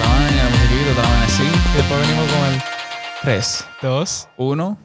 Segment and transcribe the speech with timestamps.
[0.00, 1.42] la vaina, la musiquita, toda la vaina así.
[1.42, 2.62] Y después venimos con el
[3.22, 4.28] 3, 2.
[4.36, 4.78] 1.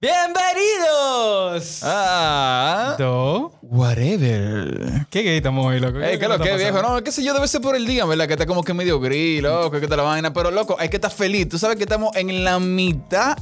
[0.00, 1.80] ¡Bienvenidos!
[1.82, 2.96] Ah.
[2.98, 3.52] Do.
[3.62, 5.06] Whatever.
[5.10, 6.00] ¿Qué gay estamos hoy, loco?
[6.00, 6.82] Ey, ¿qué es lo que, viejo?
[6.82, 8.26] No, qué sé yo, debe ser por el día, ¿verdad?
[8.26, 10.32] Que está como que medio gris, loco, que te la vaina.
[10.32, 11.48] Pero, loco, hay que estar feliz.
[11.48, 13.36] Tú sabes que estamos en la mitad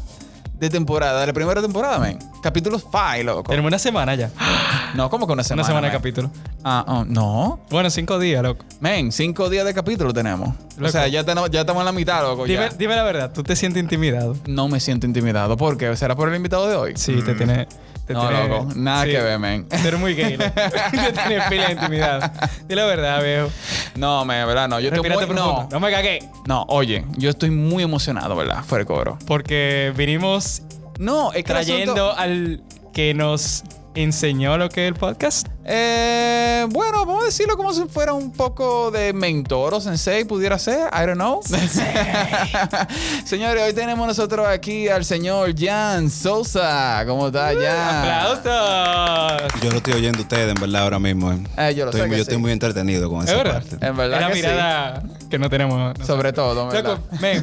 [0.54, 2.18] de temporada, de la primera temporada, men.
[2.44, 3.42] Capítulo 5, loco.
[3.44, 4.30] Tenemos una semana ya.
[4.94, 5.62] No, ¿cómo que una semana?
[5.62, 5.98] una semana de men?
[5.98, 6.30] capítulo.
[6.62, 7.58] Ah, oh, no.
[7.70, 8.64] Bueno, cinco días, loco.
[8.80, 10.50] Men, cinco días de capítulo tenemos.
[10.80, 12.44] O sea, ya, tenemos- ya estamos en la mitad, loco.
[12.44, 12.76] Dime, ya.
[12.76, 14.36] dime la verdad, ¿tú te sientes intimidado?
[14.46, 15.56] No me siento intimidado.
[15.56, 15.96] ¿Por qué?
[15.96, 16.92] ¿Será por el invitado de hoy?
[16.96, 17.66] Sí, te tiene.
[18.06, 18.68] Te No, tiene- loco.
[18.76, 19.10] Nada sí.
[19.10, 19.66] que ver, men.
[19.68, 20.52] Tú eres muy gay, loco.
[20.92, 22.32] te tienes pila de intimidad.
[22.68, 23.48] Dile la verdad, viejo.
[23.96, 24.68] No, men, ¿verdad?
[24.68, 25.16] No, yo estoy muy...
[25.16, 25.42] profundo.
[25.62, 26.20] No, No me cagué.
[26.46, 28.62] no, oye, yo estoy muy emocionado, ¿verdad?
[28.64, 29.18] Fuera de cobro.
[29.26, 30.62] Porque vinimos
[30.98, 33.64] No, es trayendo al que nos
[33.94, 35.48] enseñó lo que es el podcast.
[35.66, 40.58] Eh, bueno, vamos a decirlo como si fuera un poco de mentor o sensei, pudiera
[40.58, 40.90] ser.
[40.92, 41.40] I don't know.
[43.24, 47.02] Señores, hoy tenemos nosotros aquí al señor Jan Sosa.
[47.06, 48.34] ¿Cómo está, Jan?
[48.44, 49.52] ¡Aplausos!
[49.62, 51.32] Yo lo estoy oyendo a ustedes, en verdad, ahora mismo.
[51.32, 51.38] eh.
[51.56, 52.20] Eh, yo lo estoy, sé que yo sí.
[52.22, 53.62] estoy muy entretenido con ¿Es esa verdad?
[53.62, 53.86] parte.
[53.86, 54.40] En verdad Es la que sí.
[54.42, 55.78] mirada que no tenemos.
[55.78, 56.06] nosotros.
[56.06, 56.68] Sobre todo,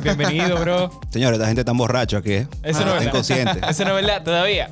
[0.03, 0.91] bienvenido, bro.
[1.09, 2.47] Señores, esta gente está borracho aquí, ¿eh?
[2.63, 3.69] Eso Ah, no es verdad.
[3.69, 4.69] Eso no es verdad todavía.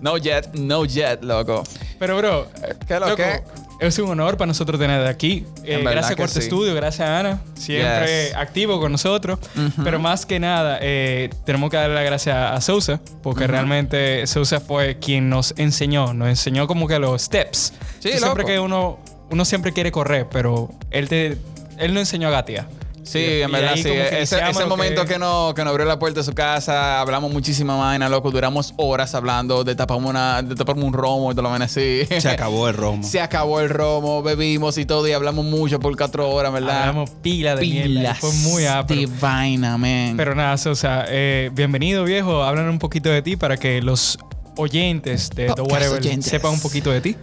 [0.00, 1.62] No jet, no jet, loco.
[1.98, 2.48] Pero, bro,
[2.86, 3.42] ¿Qué es lo loco, que?
[3.80, 5.44] es un honor para nosotros tener aquí.
[5.64, 6.46] Eh, gracias Corte sí.
[6.48, 8.34] Studio, gracias a Ana, siempre Yes.
[8.36, 9.38] activo con nosotros.
[9.82, 14.60] Pero más que nada, eh, tenemos que darle las gracias a Sousa, porque realmente Sousa
[14.60, 17.72] fue quien nos enseñó, nos enseñó como que los steps.
[18.00, 18.98] Sí, siempre que uno,
[19.30, 21.38] uno siempre quiere correr, pero él te,
[21.78, 22.66] él nos enseñó a gatear.
[23.02, 23.82] Sí, Y- en verdad, sí.
[23.84, 27.32] que Ese, ese momento que, nos, que nos abrió la puerta de su casa, hablamos
[27.32, 28.30] muchísima vaina, loco.
[28.30, 32.02] Duramos horas hablando de taparme, una, de taparme un romo y todo lo menos así.
[32.20, 33.02] Se acabó el romo.
[33.06, 36.80] Se acabó el romo, bebimos y todo y hablamos mucho por cuatro horas, ¿verdad?
[36.80, 37.84] Hablamos pila de mierda.
[37.88, 39.10] Pilas Fue muy ápero.
[39.20, 40.14] vaina, man.
[40.16, 42.42] Pero nada, Sosa, eh, bienvenido viejo.
[42.42, 44.18] Hablan un poquito de ti para que los
[44.56, 47.16] oyentes de The Whatever sepan un poquito de ti.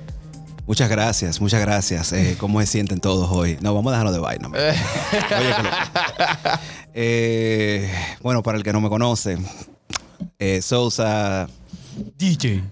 [0.67, 2.11] Muchas gracias, muchas gracias.
[2.11, 3.57] Eh, ¿Cómo se sienten todos hoy?
[3.61, 4.49] No, vamos a dejarlo de vaina.
[6.99, 7.91] Eh,
[8.23, 9.37] bueno, para el que no me conoce,
[10.39, 11.47] eh, Sousa,
[12.17, 12.63] DJ.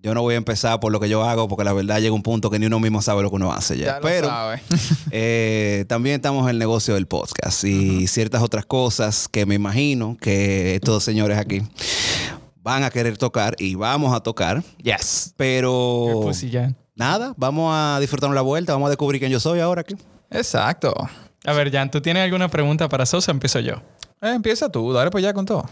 [0.00, 2.22] yo no voy a empezar por lo que yo hago, porque la verdad llega un
[2.22, 3.86] punto que ni uno mismo sabe lo que uno hace ya.
[3.86, 4.62] ya lo Pero sabe.
[5.10, 10.16] Eh, también estamos en el negocio del podcast y ciertas otras cosas que me imagino
[10.20, 11.60] que estos señores aquí
[12.62, 15.34] van a querer tocar y vamos a tocar, yes.
[15.36, 16.46] pero Pues.
[16.98, 19.94] Nada, vamos a disfrutar la vuelta, vamos a descubrir quién yo soy ahora aquí.
[20.30, 20.94] Exacto.
[21.46, 23.30] A ver, Jan, ¿tú tienes alguna pregunta para Sosa?
[23.30, 23.74] Empiezo yo.
[24.20, 25.64] Eh, empieza tú, dale pues ya con todo.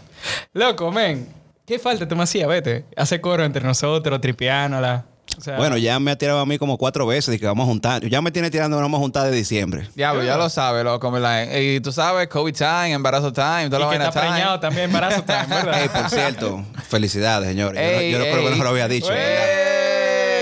[0.53, 1.27] Loco, men.
[1.65, 2.47] ¿Qué falta tú me hacías?
[2.47, 2.85] Vete.
[2.95, 5.03] Hace coro entre nosotros, tripiándola.
[5.37, 7.65] O sea, Bueno, ya me ha tirado a mí como cuatro veces y que vamos
[7.65, 8.07] a juntar.
[8.07, 9.89] Ya me tiene tirando, vamos a juntar de diciembre.
[9.93, 11.11] Diablo, ya lo sabes, loco.
[11.59, 14.31] Y tú sabes, COVID time, embarazo time, toda y la que vaina está time.
[14.31, 15.81] preñado también, embarazo time, ¿verdad?
[15.81, 17.81] Ey, por cierto, felicidades, señores.
[17.83, 18.57] Yo no- Ey, yo, no creo que ey.
[18.57, 19.09] no lo había dicho.
[19.09, 19.66] ¿verdad?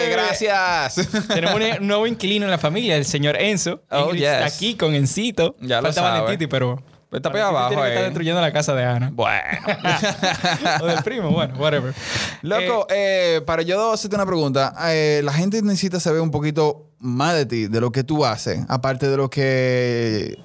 [0.10, 1.28] Gracias.
[1.28, 3.84] Tenemos un, nuevo inquilino en la familia, el señor Enzo.
[3.90, 4.30] Oh, Ingrid yes.
[4.30, 5.56] está aquí con Encito.
[5.62, 6.22] Ya lo Falta sabe.
[6.22, 6.82] Valentiti, pero...
[7.12, 8.06] Está Valentiti abajo, tiene que estar eh.
[8.08, 9.10] destruyendo la casa de Ana.
[9.14, 9.42] bueno.
[10.82, 11.94] o del primo, bueno, whatever.
[12.42, 17.36] Loco, eh, para yo hacerte una pregunta, eh, la gente necesita saber un poquito más
[17.36, 20.38] de ti, de lo que tú haces, aparte de lo que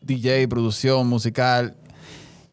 [0.00, 1.76] DJ, producción musical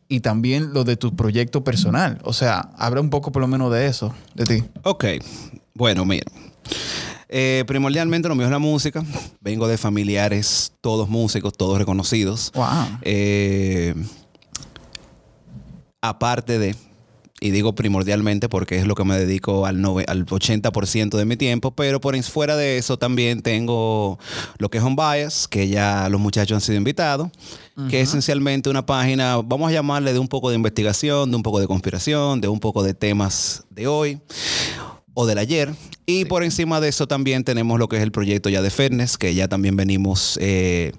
[0.07, 2.19] y también lo de tu proyecto personal.
[2.23, 4.63] O sea, habla un poco por lo menos de eso, de ti.
[4.83, 5.05] Ok,
[5.73, 6.25] bueno, mira.
[7.29, 9.03] Eh, primordialmente lo mío es la música.
[9.41, 12.51] Vengo de familiares, todos músicos, todos reconocidos.
[12.53, 12.65] Wow.
[13.01, 13.95] Eh,
[16.01, 16.75] aparte de,
[17.39, 21.37] y digo primordialmente porque es lo que me dedico al, nove- al 80% de mi
[21.37, 24.19] tiempo, pero por fuera de eso también tengo
[24.57, 27.29] lo que es Home Bias, que ya los muchachos han sido invitados,
[27.89, 31.43] que es esencialmente una página, vamos a llamarle de un poco de investigación, de un
[31.43, 34.19] poco de conspiración, de un poco de temas de hoy
[35.13, 35.73] o del ayer.
[36.05, 39.17] Y por encima de eso también tenemos lo que es el proyecto ya de Fairness,
[39.17, 40.91] que ya también venimos, eh,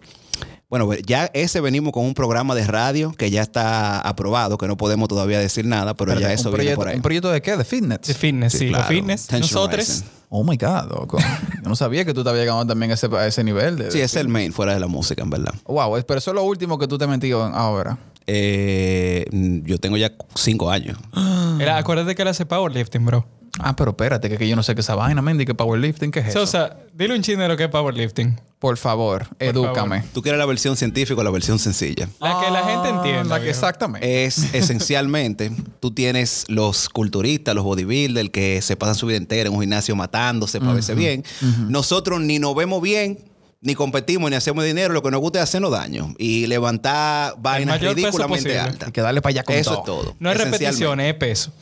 [0.70, 4.76] bueno, ya ese venimos con un programa de radio que ya está aprobado, que no
[4.76, 6.96] podemos todavía decir nada, pero ya Espérate, eso ¿un, viene proyecto, por ahí.
[6.96, 7.56] ¿Un proyecto de qué?
[7.56, 8.00] ¿De fitness?
[8.02, 9.31] De fitness, sí, Sí, fitness.
[9.32, 10.05] Nosotros.
[10.31, 11.19] Oh my God, loco.
[11.62, 13.76] Yo no sabía que tú te habías llegado también a ese, a ese nivel.
[13.76, 15.55] De, Sí, es el main fuera de la música, en verdad.
[15.66, 17.99] Wow, pero eso es lo último que tú te has metido ahora.
[18.26, 19.26] Eh,
[19.64, 20.99] yo tengo ya cinco años.
[21.61, 23.25] Era, acuérdate que él hace powerlifting, bro.
[23.60, 26.10] Ah, pero espérate, que, que yo no sé qué es esa vaina, Mendy, que powerlifting,
[26.10, 26.40] ¿qué es eso?
[26.46, 28.40] Sosa, dile un chin de lo que es powerlifting.
[28.58, 30.02] Por favor, edúcame.
[30.14, 32.08] ¿Tú quieres la versión científica o la versión sencilla?
[32.20, 33.24] La que la gente Ah, entienda.
[33.24, 33.56] La que viejo.
[33.56, 34.24] exactamente.
[34.24, 39.54] Es esencialmente, tú tienes los culturistas, los bodybuilders que se pasan su vida entera en
[39.54, 41.22] un gimnasio matándose para verse bien.
[41.68, 43.18] Nosotros ni nos vemos bien,
[43.60, 47.76] ni competimos ni hacemos dinero, lo que nos gusta es hacernos daño y levantar vainas
[47.80, 48.60] mayor peso ridículamente posible.
[48.60, 48.86] altas.
[48.88, 49.80] Hay que darle para allá con Eso todo.
[49.80, 50.16] es todo.
[50.18, 50.58] No es esencialmente.
[50.58, 51.52] repeticiones, es peso.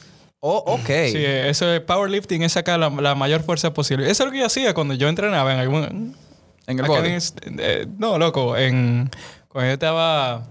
[0.44, 0.86] Oh, ok.
[1.12, 4.10] Sí, eso es powerlifting, es sacar la, la mayor fuerza posible.
[4.10, 6.16] Eso es lo que yo hacía cuando yo entrenaba en algún...
[6.66, 7.10] en el body.
[7.60, 9.08] eh, no, loco, en...
[9.46, 10.42] Cuando yo estaba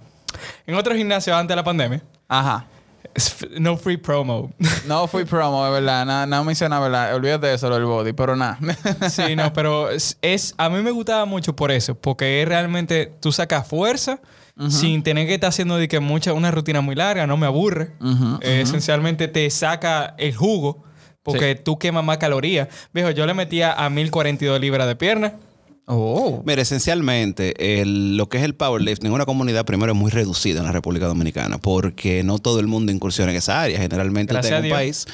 [0.65, 2.01] en otro gimnasio antes de la pandemia.
[2.29, 2.67] Ajá.
[3.13, 4.53] Es no free promo.
[4.87, 6.05] No fui promo, de verdad.
[6.05, 7.13] No, no menciona, ¿verdad?
[7.13, 8.57] Olvídate de eso, lo del body, pero nada.
[9.09, 11.95] sí, no, pero es, es- A mí me gustaba mucho por eso.
[11.95, 13.11] Porque es realmente...
[13.19, 14.19] Tú sacas fuerza...
[14.69, 17.91] Sin tener que estar haciendo de que mucha, una rutina muy larga, no me aburre.
[18.41, 20.83] Eh, Esencialmente te saca el jugo
[21.23, 22.67] porque tú quemas más calorías.
[22.93, 25.33] Viejo, yo le metía a 1042 libras de pierna.
[25.85, 26.41] Oh.
[26.45, 30.59] Mira, esencialmente, el- lo que es el powerlifting en una comunidad primero es muy reducida
[30.59, 33.79] en la República Dominicana porque no todo el mundo incursiona en esa área.
[33.79, 35.05] Generalmente tenemos un país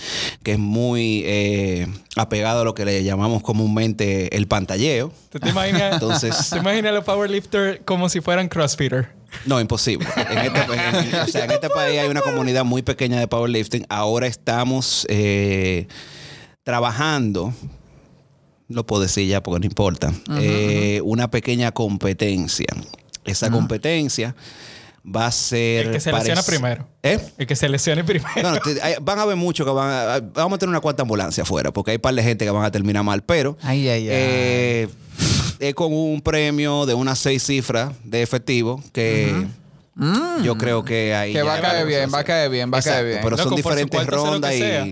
[0.44, 5.12] que es muy eh, apegado a lo que le llamamos comúnmente el pantalleo.
[5.30, 5.94] ¿Tú te imaginas?
[5.94, 9.10] Entonces- ¿Te imaginas los powerlifters como si fueran crossfitter?
[9.46, 10.08] No, imposible.
[10.16, 13.28] En este, en- en- o sea, en este país hay una comunidad muy pequeña de
[13.28, 13.86] powerlifting.
[13.90, 15.88] Ahora estamos eh,
[16.63, 17.54] trabajando,
[18.69, 22.68] lo puedo decir ya porque no importa, eh, una pequeña competencia.
[23.25, 24.36] Esa competencia
[25.06, 25.88] va a ser...
[25.88, 26.88] El que se lesiona parec- primero.
[27.04, 27.19] ¿Eh?
[27.38, 28.31] El que se lesione primero.
[28.42, 30.19] No, no, te- hay- van a haber muchos que van a...
[30.34, 32.64] Vamos a tener una cuarta ambulancia afuera porque hay un par de gente que van
[32.66, 33.58] a terminar mal, pero...
[33.62, 34.08] Ay, ay, ay.
[34.10, 34.88] eh,
[35.60, 39.48] es con un premio de unas seis cifras de efectivo que
[40.44, 41.34] yo creo que ahí...
[41.34, 43.20] Que va a caer bien, va a caer bien, va a caer bien.
[43.24, 44.58] Pero Loco, son diferentes rondas y...
[44.60, 44.86] sea.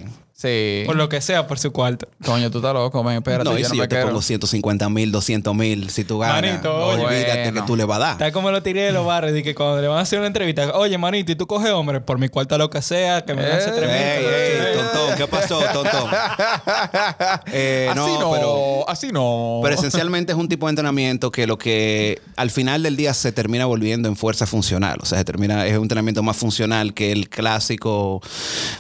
[0.46, 0.84] Sí.
[0.86, 2.08] Por lo que sea, por su cuarto.
[2.24, 3.16] Coño, tú estás loco, man.
[3.16, 4.08] Espérate, No, y yo si no yo me te quiero.
[4.10, 7.06] pongo 150 mil, 200 mil, si tú ganas, Manito, oye.
[7.06, 7.62] olvídate Bueno.
[7.62, 8.12] que tú le vas a dar.
[8.14, 10.28] Está como lo tiré de los barrios, de que cuando le van a hacer una
[10.28, 13.44] entrevista, oye, manito, y tú coges hombre, por mi cuarto lo que sea, que me
[13.44, 16.10] Eh, tres mil, Ey, ey, tontón, ¿qué pasó, tontón?
[17.52, 18.90] Eh, así no, pero...
[18.90, 19.60] así no.
[19.64, 23.32] Pero esencialmente es un tipo de entrenamiento que lo que al final del día se
[23.32, 24.98] termina volviendo en fuerza funcional.
[25.02, 28.22] O sea, se termina, es un entrenamiento más funcional que el clásico,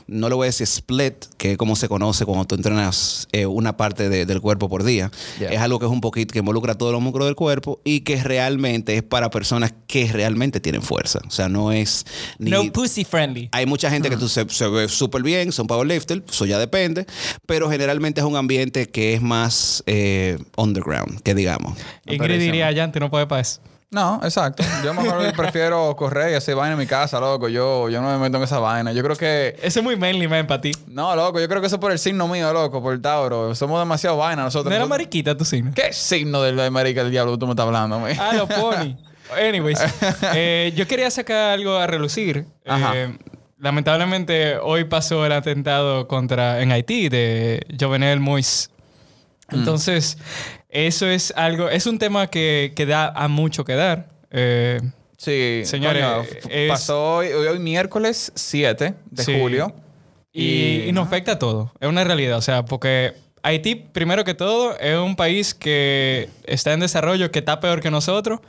[0.07, 3.45] no lo voy a decir split, que es como se conoce cuando tú entrenas eh,
[3.45, 5.11] una parte de- del cuerpo por día.
[5.39, 5.49] Yeah.
[5.51, 8.21] Es algo que es un poquito, que involucra todos los músculos del cuerpo y que
[8.23, 11.19] realmente es para personas que realmente tienen fuerza.
[11.27, 12.05] O sea, no es
[12.39, 12.51] ni...
[12.51, 13.49] No pussy friendly.
[13.51, 17.05] Hay mucha gente que tú se, se ve súper bien, son powerlifters, eso ya depende,
[17.45, 21.77] pero generalmente es un ambiente que es más eh, underground, que digamos.
[22.05, 23.44] Ingrid diría, Yante, no puede eso.
[23.91, 24.63] No, exacto.
[24.83, 27.47] Yo mejor prefiero correr y hacer vaina en mi casa, loco.
[27.47, 28.91] Yo, yo no me meto en esa vaina.
[28.91, 29.55] Yo creo que...
[29.61, 30.71] Ese es muy manly man para ti.
[30.87, 31.39] No, loco.
[31.39, 32.81] Yo creo que eso es por el signo mío, loco.
[32.81, 33.55] Por el Tauro.
[33.55, 34.69] Somos demasiado vaina nosotros.
[34.69, 35.71] No era mariquita tu signo.
[35.73, 38.17] ¿Qué signo del de marica del diablo tú me estás hablando, güey?
[38.19, 38.97] Ah, los pony.
[39.33, 39.79] Anyways,
[40.35, 42.45] eh, yo quería sacar algo a relucir.
[42.65, 42.91] Ajá.
[42.95, 43.17] Eh,
[43.57, 48.69] lamentablemente, hoy pasó el atentado contra en Haití de Jovenel Moïse.
[49.49, 50.17] Entonces,
[50.75, 54.09] eso es algo, es un tema que, que da a mucho que dar.
[54.31, 54.79] Eh,
[55.17, 55.61] Sí.
[55.63, 59.39] Señores, coño, f- es- Pasó hoy, hoy miércoles 7 de Sí.
[59.39, 59.73] julio.
[60.37, 61.71] y, y nos afecta a todo.
[61.79, 62.37] Es una realidad.
[62.37, 67.39] O sea, porque Haití, primero que todo, es un país que está en desarrollo, que
[67.39, 68.41] está peor que nosotros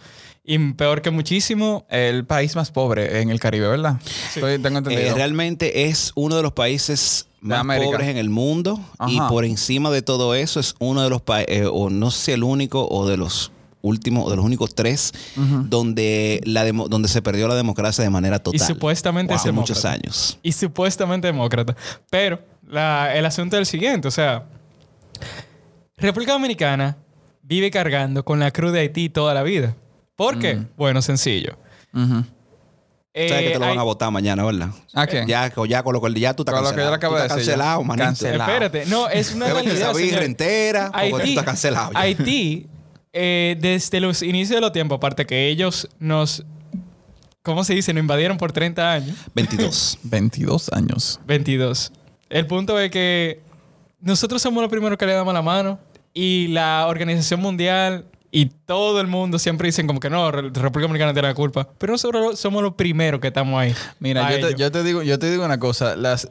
[0.43, 1.87] y peor que muchísimo.
[1.88, 4.00] El país más pobre en el Caribe, ¿verdad?
[4.34, 5.14] Estoy, tengo Eh, entendido.
[5.14, 7.90] realmente es uno de los países más América.
[7.90, 11.69] pobres en el mundo y por encima de todo eso es uno de los países,
[11.73, 13.52] o no sé si el único o de los
[13.83, 18.11] últimos, o de los únicos tres, donde, la demo- donde se perdió la democracia de
[18.11, 18.61] manera total.
[18.61, 20.02] Y supuestamente es hace muchos demócrata.
[20.07, 20.38] años.
[20.43, 21.76] y supuestamente demócrata.
[22.11, 24.47] Pero la- el asunto es el siguiente, o sea,
[25.97, 26.97] República Dominicana
[27.43, 29.76] vive cargando con la cruz de Haití toda la vida.
[30.16, 30.62] ¿Por qué?
[30.76, 31.57] Bueno, sencillo.
[31.95, 32.25] Ujú.
[33.18, 34.68] Eh, Sabes que te lo van hay- a votar mañana, ¿verdad?
[34.92, 35.26] ¿A quién?
[35.26, 36.90] Ya, ya con lo que ya tú estás Con lo que yo cancelado.
[36.90, 37.44] le acabo Tú de decir ya.
[37.52, 38.04] cancelado, manito.
[38.04, 38.50] Cancelado.
[38.52, 39.94] Espérate, no, es una realidad.
[39.94, 40.23] señor.
[40.23, 41.99] entera porque tú estás cancelado ya.
[42.00, 42.66] Haití,
[43.14, 46.44] eh, desde los inicios de los tiempos, aparte que ellos nos,
[47.42, 47.94] ¿cómo se dice?
[47.94, 49.16] Nos invadieron por 30 años.
[49.35, 49.99] 22.
[50.02, 51.18] 22 años.
[51.26, 51.92] 22.
[52.28, 53.40] El punto es que
[54.00, 55.78] nosotros somos los primeros que le damos la mano
[56.12, 58.04] y la Organización Mundial
[58.38, 61.66] y todo el mundo siempre dicen como que no, Re- República Dominicana tiene la culpa.
[61.78, 63.75] Pero nosotros somos los primeros que estamos ahí.
[63.99, 65.97] Mira, A yo te, yo te digo, yo te digo una cosa.
[65.97, 66.31] Las,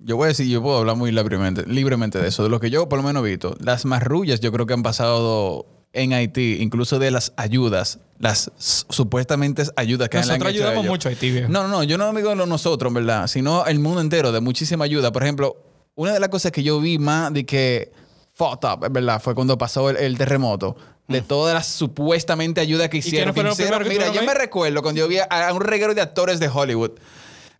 [0.00, 2.42] yo voy a decir, yo puedo hablar muy libremente, libremente de eso.
[2.42, 3.54] De lo que yo por lo menos he visto.
[3.60, 9.62] Las marrullas yo creo que han pasado en Haití, incluso de las ayudas, las supuestamente
[9.76, 10.90] ayudas que le han Nosotros hecho a ayudamos ellos.
[10.92, 11.48] mucho a Haití, viejo.
[11.50, 14.40] No, no, no, yo no digo lo nosotros, en verdad, sino el mundo entero de
[14.40, 15.12] muchísima ayuda.
[15.12, 15.56] Por ejemplo,
[15.96, 17.92] una de las cosas que yo vi más de que
[18.34, 20.76] fucked up, es verdad, fue cuando pasó el, el terremoto.
[21.12, 23.32] De todas las supuestamente ayudas que hicieron.
[23.34, 26.40] que hicieron- que Mira, yo me recuerdo cuando yo vi a, un reguero de actores
[26.40, 26.92] de Hollywood.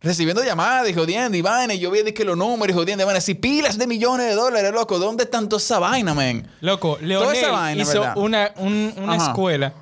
[0.04, 1.75] recibiendo llamadas y jodiendo y vaina.
[1.75, 4.26] Y yo vi que los números y jodiendo y van a decir pilas de millones
[4.26, 4.99] de dólares, loco.
[4.99, 6.49] ¿Dónde está toda esa vaina, man?
[6.61, 8.16] Loco, Toda Leonel esa vaina, hizo ¿verdad?
[8.16, 9.73] una, un- una escuela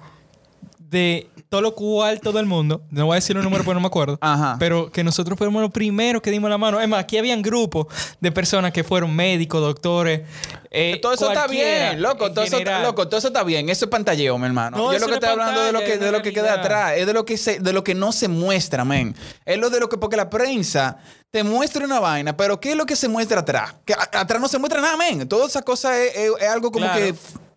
[0.79, 3.81] de todo lo cual todo el mundo, no voy a decir un número porque no
[3.81, 4.55] me acuerdo, Ajá.
[4.61, 6.81] pero que nosotros fuimos los primeros que dimos la mano.
[6.81, 7.89] Es más, aquí habían grupos
[8.21, 10.23] de personas que fueron médicos, doctores.
[10.71, 12.31] eh, todo eso está bien, loco.
[12.33, 13.09] Todo eso, loco.
[13.09, 13.69] todo eso está bien.
[13.69, 14.77] Eso es pantalleo, mi hermano.
[14.77, 16.93] No, yo lo que estoy es hablando de lo que, de lo que queda atrás.
[16.97, 19.17] Es de lo que se, de lo que no se muestra, men.
[19.45, 20.99] Es lo de lo que, porque la prensa
[21.33, 23.75] te muestra una vaina, pero ¿qué es lo que se muestra atrás?
[23.85, 25.29] Que atrás no se muestra nada, men.
[25.29, 27.01] Toda esa cosa es, es- es algo como Claro.
[27.01, 27.15] que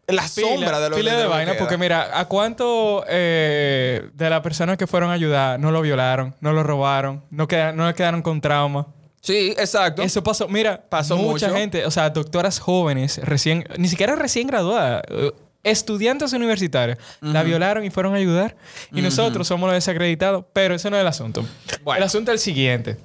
[0.08, 4.42] la Pila- sombra de lo, pila de vaina, porque mira, ¿a cuánto eh, de las
[4.42, 7.94] personas que fueron a ayudar no lo violaron, no lo robaron, no, queda- no le
[7.94, 8.88] quedaron con trauma?
[9.22, 10.02] Sí, exacto.
[10.02, 11.58] Eso pasó, mira, Pasó mucha mucho.
[11.58, 15.32] gente, o sea, doctoras jóvenes, recién, ni siquiera recién graduadas, eh,
[15.64, 18.58] estudiantes universitarios, la violaron y fueron a ayudar.
[18.92, 21.46] Y nosotros somos los desacreditados, pero eso no es el asunto.
[21.86, 22.00] Bueno.
[22.00, 22.98] El asunto es el siguiente.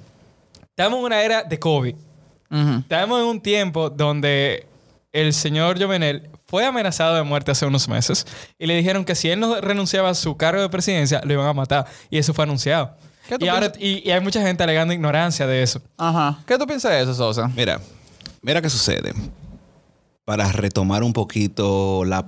[0.71, 1.95] Estamos en una era de COVID.
[2.79, 4.65] Estamos en un tiempo donde
[5.11, 8.25] el señor Jovenel fue amenazado de muerte hace unos meses
[8.57, 11.47] y le dijeron que si él no renunciaba a su cargo de presidencia, lo iban
[11.47, 11.85] a matar.
[12.09, 12.95] Y eso fue anunciado.
[13.27, 13.81] ¿Qué tú Y, ahora, piensas?
[14.03, 15.81] y, y hay mucha gente alegando ignorancia de eso.
[15.97, 16.39] Ajá.
[16.47, 17.47] ¿Qué tú piensas de eso, Sosa?
[17.55, 17.79] Mira,
[18.41, 19.13] mira qué sucede.
[20.25, 22.27] Para retomar un poquito la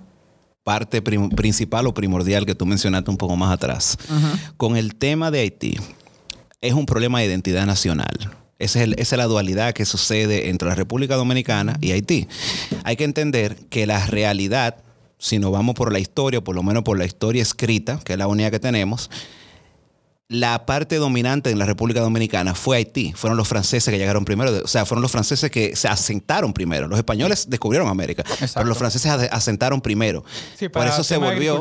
[0.63, 3.97] parte prim- principal o primordial que tú mencionaste un poco más atrás.
[4.57, 5.77] Con el tema de Haití,
[6.61, 8.15] es un problema de identidad nacional.
[8.62, 12.27] Esa es, el- esa es la dualidad que sucede entre la República Dominicana y Haití.
[12.84, 14.77] Hay que entender que la realidad,
[15.18, 18.20] si nos vamos por la historia, por lo menos por la historia escrita, que es
[18.20, 19.10] la única que tenemos,
[20.27, 23.12] la parte dominante en la República Dominicana fue Haití.
[23.13, 24.62] Fueron los franceses que llegaron primero.
[24.63, 26.88] O sea, fueron los franceses que se asentaron primero.
[26.88, 30.24] Los españoles descubrieron América, pero los franceses asentaron primero.
[30.58, 31.56] Sí, por para eso se volvió.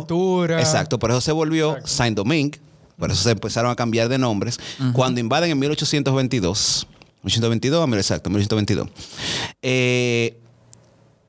[0.60, 2.60] Exacto, por eso se volvió Saint-Domingue.
[3.00, 4.60] Por eso se empezaron a cambiar de nombres.
[4.92, 6.86] Cuando invaden en 1822,
[7.22, 8.88] 1822, mira, exacto, 1822,
[9.62, 10.38] eh,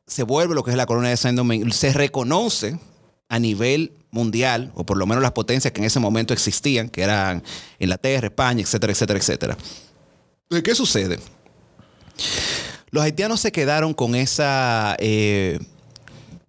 [0.06, 1.72] se vuelve lo que es la colonia de Saint-Domingue.
[1.72, 2.78] Se reconoce
[3.30, 7.02] a nivel mundial, o por lo menos las potencias que en ese momento existían, que
[7.02, 7.42] eran
[7.80, 9.58] Inglaterra, España, etcétera, etcétera, etcétera.
[10.64, 11.18] ¿Qué sucede?
[12.90, 15.60] Los haitianos se quedaron con esa, eh,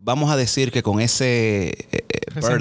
[0.00, 1.68] vamos a decir que con ese...
[1.68, 2.58] eh, eh, burden.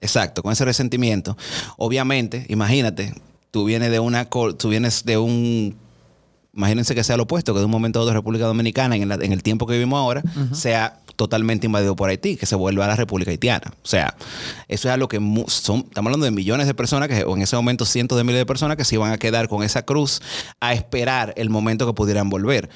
[0.00, 1.36] Exacto, con ese resentimiento.
[1.76, 3.14] Obviamente, imagínate,
[3.50, 5.76] tú vienes de una, tú vienes de un,
[6.54, 9.16] imagínense que sea lo opuesto, que de un momento a otro República Dominicana, en, la-
[9.16, 12.88] en el tiempo que vivimos ahora, sea totalmente invadido por Haití, que se vuelva a
[12.88, 13.72] la República Haitiana.
[13.82, 14.14] O sea,
[14.68, 15.16] eso es algo que
[15.48, 18.38] son, estamos hablando de millones de personas, que, o en ese momento cientos de miles
[18.40, 20.20] de personas que se iban a quedar con esa cruz
[20.60, 22.70] a esperar el momento que pudieran volver.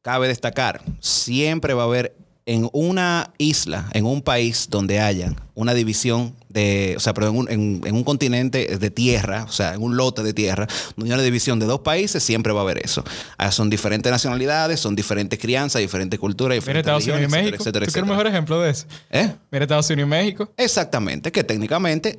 [0.00, 5.74] Cabe destacar, siempre va a haber en una isla, en un país donde haya una
[5.74, 9.74] división de, o sea, pero en un, en- en un continente de tierra, o sea,
[9.74, 12.62] en un lote de tierra, donde hay una división de dos países, siempre va a
[12.64, 13.04] haber eso.
[13.38, 17.56] Ah, son diferentes nacionalidades, son diferentes crianzas, diferentes culturas, Mira diferentes Estados Unidos y México.
[17.56, 18.86] etcétera, ¿Tú etcétera, quieres un mejor ejemplo de eso?
[19.10, 19.34] etcétera.
[19.34, 19.36] ¿Eh?
[19.52, 20.52] Mira Estados Unidos y México.
[20.56, 22.18] Exactamente, que técnicamente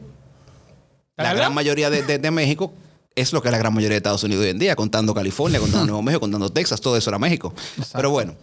[1.17, 1.35] la ¿Verdad?
[1.37, 2.73] gran mayoría de, de- de México
[3.15, 5.59] es lo que es la gran mayoría de Estados Unidos hoy en día, contando California,
[5.59, 7.53] contando Nuevo México, contando Texas, todo eso era México.
[7.93, 8.33] Pero bueno,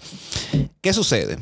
[0.82, 1.38] ¿qué sucede?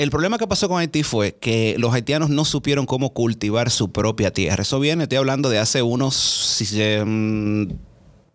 [0.00, 3.92] El problema que pasó con Haití fue que los haitianos no supieron cómo cultivar su
[3.92, 4.62] propia tierra.
[4.62, 6.58] Eso viene, estoy hablando de hace unos
[7.04, 7.64] mm,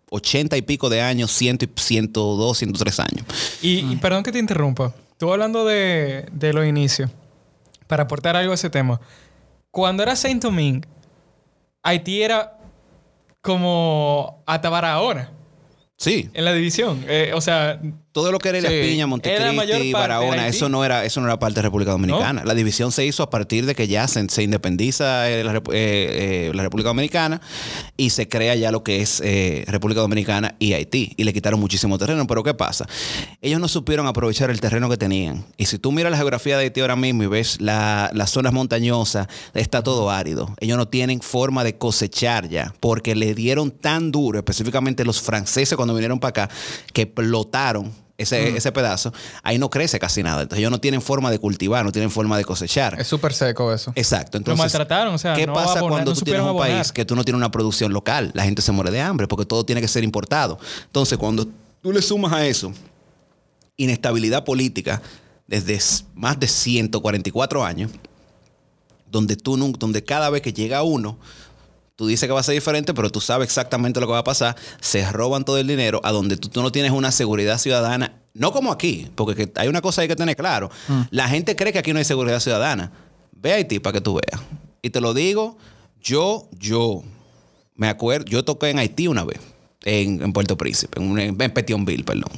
[0.08, 3.26] 80 y pico de años, 100, y- 102, 103 años.
[3.62, 4.94] Y, y perdón que te interrumpa.
[5.18, 7.10] Tú hablando de, de los inicios,
[7.88, 9.00] para aportar algo a ese tema.
[9.72, 10.86] Cuando era Saint Domingue,
[11.82, 12.60] Haití era
[13.40, 15.32] como Atabarahona
[15.98, 17.04] Sí, en la división.
[17.08, 17.80] Eh, o sea,
[18.16, 18.64] todo lo que era Sí.
[19.42, 22.44] Era mayor Montecristi, Barahona, eso no era, eso no era parte de República Dominicana.
[22.46, 25.60] La división se hizo a partir de que ya se, se independiza eh, la, eh,
[25.72, 27.42] eh, la República Dominicana
[27.98, 29.22] y se crea ya lo que es
[29.66, 31.12] República Dominicana y Haití.
[31.18, 32.26] Y le quitaron muchísimo terreno.
[32.26, 32.86] Pero ¿qué pasa?
[33.42, 35.44] Ellos no supieron aprovechar el terreno que tenían.
[35.58, 38.54] Y si tú miras la geografía de Haití ahora mismo y ves la- las zonas
[38.54, 40.54] montañosas, está todo árido.
[40.60, 45.76] Ellos no tienen forma de cosechar ya, porque le dieron tan duro, específicamente los franceses
[45.76, 46.54] cuando vinieron para acá,
[46.94, 49.12] que explotaron ese, ese pedazo.
[49.42, 50.42] Ahí no crece casi nada.
[50.42, 52.98] Entonces ellos no tienen forma de cultivar, no tienen forma de cosechar.
[53.00, 53.92] Es súper seco eso.
[53.94, 54.38] Exacto.
[54.38, 56.70] Entonces, maltrataron, o sea, ¿qué no pasa abonar- cuando no tú tienes un abonar.
[56.70, 58.30] país que tú no tienes una producción local?
[58.34, 60.58] La gente se muere de hambre porque todo tiene que ser importado.
[60.86, 61.46] Entonces, cuando
[61.82, 62.72] tú le sumas a eso
[63.76, 65.02] inestabilidad política
[65.46, 65.78] desde
[66.14, 67.90] más de 144 años,
[69.10, 71.18] donde tú donde cada vez que llega uno
[71.96, 74.24] Tú dices que va a ser diferente, pero tú sabes exactamente lo que va a
[74.24, 74.54] pasar.
[74.80, 78.12] Se roban todo el dinero a donde tú, tú no tienes una seguridad ciudadana.
[78.34, 80.70] No como aquí, porque que- hay una cosa ahí que tener claro.
[81.10, 82.92] La gente cree que aquí no hay seguridad ciudadana.
[83.32, 84.44] Ve a Haití para que tú veas.
[84.82, 85.56] Y te lo digo,
[86.02, 87.02] yo, yo,
[87.74, 89.40] me acuerdo, yo toqué en Haití una vez.
[89.84, 92.30] en, en Puerto Príncipe, en, en Petionville, perdón.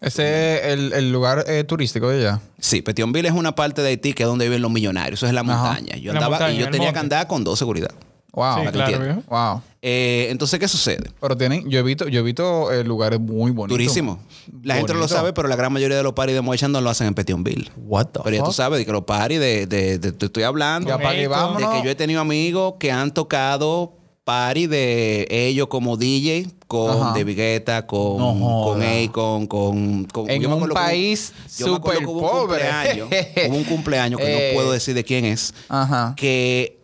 [0.00, 2.40] Ese es el, el lugar eh, turístico de allá.
[2.58, 5.20] Sí, Petionville es una parte de Haití que es donde viven los millonarios.
[5.20, 5.54] Eso es la Ajá.
[5.56, 5.96] montaña.
[5.96, 6.92] Yo La andaba montaña, y yo tenía monte.
[6.92, 7.90] que andar con dos seguridad.
[8.36, 8.64] Wow.
[8.64, 9.22] Sí, claro.
[9.28, 9.62] Wow.
[9.82, 11.10] Eh, entonces, ¿qué sucede?
[11.20, 13.70] Pero tienen, yo he visto, yo he visto eh, lugares muy bonitos.
[13.78, 14.18] Durísimo.
[14.62, 16.80] La gente no lo sabe, pero la gran mayoría de los paris de Moichan no
[16.80, 17.70] lo hacen en Petionville.
[17.76, 18.54] What the Pero ya tú fuck?
[18.56, 20.88] sabes de que los paris de, de- de- te estoy hablando.
[20.90, 20.96] Ya.
[20.98, 26.90] De que yo he tenido amigos que han tocado party de ellos como DJ con
[27.00, 27.12] Ajá.
[27.16, 28.82] David Guetta, con, No con.
[28.82, 32.64] Akon, con, con En un país súper que hubo un pobre.
[32.64, 33.08] cumpleaños,
[33.48, 34.50] hubo un cumpleaños que Eh.
[34.52, 36.12] no puedo decir de quién es, Ajá.
[36.16, 36.76] que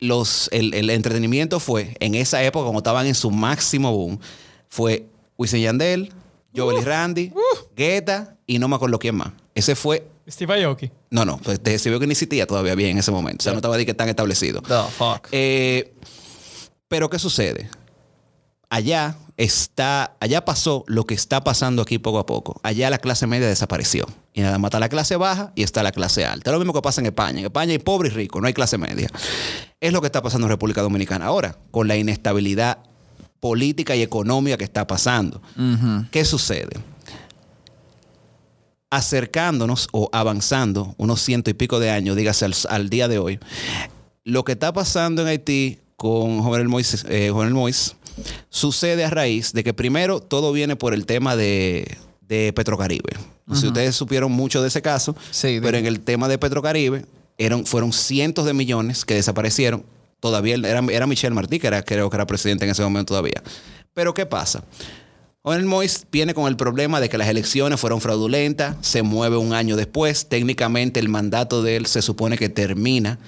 [0.00, 4.18] los, el, el entretenimiento fue, en esa época, como estaban en su máximo boom,
[4.68, 5.06] fue
[5.38, 6.12] Wisin Yandel,
[6.56, 7.32] Joel y Randy,
[7.76, 9.32] Guetta y no me acuerdo quién más.
[9.54, 10.90] Ese fue Steve Aoki.
[11.10, 13.42] no, no, pues te- se vio que ni existía todavía bien en ese momento.
[13.42, 14.62] O sea, no estaba de que tan establecido.
[14.62, 15.28] The fuck.
[15.32, 15.92] Eh,
[16.88, 17.68] pero ¿qué sucede?
[18.68, 22.60] Allá está, allá pasó lo que está pasando aquí poco a poco.
[22.62, 24.06] Allá la clase media desapareció.
[24.34, 26.50] Y nada más está la clase baja y está la clase alta.
[26.50, 27.40] Es lo mismo que pasa en España.
[27.40, 29.08] En España hay pobre y rico, no hay clase media.
[29.80, 32.80] Es lo que está pasando en República Dominicana ahora, con la inestabilidad
[33.40, 35.40] política y económica que está pasando.
[36.10, 36.78] ¿Qué sucede?
[38.90, 43.40] Acercándonos o avanzando unos ciento y pico de años, dígase al, al día de hoy,
[44.24, 47.96] lo que está pasando en Haití con Jovenel Mois, eh, Jovenel Mois
[48.48, 53.12] sucede a raíz de que primero todo viene por el tema de, de Petrocaribe.
[53.52, 57.04] Si ustedes supieron mucho de ese caso, Sí, pero en el tema de Petrocaribe
[57.36, 59.84] eran, fueron cientos de millones que desaparecieron.
[60.20, 63.42] Todavía era, era Michel Martí, que era, creo que era presidente en ese momento todavía.
[63.92, 64.62] Pero ¿qué pasa?
[65.42, 69.54] Jovenel Mois viene con el problema de que las elecciones fueron fraudulentas, se mueve un
[69.54, 73.18] año después, técnicamente el mandato de él se supone que termina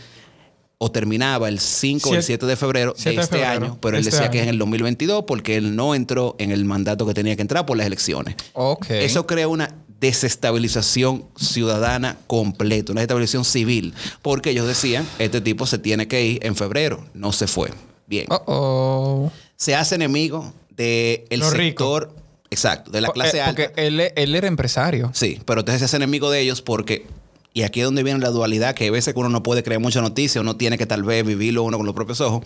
[0.84, 3.64] o terminaba el 5 o el Siete- 7 de febrero de 7 de este febrero,
[3.66, 6.50] año, pero él este decía que es en el 2022 porque él no entró en
[6.50, 8.34] el mandato que tenía que entrar por las elecciones.
[8.88, 15.78] Eso crea una desestabilización ciudadana completa, una desestabilización civil, porque ellos decían, este tipo se
[15.78, 17.70] tiene que ir en febrero, no se fue.
[18.06, 18.26] Bien.
[18.28, 19.30] Oh.
[19.56, 22.14] Se hace enemigo del el Los sector,
[22.50, 23.62] exacto, de la Po- clase eh, alta.
[23.68, 25.10] Porque él, él era empresario.
[25.14, 27.06] Sí, pero entonces se hace enemigo de ellos porque,
[27.54, 30.00] y aquí es donde viene la dualidad, que hay veces uno no puede creer mucha
[30.00, 32.42] noticia, uno tiene que tal vez vivirlo uno con los propios ojos.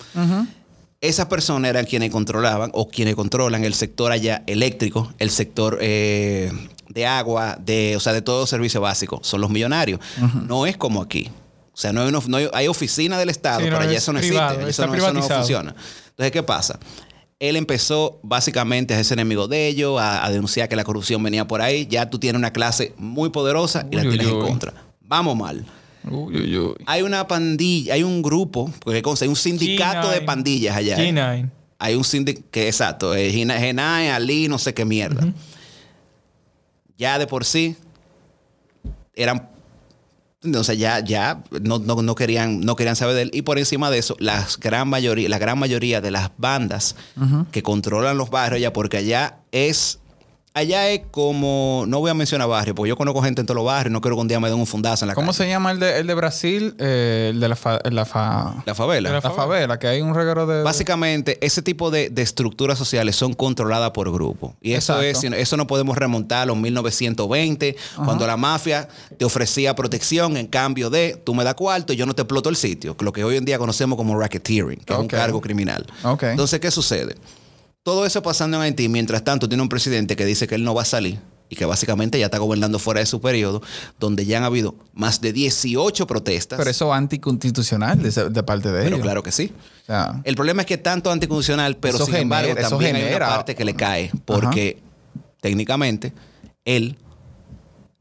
[1.01, 6.51] Esas personas eran quienes controlaban o quienes controlan el sector allá eléctrico, el sector eh,
[6.88, 9.21] de agua, de, o sea, de todo servicio básico.
[9.23, 10.01] Son los millonarios.
[10.49, 11.31] No es como aquí.
[11.73, 13.92] O sea, no hay, uno- no hay, hay oficina del Estado, Sí, no, pero allá
[13.99, 14.71] es eso no privado, existe.
[14.71, 15.40] Eso no, eso no privatizado.
[15.40, 15.75] funciona.
[16.09, 16.79] Entonces, ¿qué pasa?
[17.38, 21.47] Él empezó básicamente a ser enemigo de ellos, a, a denunciar que la corrupción venía
[21.47, 21.87] por ahí.
[21.90, 24.47] Ya tú tienes una clase muy poderosa y la uy, tienes en uy.
[24.49, 24.73] contra.
[25.07, 25.64] Vamos mal.
[26.09, 26.75] Uy, uy, uy.
[26.87, 30.25] Hay una pandilla, hay un grupo, porque hay un sindicato de G9.
[30.25, 30.97] pandillas allá.
[31.03, 31.12] ¿eh?
[31.12, 31.51] G9.
[31.79, 35.27] Hay un sindicato, que exacto, eh, Gina- Genai, Ali, no sé qué mierda.
[36.97, 37.77] Ya de por sí
[39.14, 39.49] eran
[40.55, 43.31] o sea, ya, ya no, no- no querían, no querían saber de él.
[43.35, 46.95] Y por encima de eso, las gran mayoría, la gran mayoría de las bandas
[47.51, 49.99] que controlan los barrios allá, porque allá es,
[50.57, 53.64] allá es como, no voy a mencionar barrios, porque yo conozco gente en todos los
[53.66, 55.37] barrios, no quiero que un día me den un fundazo en la ¿Cómo calle.
[55.45, 56.75] se llama el de, el de Brasil?
[56.79, 59.11] Eh, el de la, fa- la, fa- La favela.
[59.11, 60.62] La la favela, que hay un reguero de...
[60.62, 64.53] Básicamente, ese tipo de, de estructuras sociales son controladas por grupos.
[64.62, 65.35] Y eso Exacto.
[65.37, 68.88] es, eso no podemos remontar a los 1920, cuando la mafia
[69.19, 72.49] te ofrecía protección en cambio de tú me das cuarto y yo no te exploto
[72.49, 75.87] el sitio, lo que hoy en día conocemos como racketeering, que es un cargo criminal.
[76.03, 76.23] Ok.
[76.25, 77.14] Entonces, ¿qué sucede?
[77.87, 80.75] Todo eso pasando en Haití, mientras tanto tiene un presidente que dice que él no
[80.75, 83.62] va a salir y que básicamente ya está gobernando fuera de su periodo,
[84.01, 86.57] donde ya han habido más de 18 protestas.
[86.59, 89.03] Pero eso es anticonstitucional de, de parte de Pero ellos.
[89.05, 89.53] claro que sí.
[90.25, 93.55] El problema es que tanto anticonstitucional, pero Eso sin genera- embargo también hay una parte
[93.55, 94.83] que le cae, porque
[95.40, 96.12] técnicamente
[96.64, 96.96] él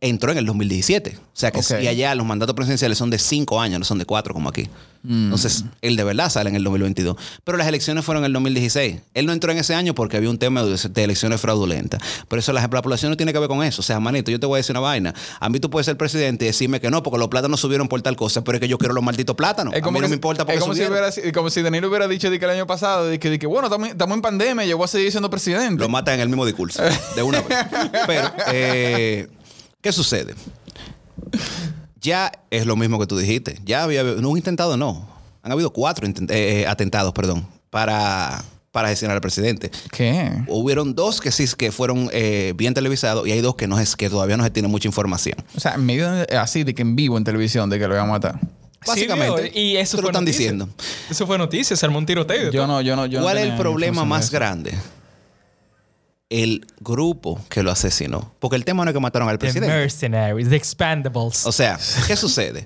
[0.10, 1.18] entró en el 2017.
[1.18, 1.82] O sea que Ok.
[1.82, 4.70] y allá los mandatos presidenciales son de cinco años, no son de cuatro como aquí.
[5.08, 7.16] Entonces, él de verdad sale en el 2022.
[7.44, 9.02] Pero las elecciones fueron en el 2016.
[9.14, 12.02] Él no entró en ese año porque había un tema de, de elecciones fraudulentas.
[12.28, 13.82] Pero eso la, la población no tiene que ver con eso.
[13.82, 15.14] O sea, manito, yo te voy a decir una vaina.
[15.40, 18.02] A mí tú puedes ser presidente y decirme que no, porque los plátanos subieron por
[18.02, 19.76] tal cosa, pero es que yo quiero los malditos plátanos.
[19.76, 21.62] es a mí no que me importa porque es como si, hubiera, si- como si
[21.62, 24.16] Danilo hubiera dicho de que el año pasado, de que, de que, bueno, estamos estamos
[24.16, 25.84] en pandemia, yo voy a seguir siendo presidente.
[25.84, 26.82] Lo matan en el mismo discurso,
[27.16, 27.58] de una vez.
[28.08, 29.28] Pero, eh,
[29.86, 30.34] ¿qué sucede?
[32.02, 33.60] Ya es lo mismo que tú dijiste.
[33.64, 35.08] Ya había no un intentado, no.
[35.44, 39.70] Han habido cuatro eh, eh, atentados, perdón, para, para asesinar al presidente.
[39.92, 40.32] ¿Qué?
[40.48, 43.96] Hubieron dos que sí que fueron eh, bien televisados y hay dos que, no es,
[43.96, 45.38] que todavía no se tiene mucha información.
[45.56, 47.94] O sea, en medio de- así de que en vivo en televisión de que lo
[47.94, 48.40] iban a matar.
[48.88, 50.40] Básicamente, Sí, y eso te lo fue están noticia.
[50.52, 50.70] diciendo.
[51.12, 52.52] Eso fue noticia, se armó un tiroteo.
[52.52, 54.34] Yo no, yo no, yo no ¿Cuál es el problema más eso.
[54.34, 54.74] grande?
[56.30, 58.34] El grupo que lo asesinó.
[58.40, 59.68] Porque el tema no es que mataron al The presidente.
[59.76, 61.46] mercenaries, the expandables.
[61.46, 62.66] O sea, ¿qué sucede?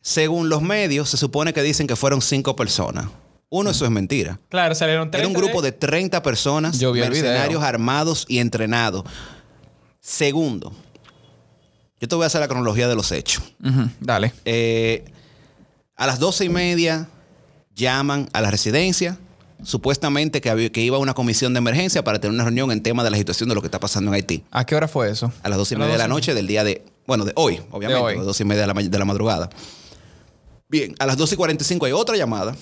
[0.00, 3.06] Según los medios, se supone que dicen que fueron cinco personas.
[3.48, 4.38] Uno, eso es mentira.
[4.48, 5.20] claro, salieron tres.
[5.20, 9.04] Era un grupo de 30 personas, Yo vi el mercenarios armados y entrenados.
[10.00, 10.72] Segundo,
[12.00, 13.42] yo te voy a hacer la cronología de los hechos.
[14.00, 14.32] Dale.
[14.44, 15.04] Eh,
[15.96, 17.08] a las doce y media
[17.74, 19.18] llaman a la residencia,
[19.62, 23.02] supuestamente que, había- que iba una comisión de emergencia para tener una reunión en tema
[23.04, 24.44] de la situación de lo que está pasando en Haití.
[24.50, 25.32] ¿A qué hora fue eso?
[25.42, 26.14] A las doce y media de la 12.
[26.14, 28.14] noche del día de, bueno, de hoy, obviamente, hoy.
[28.14, 29.50] a las doce y media de la, de la madrugada.
[30.68, 32.54] Bien, a las doce y cuarenta y cinco hay otra llamada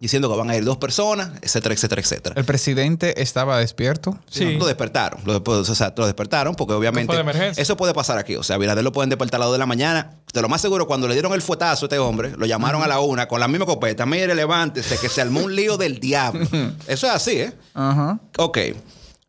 [0.00, 2.34] diciendo que van a ir dos personas, etcétera, etcétera, etcétera.
[2.38, 4.16] ¿El presidente estaba despierto?
[4.30, 4.56] Sí.
[4.56, 5.20] Lo despertaron.
[5.24, 7.60] Lo, o sea, lo despertaron porque obviamente Fue de emergencia.
[7.60, 8.36] eso puede pasar aquí.
[8.36, 10.12] O sea, a Binader lo pueden despertar a las 2 de la mañana.
[10.32, 12.86] De lo más seguro, cuando le dieron el fuetazo a este hombre, lo llamaron a
[12.86, 14.06] la una con la misma copeta.
[14.06, 16.46] Mire, levántese, que se armó un lío del diablo.
[16.86, 17.52] Eso es así, ¿eh?
[17.74, 18.20] Ajá.
[18.36, 18.58] Ok.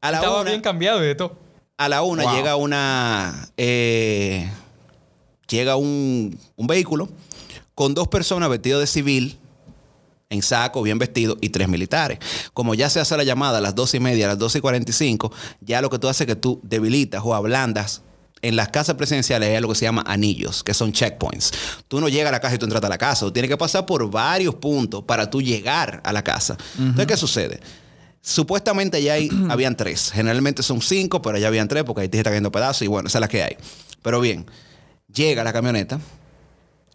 [0.02, 1.36] A la Estaba una, bien cambiado y de todo.
[1.78, 2.36] a la una Wow.
[2.36, 3.50] llega una...
[3.58, 4.48] eh,
[5.48, 7.10] llega un, un vehículo
[7.74, 9.39] con dos personas vestidas de civil
[10.30, 12.20] en saco, bien vestido, y tres militares.
[12.54, 14.62] Como ya se hace la llamada a las 12 y media, a las 12 y
[14.62, 18.04] 45, ya lo que tú haces es que tú debilitas o ablandas.
[18.42, 21.52] En las casas presidenciales hay lo que se llama anillos, que son checkpoints.
[21.88, 23.26] Tú no llegas a la casa y tú entras a la casa.
[23.26, 26.56] Tú tienes que pasar por varios puntos para tú llegar a la casa.
[26.78, 27.60] Entonces, ¿qué sucede?
[28.22, 30.12] Supuestamente ya hay, habían tres.
[30.14, 33.18] Generalmente son cinco, pero ya habían tres porque Haití está cayendo pedazos y bueno, esa
[33.18, 33.58] es la que hay.
[34.02, 34.46] Pero bien,
[35.12, 36.00] llega la camioneta,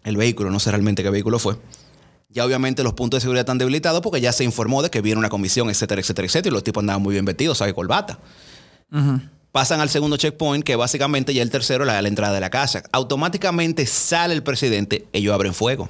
[0.03, 1.57] el vehículo, no sé realmente qué vehículo fue.
[2.35, 5.17] Ya obviamente los puntos de seguridad están debilitados porque ya se informó de que viene
[5.19, 6.51] una comisión, etcétera, etcétera, etcétera.
[6.51, 8.19] Y los tipos andaban muy bien vestidos, sabe corbata.
[8.91, 9.21] Ujú.
[9.53, 12.83] Pasan al segundo checkpoint, que básicamente ya el tercero la, la entrada de la casa.
[12.91, 15.87] Automáticamente sale el presidente, ellos abren fuego.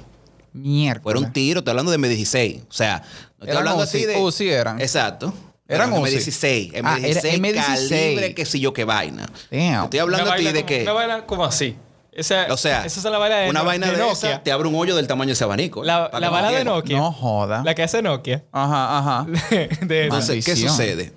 [0.52, 1.02] Mierda.
[1.02, 2.62] Fueron tiros, estoy hablando de M16.
[2.70, 4.16] O sea, no estoy Eran hablando así de.
[4.16, 4.80] Uzi eran.
[4.80, 5.34] Exacto.
[5.66, 6.16] Eran Eran Uzi.
[6.16, 6.72] M16.
[6.74, 7.88] M16, Ah, era M16.
[7.88, 9.26] calibre, que si yo qué vaina.
[9.50, 9.84] Damn.
[9.84, 10.82] Estoy hablando a ti de como- que.
[10.82, 11.74] Una vaina como así.
[12.16, 14.42] Esa, O sea, esa es la bala de, una No- vaina de, de esa Nokia.
[14.42, 15.84] te abre un hoyo del tamaño de ese abanico.
[15.84, 16.64] La, la bala de.
[16.64, 16.96] Nokia.
[16.96, 17.62] No joda.
[17.64, 18.44] La que hace Nokia.
[18.52, 19.26] Ajá, ajá.
[19.50, 21.12] De, de- Entonces, ¿qué sucede?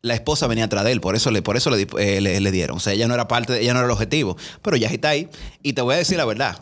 [0.00, 2.50] La esposa venía atrás de él, por eso, le, por eso le, eh, le- le
[2.50, 2.76] dieron.
[2.76, 4.36] O sea, ella no era parte, de- ella no era el objetivo.
[4.62, 5.28] Pero ya está ahí.
[5.62, 6.58] Y te voy a decir la verdad.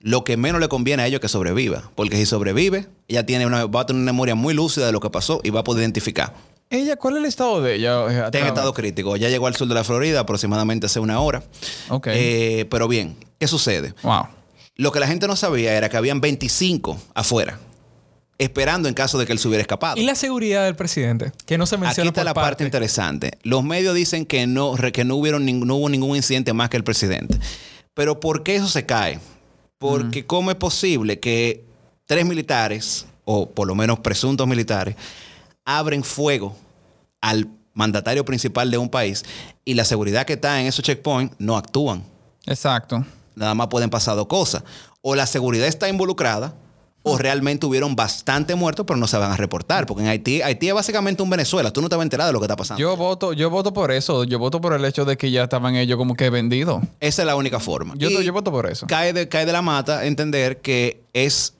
[0.00, 1.90] Lo que menos le conviene a ellos es que sobreviva.
[1.94, 5.00] Porque si sobrevive, ella tiene una, va a tener una memoria muy lúcida de lo
[5.00, 6.32] que pasó y va a poder identificar.
[6.72, 8.02] Ella, ¿cuál es el estado de ella?
[8.04, 8.46] Eh, Está en atrás?
[8.48, 9.16] estado crítico.
[9.16, 11.42] Ya llegó al sur de la Florida aproximadamente hace una hora.
[11.88, 12.06] Ok.
[12.12, 13.92] Eh, pero bien, ¿qué sucede?
[14.02, 14.28] wow.
[14.76, 17.58] Lo que la gente no sabía era que habían 25 afuera,
[18.38, 20.00] esperando en caso de que él se hubiera escapado.
[20.00, 22.64] Y la seguridad del presidente, que no se Aquí menciona está por la parte.
[22.64, 23.32] interesante.
[23.42, 26.84] Los medios dicen que no, que no, hubieron no hubo ningún incidente más que el
[26.84, 27.38] presidente.
[27.92, 29.18] Pero ¿por qué eso se cae?
[29.76, 31.64] Porque ¿cómo es posible que
[32.06, 34.94] tres militares, o por lo menos presuntos militares,
[35.64, 36.56] abren fuego
[37.20, 39.24] al mandatario principal de un país
[39.64, 42.04] y la seguridad que está en esos checkpoints no actúan?
[42.46, 43.04] Exacto.
[43.34, 44.62] nada más pueden pasar dos cosas.
[45.02, 46.54] O la seguridad está involucrada,
[47.02, 49.86] o realmente hubieron bastante muertos, pero no se van a reportar.
[49.86, 51.72] Porque en Haití, Haití es básicamente un Venezuela.
[51.72, 52.78] Tú no te vas a enterar de lo que está pasando.
[52.78, 54.24] Yo voto, yo voto por eso.
[54.24, 56.82] Yo voto por el hecho de que ya estaban ellos como que vendidos.
[57.00, 57.94] Esa es la única forma.
[57.96, 58.86] Yo, Y yo voto por eso.
[58.86, 61.54] cae, de, cae de la mata entender que es,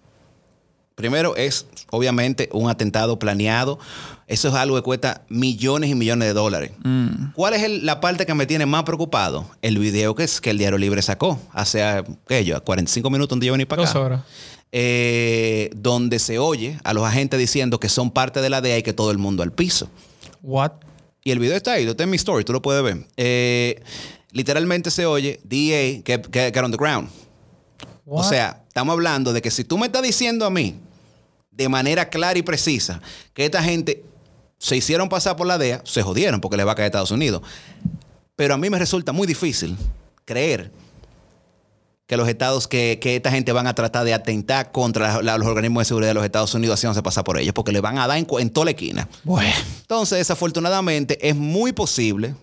[0.95, 3.79] primero, es obviamente un atentado planeado.
[4.27, 6.71] Eso es algo que cuesta millones y millones de dólares.
[6.85, 7.33] Mm.
[7.35, 9.47] ¿Cuál es el- la parte que me tiene más preocupado?
[9.63, 11.83] El video que, es, que el Diario Libre sacó hace,
[12.29, 12.63] ¿qué yo?
[12.63, 13.93] 45 minutos donde yo venía para acá.
[13.93, 14.21] Dos horas.
[14.73, 18.83] eh, donde se oye a los agentes diciendo que son parte de la DEA y
[18.85, 19.91] que todo el mundo al piso.
[20.43, 20.73] What?
[21.25, 23.05] Y el video está ahí, está en mi story, tú lo puedes ver.
[23.17, 23.83] Eh,
[24.31, 27.09] literalmente se oye DEA get, get- get on the ground.
[28.19, 30.75] O sea, estamos hablando de que si tú me estás diciendo a mí
[31.51, 33.01] de manera clara y precisa
[33.35, 34.03] que esta gente
[34.59, 37.11] se hicieron pasar por la DEA, se jodieron porque les va a caer a Estados
[37.13, 37.43] Unidos.
[38.37, 39.77] Pero a mí me resulta muy difícil
[40.25, 40.71] creer
[42.07, 45.47] que los estados, que, que esta gente van a tratar de atentar contra la- los
[45.47, 48.07] organismos de seguridad de los Estados Unidos haciéndose pasar por ellos, porque le van a
[48.09, 49.09] dar en, en toda la esquina.
[49.23, 49.53] Bueno.
[49.83, 52.35] Entonces, desafortunadamente, es muy posible.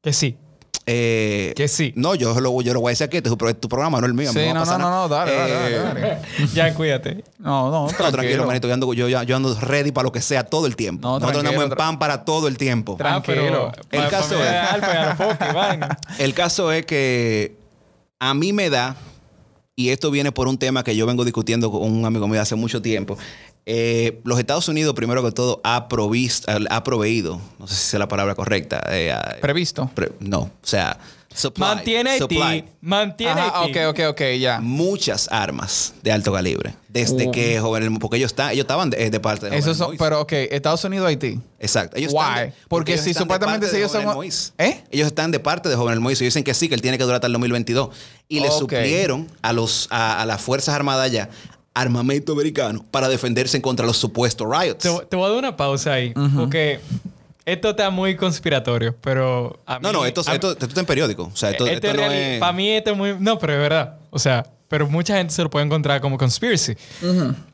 [0.00, 0.36] Que sí.
[0.84, 1.92] Eh, Que sí.
[1.96, 4.00] No, yo lo, yo lo voy a decir aquí, este es tu, pro- tu programa,
[4.00, 4.30] no el mío.
[4.32, 6.18] Sí, no, no, no, dale, dale, Eh, dale, dale.
[6.54, 7.24] ya, cuídate.
[7.38, 8.46] No, no, No, tranquilo, tranquilo.
[8.46, 8.68] manito.
[8.68, 11.00] Yo ando, yo, ando ready para lo que sea todo el tiempo.
[11.06, 12.96] No, Nosotros tranquilo, andamos en pan para todo el tiempo.
[13.00, 13.72] Ah, pero Tranquilo.
[13.90, 15.98] El caso es- Alfa.
[16.18, 17.56] El caso es que
[18.18, 18.96] a mí me da,
[19.74, 22.54] y esto viene por un tema que yo vengo discutiendo con un amigo mío hace
[22.54, 23.18] mucho tiempo,
[23.68, 27.98] Eh, los Estados Unidos, primero que todo, ha, provisto, ha proveído, no sé si es
[27.98, 28.80] la palabra correcta.
[28.90, 29.90] eh, Previsto.
[29.92, 30.96] pre- no, o sea,
[31.34, 32.22] supply, Mantiene Haití.
[32.22, 34.60] supply Mantiene Ajá, ok, ok, ok, ya.
[34.60, 36.74] muchas armas de alto calibre.
[36.88, 37.32] Desde Uh.
[37.32, 39.98] que joven, porque ellos, están, ellos estaban de, de parte de Eso Jovenel son, Moïse.
[39.98, 41.40] pero ok, Estados Unidos, Haití.
[41.58, 41.96] Exacto.
[41.98, 42.20] Ellos Why?
[42.20, 44.52] están de- Porque ellos si están de supuestamente parte si de ellos son- Moïse.
[44.58, 44.84] ¿Eh?
[44.92, 47.02] Ellos están de parte de Jovenel Moïse y dicen que sí, que él tiene que
[47.04, 47.90] durar hasta el 2022.
[48.28, 48.58] Y le Ok.
[48.60, 51.28] suplieron a, los, a, a las Fuerzas Armadas allá
[51.76, 54.82] armamento americano para defenderse contra los supuestos riots.
[54.82, 56.12] Te, te voy a dar una pausa ahí.
[56.34, 56.80] Porque
[57.44, 59.60] esto está muy conspiratorio, pero...
[59.66, 61.24] a no, mí- no, esto, a- esto, esto está en periódico.
[61.32, 62.40] O sea, esto, esto esto es no.
[62.40, 63.14] Para mí esto es muy...
[63.20, 63.98] No, pero es verdad.
[64.10, 66.74] O sea, pero mucha gente se lo puede encontrar como conspiracy.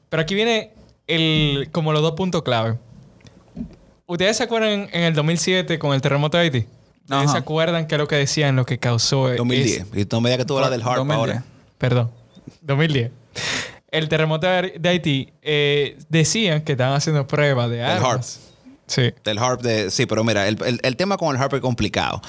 [0.09, 0.71] Pero aquí viene
[1.09, 2.79] el, como los dos puntos clave.
[4.07, 6.59] ¿Ustedes se acuerdan en el 2007 con el terremoto de Haití?
[7.03, 7.33] ¿Ustedes Ajá.
[7.33, 9.31] se acuerdan qué es lo que decían, lo que causó...
[9.31, 9.87] es- 2010.
[9.97, 11.19] Y no me digas que tú hablas del HARP 2010.
[11.19, 11.45] ahora.
[11.79, 12.11] Perdón.
[12.63, 13.11] 2010.
[13.93, 18.41] El terremoto de Haití eh, decían que estaban haciendo pruebas de armas.
[18.87, 19.13] Sí.
[19.25, 19.91] Del HARP de...
[19.91, 22.21] Sí, pero mira, el, el- el tema con el HARP es complicado.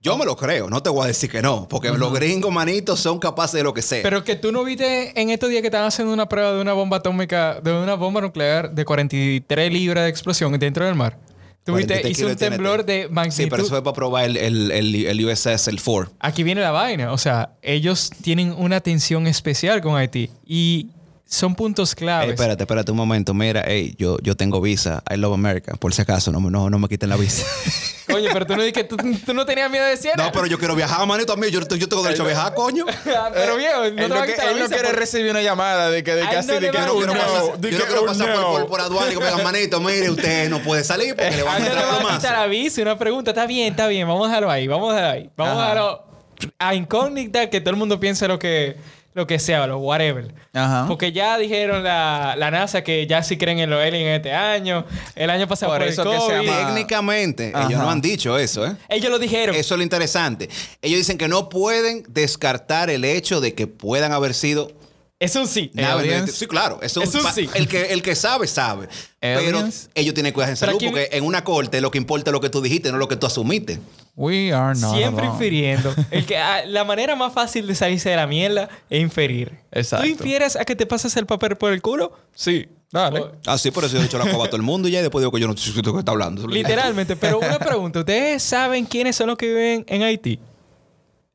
[0.00, 2.98] Yo me lo creo, no te voy a decir que no, porque los gringos, manitos,
[2.98, 4.02] son capaces de lo que sea.
[4.02, 6.72] Pero que tú no viste en estos días que estaban haciendo una prueba de una
[6.72, 11.18] bomba atómica, de una bomba nuclear de 43 libras de explosión dentro del mar.
[11.64, 13.44] Tú viste, 43 hizo un temblor de magnitud.
[13.44, 16.08] Sí, pero eso es para probar el, el, el, el USS, el Ford.
[16.18, 17.12] Aquí viene la vaina.
[17.12, 20.88] O sea, ellos tienen una atención especial con Haití y
[21.26, 22.26] son puntos claves.
[22.28, 23.32] Ey, espérate, espérate un momento.
[23.32, 25.02] Mira, hey, yo, yo tengo visa.
[25.10, 25.74] I love America.
[25.76, 27.46] Por si acaso, no, me- no, no me quiten la visa.
[28.10, 30.44] Coño, pero tú no dijiste que tú, tú no tenías miedo de decir no, pero
[30.46, 31.50] yo quiero viajar, manito, a mí.
[31.50, 32.84] Yo, yo tengo derecho a viajar, coño.
[33.32, 34.90] pero viejo, no él te no, va a que- quitar la él no visa quiere
[34.90, 37.58] por- recibir una llamada de que, de que así, no de que no quiero pasar,
[37.58, 38.50] de yo no quiero oh, pasar por, no.
[38.52, 41.42] por, por aduana y que me digan, manito, mire, usted no puede salir porque le
[41.44, 42.16] van a Ah, no a plomazo.
[42.18, 42.82] quitar la visa.
[42.82, 43.30] Una pregunta.
[43.30, 44.06] Está bien, está bien.
[44.06, 44.66] Vamos a dejarlo ahí.
[44.68, 45.30] Vamos a dejarlo ahí.
[45.36, 45.62] Vamos Ajá.
[45.62, 46.04] a dejarlo
[46.58, 48.76] a incógnita que todo el mundo piense lo que,
[49.14, 50.34] lo que sea, lo whatever.
[50.54, 50.86] Ajá.
[50.88, 54.84] Porque ya dijeron la, la NASA que ya sí creen en los aliens este año.
[55.14, 57.68] El año pasado Por por, eso el que se llama- Técnicamente, Ajá.
[57.68, 58.76] ellos no han dicho eso, ¿eh?
[58.88, 59.54] Ellos lo dijeron.
[59.54, 60.48] Eso es lo interesante.
[60.80, 64.70] Ellos dicen que no pueden descartar el hecho de que puedan haber sido
[65.22, 65.70] Es un sí.
[66.32, 66.80] Sí, claro.
[66.82, 67.48] Es un sí.
[67.54, 68.88] El que, el que sabe, sabe.
[69.20, 69.88] Aliens.
[69.94, 72.30] Pero ellos tienen que cuidarse en salud aquí- porque en una corte lo que importa
[72.30, 73.78] es lo que tú dijiste, no lo que tú asumiste.
[74.16, 75.32] We are not Siempre alone.
[75.34, 75.94] infiriendo.
[76.10, 79.52] El que, ah, la manera más fácil de salirse de la mierda es inferir.
[79.70, 80.04] Exacto.
[80.04, 82.12] ¿Tú infieres a que te pases el papel por el culo?
[82.34, 82.66] Sí.
[82.90, 83.20] Dale.
[83.20, 84.90] O- Ah, sí, por eso yo he hecho la coba a todo el mundo y
[84.90, 86.46] ya y después digo que yo no sé de qué está hablando.
[86.48, 87.16] Literalmente.
[87.16, 88.00] Pero una pregunta.
[88.00, 90.38] ¿Ustedes saben quiénes son los que viven en Haití?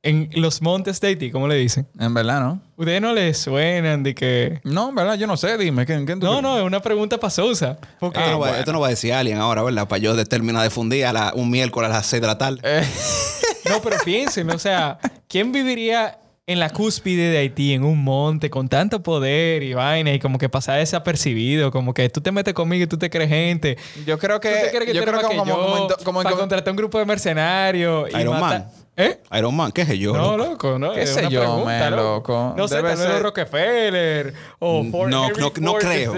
[0.09, 1.87] En los montes de Haití, ¿cómo le dicen?
[1.99, 2.61] En verdad, ¿no?
[2.77, 4.59] ¿Ustedes no les suenan de que...
[4.63, 5.57] No, en verdad, yo no sé.
[5.57, 7.77] Dime, ¿quién, quién tú No, no, es una pregunta pasosa.
[7.99, 8.19] Porque...
[8.19, 8.59] Esto, no va, bueno.
[8.59, 9.87] esto no va a decir alguien ahora, ¿verdad?
[9.87, 12.37] Para yo de- terminar de fundir a la- un miércoles a las 6 de la
[12.37, 12.59] tarde.
[12.63, 12.83] Eh,
[13.69, 18.49] No, pero piensen, o sea, ¿quién viviría en la cúspide de Haití, en un monte,
[18.49, 22.53] con tanto poder y vaina, y como que pasar desapercibido, como que tú te metes
[22.53, 23.77] conmigo y tú te crees gente.
[24.05, 24.49] yo creo que...
[24.51, 26.29] ¿Tú te crees que yo creo que que como, yo como, en como en- para
[26.35, 28.71] como- contratar un grupo de mercenarios y Iron matar- Man.
[28.99, 29.21] ¿Eh?
[29.37, 30.11] Iron Man, ¿qué es yo?
[30.13, 30.79] No, loco?
[30.79, 30.91] no.
[30.91, 32.53] ¿Qué es sé una yo, pregunta, man, loco?
[32.57, 36.13] No sé, Debe tal vez ser- Rockefeller o Ford No, Henry no- no Ford creo.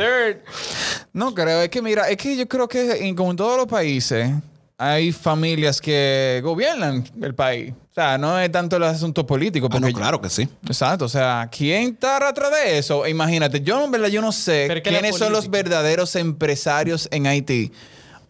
[1.12, 3.68] No creo, es que mira, es que yo creo que en como en todos los
[3.68, 4.32] países
[4.78, 7.74] hay familias que gobiernan el país.
[7.92, 9.68] O sea, no es tanto el asunto político.
[9.70, 10.48] Ah, no, claro que sí.
[10.65, 13.06] Exacto, o sea, ¿quién está atrás de eso?
[13.06, 17.74] Imagínate, yo en verdad yo no sé quiénes son los verdaderos empresarios en Haití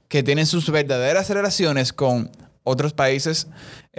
[0.07, 2.31] que tienen sus verdaderas relaciones con
[2.63, 3.47] otros países,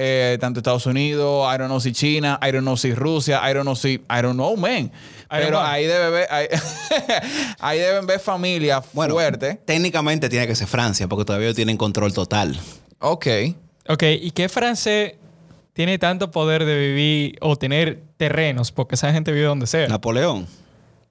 [0.02, 3.52] eh, tanto Estados Unidos, I don't know si China, I don't know si Rusia, I
[3.52, 4.90] don't know si, I don't know, man.
[5.28, 5.70] Pero man.
[5.70, 6.46] ahí debe ver, ahí,
[7.60, 9.58] ahí deben ver familias Bueno, fuertes.
[9.66, 12.58] técnicamente tiene que ser Francia porque todavía ellos tienen control total.
[13.00, 13.26] Ok.
[13.88, 15.14] Ok, ¿y qué francés
[15.72, 18.72] tiene tanto poder de vivir o tener terrenos?
[18.72, 19.86] Porque esa gente vive donde sea.
[19.88, 20.46] Napoleón.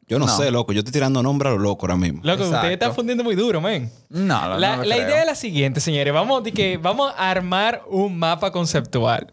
[0.09, 0.35] Yo no, No.
[0.37, 0.73] sé, loco.
[0.73, 2.19] Yo estoy tirando nombre a lo loco ahora mismo.
[2.23, 2.55] Loco, Exacto.
[2.57, 3.91] ustedes están fundiendo muy duro, men.
[4.09, 5.07] No, no, La, no la creo.
[5.07, 6.11] idea es la siguiente, señores.
[6.13, 9.27] Vamos, de que vamos a armar un mapa conceptual.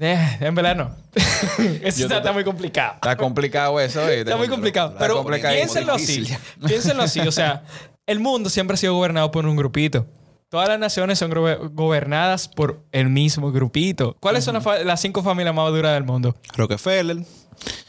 [0.00, 0.90] Eh, en verdad no.
[1.82, 2.94] Eso está, está muy complicado.
[2.94, 4.00] Está complicado eso.
[4.08, 4.88] Está muy complicado.
[4.92, 6.24] Está Pero piénsenlo así.
[6.64, 7.20] Piénsenlo así.
[7.20, 7.64] O sea,
[8.06, 10.06] el mundo siempre ha sido gobernado por un grupito.
[10.50, 14.16] Todas las naciones son gobe- gobernadas por el mismo grupito.
[14.20, 16.34] ¿Cuáles son las, las cinco familias más duras del mundo?
[16.56, 17.18] Rockefeller.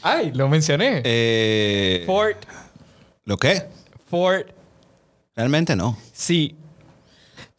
[0.02, 1.02] Ay, lo mencioné.
[1.04, 2.36] Eh, Ford.
[3.24, 3.64] ¿Lo qué?
[4.08, 4.46] Ford.
[5.36, 5.96] Realmente no.
[6.12, 6.56] Sí.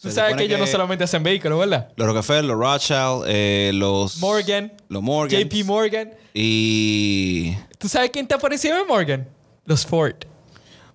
[0.01, 1.89] Tú Se sabes que ellos no solamente hacen vehículos, ¿verdad?
[1.95, 4.17] Los Rockefeller, los Rothschild, eh, los...
[4.17, 4.73] Morgan.
[4.89, 5.41] Los Morgan.
[5.41, 6.11] JP Morgan.
[6.33, 7.55] Y...
[7.77, 9.27] ¿Tú sabes quién está por encima de Morgan?
[9.65, 10.15] Los Ford.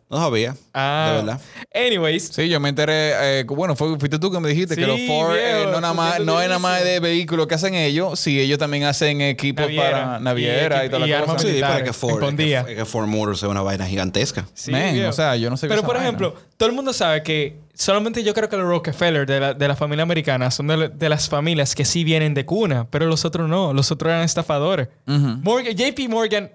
[0.09, 0.55] No sabía.
[0.73, 1.40] Ah, De verdad.
[1.75, 3.40] Anyways, Sí, yo me enteré.
[3.40, 6.21] eh, bueno, fue, fuiste tú que me dijiste que los Ford eh, no, nada más,
[6.21, 9.90] no es nada más de vehículos que hacen ellos, sí, ellos también hacen equipos Naviera.
[9.90, 11.47] para naviera y, Y toda y la armas cosa.
[11.49, 14.47] Sí, militares, que Ford, que, que Ford Motors es una vaina gigantesca.
[14.55, 15.09] Sí, Man, viejo.
[15.11, 16.05] o sea, yo no sé Pero por vaina.
[16.09, 19.66] ejemplo, todo el mundo sabe que solamente yo creo que los Rockefeller de la, de
[19.69, 23.07] la familia americana son de, la- de las familias que sí vienen de cuna, pero
[23.07, 23.73] los otros no.
[23.73, 24.87] Los otros eran estafadores.
[25.05, 26.49] Morgan, JP Morgan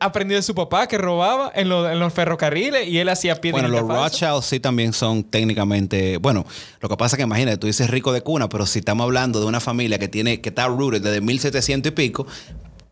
[0.00, 3.52] aprendió de su papá que robaba en, lo- en los ferrocarriles y él hacía pie
[3.52, 3.82] Bueno, los.
[3.82, 6.16] Rothschild sí también son técnicamente.
[6.18, 6.46] Bueno,
[6.80, 9.40] lo que pasa es que imagínate, tú dices rico de cuna, pero si estamos hablando
[9.40, 12.26] de una familia que tiene que está rooted desde 1700 y pico,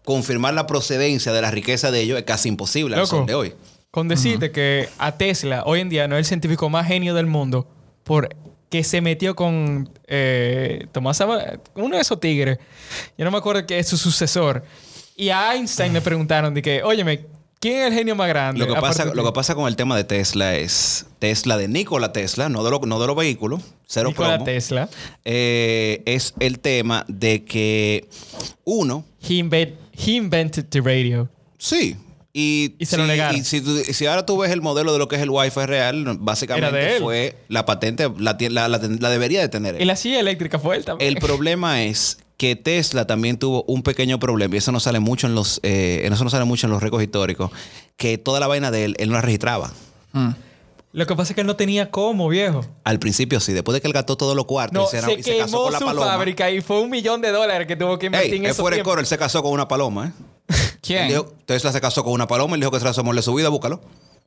[0.05, 3.17] confirmar la procedencia de la riqueza de ellos es casi imposible al Loco.
[3.17, 3.55] sol de hoy.
[3.91, 7.27] Con decirte que a Tesla hoy en día no es el científico más genio del
[7.27, 7.67] mundo
[8.05, 8.29] por
[8.69, 12.59] que se metió con eh, Tomás Ava- uno de esos tigres.
[13.17, 14.65] Yo no me acuerdo que es su sucesor.
[15.17, 17.25] Y a Einstein le preguntaron de que, óyeme,
[17.59, 18.61] ¿quién es el genio más grande?
[18.67, 21.57] Lo que, pasa, de ti?" lo que pasa con el tema de Tesla es Tesla
[21.57, 24.45] de Nikola Tesla, no de, lo- no de los vehículos, cero Nikola promo.
[24.45, 24.89] Tesla.
[25.25, 28.09] Eh, es el tema de que
[28.65, 31.29] uno, He, invent- he invented the radio.
[31.59, 31.97] sí.
[32.39, 33.37] Y, Y se lo si- negaron.
[33.41, 33.63] y si,
[33.95, 37.35] si ahora tú ves el modelo de lo que es el Wi-Fi real, básicamente fue
[37.49, 39.81] la patente, la, la- la- la debería de tener él.
[39.81, 41.09] Y la silla eléctrica fue él también.
[41.11, 45.27] El problema es que Tesla también tuvo un pequeño problema y eso no sale mucho
[45.27, 47.51] en los eh, eso no sale mucho en los récords históricos
[47.97, 49.71] que toda la vaina de él él no la registraba
[50.13, 50.31] Mm.
[50.93, 52.65] Lo que pasa es que él no tenía cómo, viejo.
[52.85, 55.13] al principio sí después de que él gastó todos los cuartos No, y se, se,
[55.21, 57.77] y se casó con la su paloma fábrica y fue un millón de dólares que
[57.77, 58.93] tuvo que invertir Ey, en es esos fuera de tiempos.
[58.93, 60.13] coro él se casó con una paloma ¿eh?
[60.55, 61.09] Él ¿Quién?
[61.09, 63.51] dijo, Tesla se casó con una paloma él dijo que se la de su vida
[63.51, 63.81] búscalo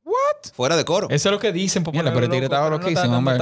[0.06, 0.52] What?
[0.54, 1.84] fuera de coro Eso es lo que dicen.
[1.84, 3.34] por Mira, pero el tigre estaba no loquísimo, está tan hombre.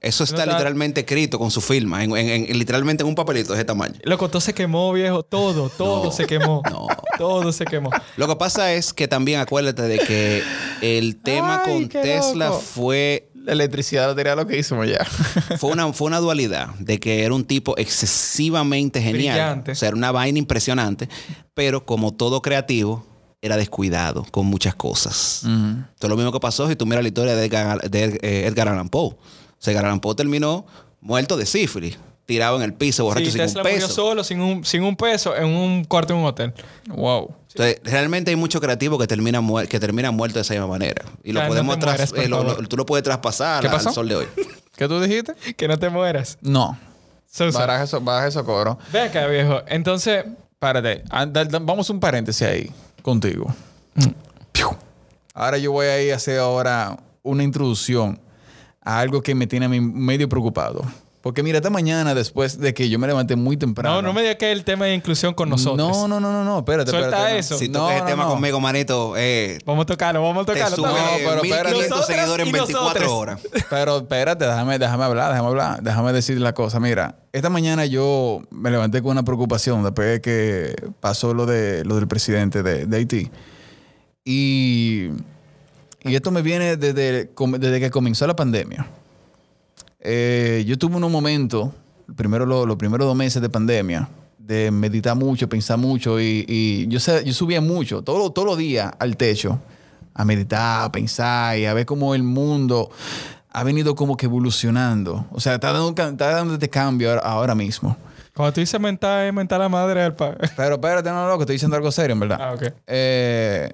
[0.00, 3.14] Eso está No está- literalmente escrito con su firma en, en- en- literalmente en un
[3.14, 5.22] papelito de ese tamaño Loco, todo se quemó, viejo.
[5.22, 6.62] Todo, todo No, se quemó.
[6.70, 6.86] no.
[7.18, 7.90] Todo se quemó.
[8.16, 10.42] Lo que pasa es que también acuérdate de que
[10.80, 12.60] el tema Ay, con Tesla loco.
[12.60, 15.04] fue La electricidad lo tenía lo que hizo ya.
[15.58, 19.34] fue una, fue una dualidad de que era un tipo excesivamente genial.
[19.34, 19.72] Brillante.
[19.72, 21.08] O sea, era una vaina impresionante,
[21.54, 23.04] pero como todo creativo,
[23.42, 25.42] era descuidado con muchas cosas.
[25.44, 28.46] Esto es lo mismo que pasó si tú miras la historia de Edgar, de, eh,
[28.46, 29.16] Edgar Allan Poe.
[30.00, 30.64] Poe terminó
[31.00, 33.94] muerto de sífilis, tirado en el piso, borracho Sí, sin Tesla un murió peso.
[33.94, 36.52] solo, sin un, sin un peso, en un cuarto en un hotel.
[36.88, 37.34] Wow.
[37.50, 41.04] Entonces, realmente hay mucho creativo que termina, que termina muerto de esa misma manera.
[41.24, 42.68] Y lo no podemos por eh, lo- lo- favor.
[42.68, 44.26] tú lo puedes traspasar ¿Qué al sol de hoy.
[44.76, 45.34] ¿Qué tú dijiste?
[45.54, 46.38] Que no te mueras.
[46.40, 46.78] No.
[47.26, 47.58] So, so.
[47.58, 48.78] Baraja eso, baraja eso coro.
[48.92, 49.62] Ve acá, viejo.
[49.66, 50.24] Entonces,
[50.60, 51.02] Párate.
[51.62, 52.70] Vamos a un paréntesis ahí
[53.02, 53.52] contigo.
[55.34, 58.20] Ahora yo voy a ir a hacer ahora una introducción
[58.82, 60.82] a algo que me tiene a mí medio preocupado.
[61.22, 63.96] Porque mira, esta mañana, después de que yo me levanté muy temprano.
[63.96, 65.76] no, no me digas que el tema de inclusión con nosotros.
[65.76, 66.60] No, no, no, no, no.
[66.60, 67.38] Espérate, Suelta espérate.
[67.40, 67.58] eso.
[67.58, 68.30] Si no, tocas el no, tema no.
[68.30, 70.76] conmigo, manito, eh, Vamos a tocarlo, vamos a te tocarlo.
[70.76, 71.28] sube está bien.
[71.28, 71.68] pero espérate.
[71.74, 73.12] 1500 Nosotras seguidores en y 24 nosotros.
[73.12, 73.40] horas.
[73.68, 76.80] Pero espérate, déjame, déjame hablar, déjame hablar, déjame decir la cosa.
[76.80, 81.84] Mira, esta mañana yo me levanté con una preocupación después de que pasó lo, de,
[81.84, 83.30] lo del presidente de, de Haití.
[84.24, 85.08] Y,
[86.04, 88.86] y esto me viene desde, desde que comenzó la pandemia.
[90.00, 91.70] Eh, yo tuve unos momentos,
[92.16, 94.08] primero lo- los primeros dos meses de pandemia,
[94.38, 98.90] de meditar mucho, pensar mucho y, y yo, yo subía mucho, todo- todos los días
[98.98, 99.60] al techo,
[100.14, 102.90] a meditar, a pensar y a ver cómo el mundo
[103.52, 105.26] ha venido como que evolucionando.
[105.32, 107.96] O sea, está dando, está dando este cambio ahora, ahora mismo.
[108.34, 110.48] Cuando tú dices mental, es mental la madre del padre.
[110.56, 112.38] Pero espérate, no, loco, estoy diciendo algo serio, en verdad.
[112.40, 112.62] Ah, ok.
[112.86, 113.72] Eh,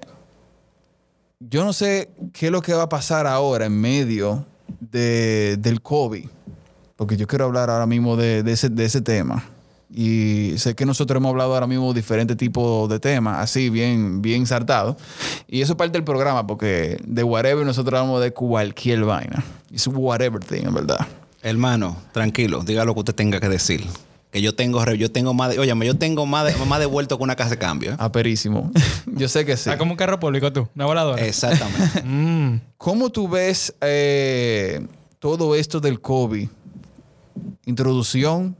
[1.39, 4.45] yo no sé qué es lo que va a pasar ahora en medio
[4.79, 6.25] de- del COVID,
[6.95, 9.43] porque yo quiero hablar ahora mismo de, de ese, de ese tema.
[9.89, 14.21] Y sé que nosotros hemos hablado ahora mismo de diferentes tipos de temas, así bien,
[14.21, 14.97] bien saltados.
[15.47, 19.43] Y eso es parte del programa, porque de whatever nosotros hablamos de cualquier vaina.
[19.73, 21.07] Es whatever thing, en verdad.
[21.41, 23.85] Hermano, tranquilo, diga lo que usted tenga que decir.
[24.31, 27.17] Que yo tengo, re- yo tengo más de, óyame, yo tengo más de, más devuelto
[27.17, 27.91] que una casa de cambio.
[27.91, 27.95] ¿eh?
[27.97, 28.71] Aperísimo.
[29.05, 29.69] yo sé que sí.
[29.69, 31.25] Está como un carro público tú, una voladora.
[31.25, 32.01] Exactamente.
[32.05, 32.59] Mm.
[32.77, 34.85] ¿Cómo tú ves eh,
[35.19, 36.47] todo esto del COVID?
[37.65, 38.55] Introducción,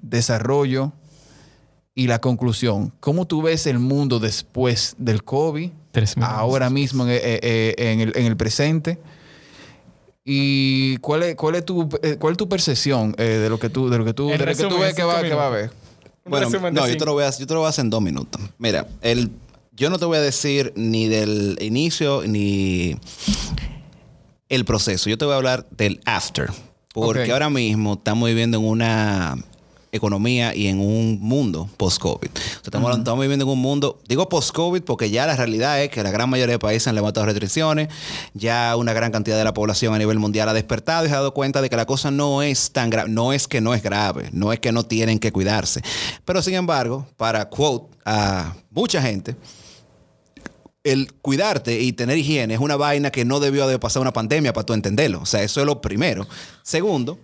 [0.00, 0.92] desarrollo
[1.94, 2.92] y la conclusión.
[3.00, 5.70] ¿Cómo tú ves el mundo después del COVID?
[5.92, 6.14] Tres.
[6.20, 8.98] Ahora mismo en, eh, eh, en el, en el presente.
[10.32, 13.68] ¿Y cuál es, cuál es, tu, eh, cuál es tu percepción eh, de lo que
[13.68, 15.48] tú, de lo que tú, de lo que tú resumen, ves que va, que va
[15.48, 15.72] a ver?
[16.24, 18.00] Bueno, no, yo te, lo voy a, yo te lo voy a hacer en dos
[18.00, 18.40] minutos.
[18.56, 19.32] Mira, el,
[19.72, 22.96] yo no te voy a decir ni del inicio ni
[24.48, 25.10] el proceso.
[25.10, 26.48] Yo te voy a hablar del after.
[26.94, 29.36] Porque ahora mismo estamos viviendo en una
[29.92, 32.28] economía y en un mundo post-COVID.
[32.28, 35.90] O sea, estamos, estamos viviendo en un mundo, digo post-COVID porque ya la realidad es
[35.90, 37.88] que la gran mayoría de países han levantado restricciones,
[38.34, 41.18] ya una gran cantidad de la población a nivel mundial ha despertado y se ha
[41.18, 43.82] dado cuenta de que la cosa no es tan grave, no es que no es
[43.82, 45.82] grave, no es que no tienen que cuidarse.
[46.24, 49.36] Pero sin embargo, para quote a mucha gente,
[50.84, 54.52] el cuidarte y tener higiene es una vaina que no debió de pasar una pandemia
[54.52, 55.20] para tú entenderlo.
[55.20, 56.26] O sea, eso es lo primero.
[56.62, 57.18] Segundo,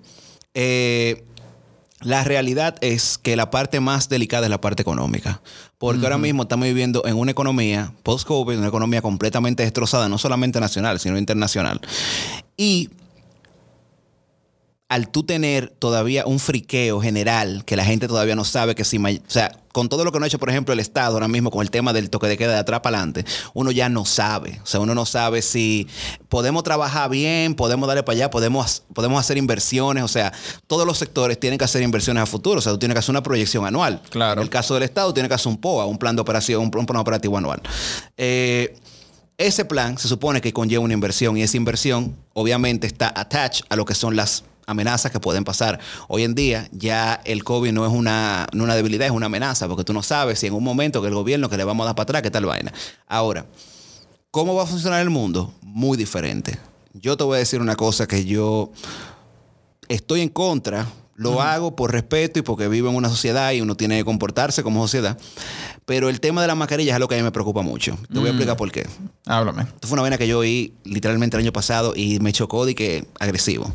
[0.55, 1.25] eh,
[2.03, 5.41] la realidad es que la parte más delicada es la parte económica.
[5.79, 10.61] Porque ahora mismo estamos viviendo en una economía post-COVID, una economía completamente destrozada, no solamente
[10.61, 11.81] nacional, sino internacional.
[12.57, 12.91] Y
[14.89, 18.99] al tú tener todavía un friqueo general que la gente todavía no sabe que si,
[18.99, 21.51] o sea, con todo lo que no ha hecho, por ejemplo, el Estado ahora mismo
[21.51, 24.61] con el tema del toque de queda de atrás para adelante, uno ya no sabe.
[24.63, 25.89] O sea, uno no sabe si
[26.29, 30.05] podemos trabajar bien, podemos darle para allá, podemos, podemos hacer inversiones.
[30.05, 30.33] O sea,
[30.69, 32.61] todos los sectores tienen que hacer inversiones a futuro.
[32.61, 34.01] O sea, tú tienes que hacer una proyección anual.
[34.09, 34.41] Claro.
[34.41, 36.71] En el caso del Estado, tiene que hacer un POA, un plan de operación, un,
[36.75, 37.61] un plan operativo anual.
[38.17, 38.79] Eh,
[39.37, 43.77] ese plan se supone que conlleva una inversión y esa inversión obviamente está attached a
[43.77, 45.79] lo que son las amenazas que pueden pasar.
[46.09, 49.69] Hoy en día ya el COVID no es una, no una debilidad, es una amenaza,
[49.69, 51.87] porque tú no sabes si en un momento que el gobierno que le vamos a
[51.87, 52.73] dar para atrás, qué tal vaina.
[53.07, 53.47] Ahora,
[54.31, 55.55] ¿cómo va a funcionar el mundo?
[55.63, 56.59] Muy diferente.
[56.93, 58.73] Yo te voy a decir una cosa que yo
[59.89, 63.75] estoy en contra, lo hago por respeto y porque vivo en una sociedad y uno
[63.75, 65.17] tiene que comportarse como sociedad.
[65.85, 67.97] Pero el tema de las mascarillas es lo que a mí me preocupa mucho.
[68.13, 68.87] Te voy a explicar por qué.
[69.25, 69.63] Háblame.
[69.63, 72.75] Esto fue una vaina que yo oí literalmente el año pasado y me chocó de
[72.75, 73.73] que agresivo.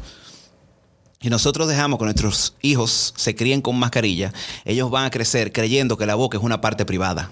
[1.22, 4.34] Y nosotros dejamos que nuestros hijos se críen con mascarilla,
[4.66, 7.30] ellos van a crecer creyendo que la boca es una parte privada.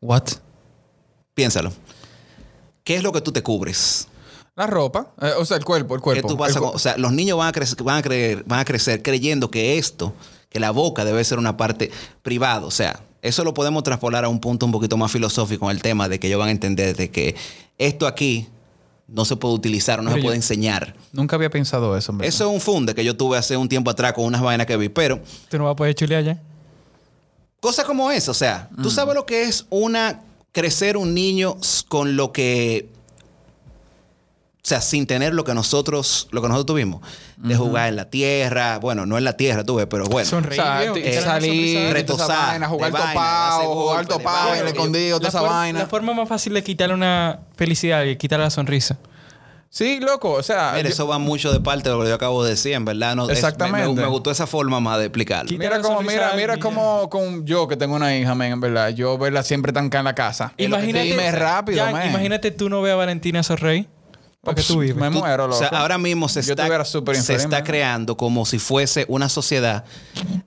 [0.00, 0.24] What?
[1.34, 1.72] Piénsalo.
[2.84, 4.06] ¿Qué es lo que tú te cubres?
[4.54, 6.28] La ropa, eh, o sea, el cuerpo, el ¿Qué cuerpo.
[6.28, 8.44] tú vas El a- cu- o sea, los niños van a, crecer, van, a creer,
[8.46, 10.14] van a crecer creyendo que esto,
[10.48, 11.90] que la boca debe ser una parte
[12.22, 12.64] privada.
[12.64, 15.82] O sea, eso lo podemos traspolar a un punto un poquito más filosófico en el
[15.82, 17.34] tema de que ellos van a entender de que
[17.76, 18.46] esto aquí
[19.08, 20.94] no se puede utilizar no Pero se puede enseñar.
[21.12, 22.26] Nunca había pensado eso, verdad.
[22.28, 24.76] Eso es un funde que yo tuve hace un tiempo atrás con unas vainas que
[24.76, 26.42] vi, pero Tú no vas a poder chulear ya.
[27.60, 31.56] cosas como eso, o sea, tú sabes lo que es una crecer un niño
[31.88, 32.88] con lo que
[34.66, 37.00] o sea, sin tener lo que nosotros lo que nosotros tuvimos,
[37.36, 40.28] de jugar en la tierra, bueno, no en la tierra tuve, pero bueno.
[40.28, 45.28] Sonreír, O sea, quitar la salir, Retosar, vaina, jugar topado, jugar topado, el escondido, toda
[45.28, 45.78] esa vaina.
[45.78, 48.98] La forma más fácil de quitarle una felicidad y quitarle la sonrisa.
[49.70, 52.14] Sí, loco, o sea, Mira, yo- eso va mucho de parte de lo que yo
[52.16, 53.14] acabo de decir, en verdad.
[53.14, 53.86] No, es- Exactamente.
[53.88, 55.56] me, me- me gustó esa forma más de explicarlo.
[55.56, 58.88] Mira como, mira, mira como con yo que tengo una hija, men, en verdad.
[58.88, 60.52] Yo verla siempre tan acá en la casa.
[60.56, 62.08] Imagínate, Dime rápido, ya, men.
[62.10, 63.88] imagínate tú no veas a Valentina sonreír.
[64.46, 64.78] Para que Ups, tú.
[64.78, 65.58] Me Tú- muero, O loco.
[65.58, 69.84] sea, ahora mismo se está, se creando como si fuese una sociedad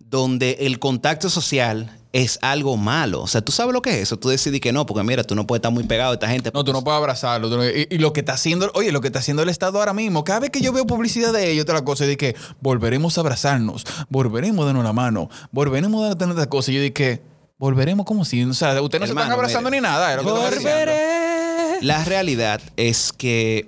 [0.10, 3.22] donde el contacto social es algo malo.
[3.22, 4.18] O sea, tú sabes lo que es eso.
[4.18, 6.50] Tú decidís que no, porque mira, tú no puedes estar muy pegado a esta gente.
[6.54, 7.50] No, tú no puedes abrazarlo.
[7.50, 9.94] no- y, y lo que está haciendo, oye, lo que está haciendo el Estado ahora
[9.94, 13.22] mismo, cada vez que yo veo publicidad de ellos, otra cosa, de que volveremos a
[13.22, 16.72] abrazarnos, volveremos a darnos la mano, volveremos a tener otra cosa.
[16.72, 17.22] Y yo dije,
[17.60, 19.82] volveremos como si, o sea, ustedes no se están abrazando mire.
[19.82, 20.16] ni nada.
[20.16, 20.30] lo que.
[20.32, 21.80] Volveré.
[21.82, 23.68] La realidad es que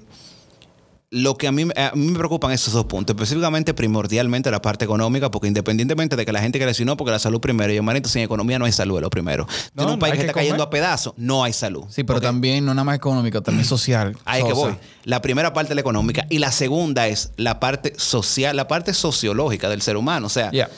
[1.14, 4.86] lo que a mí, a mí me preocupan esos dos puntos, específicamente primordialmente la parte
[4.86, 7.76] económica, porque independientemente de que la gente quiera decir no, porque la salud primero, y
[7.76, 9.46] hermanito, sin economía no hay salud, es lo primero.
[9.76, 11.84] No, en un país que está cayendo a pedazos, no hay salud.
[11.90, 14.18] Sí, pero también no nada más económico, también social.
[14.26, 14.74] Ahí que voy.
[15.04, 18.94] La primera parte es la económica y la segunda es la parte social, la parte
[18.94, 20.28] sociológica del ser humano.
[20.28, 20.70] O sea, Yeah.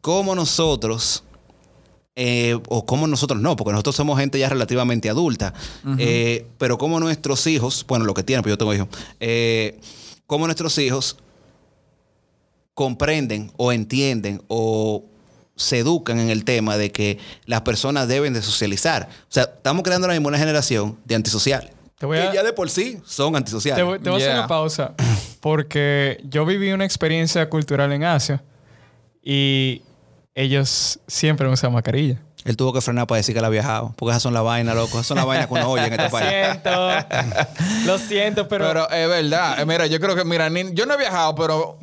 [0.00, 1.24] cómo nosotros,
[2.20, 5.54] eh, o cómo nosotros no, porque nosotros somos gente ya relativamente adulta,
[5.98, 8.88] eh, pero cómo nuestros hijos, bueno, lo que tienen, pero yo tengo hijos,
[9.20, 9.78] eh,
[10.26, 11.16] cómo nuestros hijos
[12.74, 15.04] comprenden o entienden o
[15.56, 19.08] se educan en el tema de que las personas deben de socializar.
[19.22, 21.70] O sea, estamos creando ahora mismo una generación de antisocial.
[21.98, 23.78] Te voy a- que ya de por sí son antisociales.
[23.78, 24.94] Te voy, te voy a hacer una pausa.
[25.40, 28.42] Porque yo viví una experiencia cultural en Asia
[29.22, 29.82] y
[30.38, 32.20] ellos siempre usan mascarilla.
[32.44, 33.92] Él tuvo que frenar para decir que él ha viajado.
[33.96, 34.92] Porque esas son las vainas, loco.
[34.96, 36.28] Esas son las vainas que uno oye en este Lo país.
[36.30, 36.88] siento.
[37.84, 39.60] Lo siento, pero, Pero, es verdad.
[39.60, 41.78] Eh, Mira, yo creo que, mira, ni- yo no he viajado, pero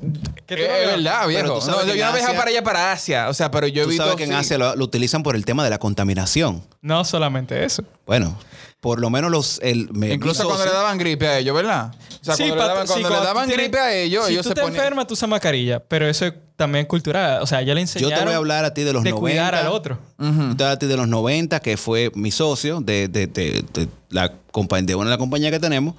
[0.47, 1.59] ¿Qué tú es verdad, viejo.
[1.59, 3.29] tú No, yo no he viajado para allá, para Asia.
[3.29, 4.03] O sea, pero yo he Tú visto...
[4.03, 4.33] sabes que en.
[4.33, 6.63] Asia lo, lo utilizan por el tema de la contaminación.
[6.81, 7.83] no solamente eso.
[8.05, 8.37] Bueno,
[8.79, 9.59] por lo menos los...
[9.63, 11.91] El, me- Incluso cuando le daban gripe a ellos, ¿verdad?
[12.21, 14.33] O sea, Sí, cuando, le daban, sí, cuando le tú daban gripe a ellos, si
[14.33, 14.79] ellos tú se te ponían...
[14.81, 15.79] enfermas, tú usas mascarilla.
[15.79, 17.41] Pero eso es también cultural.
[17.41, 19.09] O sea, ya le Yo enseñaron te voy a hablar a ti de los de
[19.11, 19.19] 90.
[19.19, 19.97] cuidar al otro.
[20.17, 24.95] Ti de los 90, que fue mi socio de, de, de- de la compañía, de
[24.95, 25.95] una de las compañías que tenemos.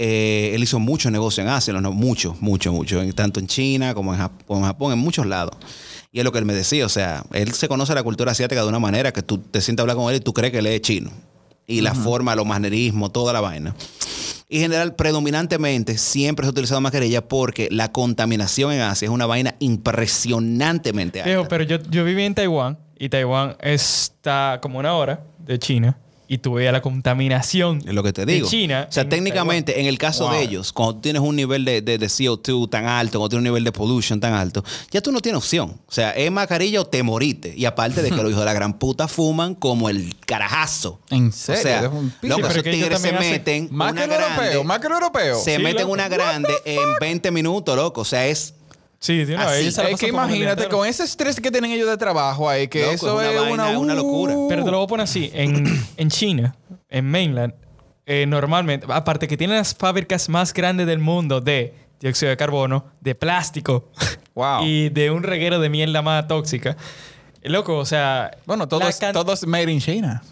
[0.00, 3.94] Eh, él hizo mucho negocio en Asia, no, mucho, mucho, mucho, en- tanto en China
[3.94, 5.56] como en, Jap- como en Japón, en muchos lados.
[6.12, 8.62] Y es lo que él me decía, o sea, él se conoce la cultura asiática
[8.62, 10.58] de una manera que tú te sientas a hablar con él y tú crees que
[10.60, 11.10] él es chino.
[11.66, 13.74] Y la forma, los manerismos, toda la vaina.
[14.48, 19.10] Y en general, predominantemente, siempre se ha utilizado mascarilla porque la contaminación en Asia es
[19.12, 21.48] una vaina impresionantemente alta.
[21.48, 25.98] Pero yo, yo viví en Taiwán y Taiwán está como una hora de China
[26.30, 28.48] y tú veías la contaminación Es lo que te de digo.
[28.50, 28.86] China.
[28.86, 30.34] o sea, en técnicamente, en el caso Wow.
[30.34, 33.40] de ellos, cuando tú tienes un nivel de, de- de CO2 tan alto, cuando tienes
[33.40, 35.80] un nivel de pollution tan alto, ya tú no tienes opción.
[35.86, 37.54] O sea, es mascarilla o te moriste.
[37.56, 41.00] Y aparte de que los hijos de la gran puta fuman como el carajazo.
[41.08, 41.62] ¿En O serio?
[41.62, 41.92] sea, piso.
[41.94, 44.86] loco, Sí, pero esos tigres se meten Más una que el europeo, grande, más que
[44.86, 45.38] el europeo.
[45.38, 45.92] se Sí, meten loco.
[45.94, 48.02] una grande en 20 minutos, loco.
[48.02, 48.52] O sea, es
[49.00, 49.64] Sí, de una Así.
[49.66, 49.78] vez.
[49.78, 53.20] Es que imagínate con ese estrés que tienen ellos de trabajo ahí, que Loco, eso
[53.22, 54.34] es una una, vaina, una locura.
[54.36, 54.48] uh.
[54.48, 55.30] Pero te lo voy a poner así.
[55.32, 55.64] En,
[55.96, 56.56] en China,
[56.88, 57.54] en mainland,
[58.06, 62.86] eh, normalmente, aparte que tienen las fábricas más grandes del mundo de dióxido de carbono,
[63.00, 63.90] de plástico
[64.34, 64.64] Wow.
[64.64, 66.76] y de un reguero de mierda más tóxica.
[67.42, 68.30] Loco, o sea...
[68.46, 70.22] Bueno, todo la es, can- todo es made in China.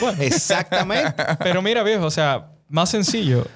[0.00, 1.14] Bueno, exactamente.
[1.40, 3.46] Pero mira, viejo, o sea, más sencillo.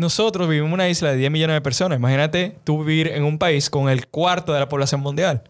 [0.00, 1.98] Nosotros vivimos en una isla de 10 millones de personas.
[1.98, 5.42] Imagínate tú vivir en un país con el cuarto de la población mundial.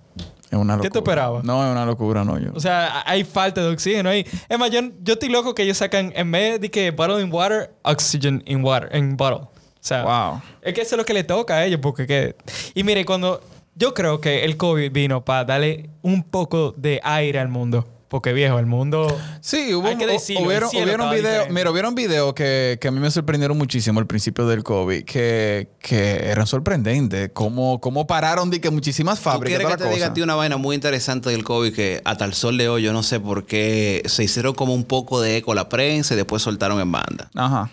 [0.50, 0.82] Es una locura.
[0.82, 1.40] ¿Qué te esperaba?
[1.44, 2.36] No, es una locura, no.
[2.36, 2.50] Yo.
[2.52, 4.26] O sea, hay falta de oxígeno ahí.
[4.48, 7.32] Es más, yo, yo estoy loco que ellos sacan, en vez de que bottle in
[7.32, 9.44] water, oxygen in water, en bottle.
[9.46, 10.42] O sea, Wow.
[10.62, 12.34] es que eso es lo que le toca a ellos, porque que...
[12.74, 13.40] Y mire, cuando...
[13.76, 17.86] Yo creo que el COVID vino para darle un poco de aire al mundo.
[18.10, 19.06] Porque, viejo, el mundo...
[19.40, 22.98] Sí, hubo Hay que decirlo, hubieron, hubieron videos, mira, hubieron videos que, que a mí
[22.98, 28.60] me sorprendieron muchísimo al principio del COVID, que, que eran sorprendentes, cómo, cómo pararon de
[28.60, 29.60] que muchísimas ¿Tú fábricas.
[29.60, 32.24] quieres toda que te diga a ti una vaina muy interesante del COVID que hasta
[32.24, 35.36] el sol de hoy yo no sé por qué se hicieron como un poco de
[35.36, 37.30] eco la prensa y después soltaron en banda?
[37.36, 37.70] Ajá.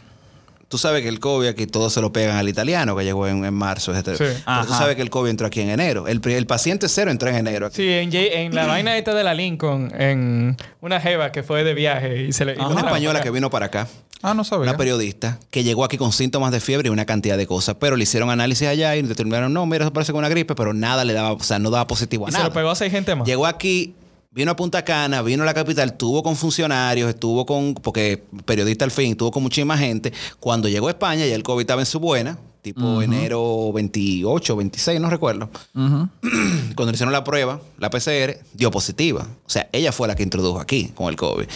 [0.69, 3.45] Tú sabes que el COVID aquí todos se lo pegan al italiano que llegó en,
[3.45, 3.93] en marzo.
[3.95, 4.01] Sí.
[4.03, 6.07] Pero tú sabes que el COVID entró aquí en enero.
[6.07, 7.67] El, el paciente cero entró en enero.
[7.67, 7.77] Aquí.
[7.77, 11.73] Sí, en, en la vaina esta de la Lincoln, en una jeva que fue de
[11.73, 12.53] viaje y se le...
[12.53, 13.87] y lo Una española que vino para acá,
[14.23, 14.63] Ah, no sabía.
[14.63, 17.95] una periodista, que llegó aquí con síntomas de fiebre y una cantidad de cosas, pero
[17.95, 21.05] le hicieron análisis allá y determinaron, no, mira, eso parece que una gripe, pero nada
[21.05, 22.49] le daba, o sea, no daba positivo a Y se nada.
[22.49, 23.27] lo pegó a seis gente más.
[23.27, 23.93] Llegó aquí,
[24.31, 28.85] vino a Punta Cana, vino a la capital, estuvo con funcionarios, estuvo con, porque periodista
[28.85, 30.13] al fin, estuvo con muchísima gente.
[30.39, 35.01] Cuando llegó a España, ya el COVID estaba en su buena, tipo enero 28, 26,
[35.01, 35.49] no recuerdo.
[35.73, 39.27] Cuando le hicieron la prueba, la PCR, dio positiva.
[39.45, 41.47] O sea, ella fue la que introdujo aquí con el COVID.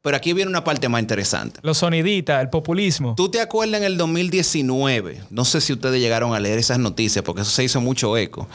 [0.00, 1.58] Pero aquí viene una parte más interesante.
[1.62, 3.14] Los soniditas, el populismo.
[3.16, 5.22] ¿Tú te acuerdas en el 2019?
[5.30, 8.48] No sé si ustedes llegaron a leer esas noticias porque eso se hizo mucho eco.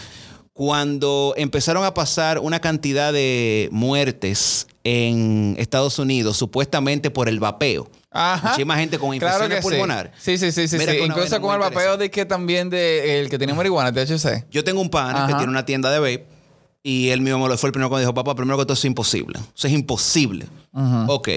[0.53, 7.89] Cuando empezaron a pasar una cantidad de muertes en Estados Unidos, supuestamente por el vapeo.
[8.11, 8.49] Ajá.
[8.49, 10.37] Muchísima gente con infecciones Claro que sí.
[10.37, 10.97] Sí, sí, sí, sí.
[11.03, 14.45] Incluso con el vapeo de que también de el que tenía marihuana, THC.
[14.51, 15.37] Yo tengo un pana que Ajá.
[15.37, 16.27] tiene una tienda de vape
[16.83, 19.39] y él mismo lo fue el primero que dijo, papá, primero que todo es imposible.
[19.55, 20.45] Eso es imposible.
[21.07, 21.29] Ok.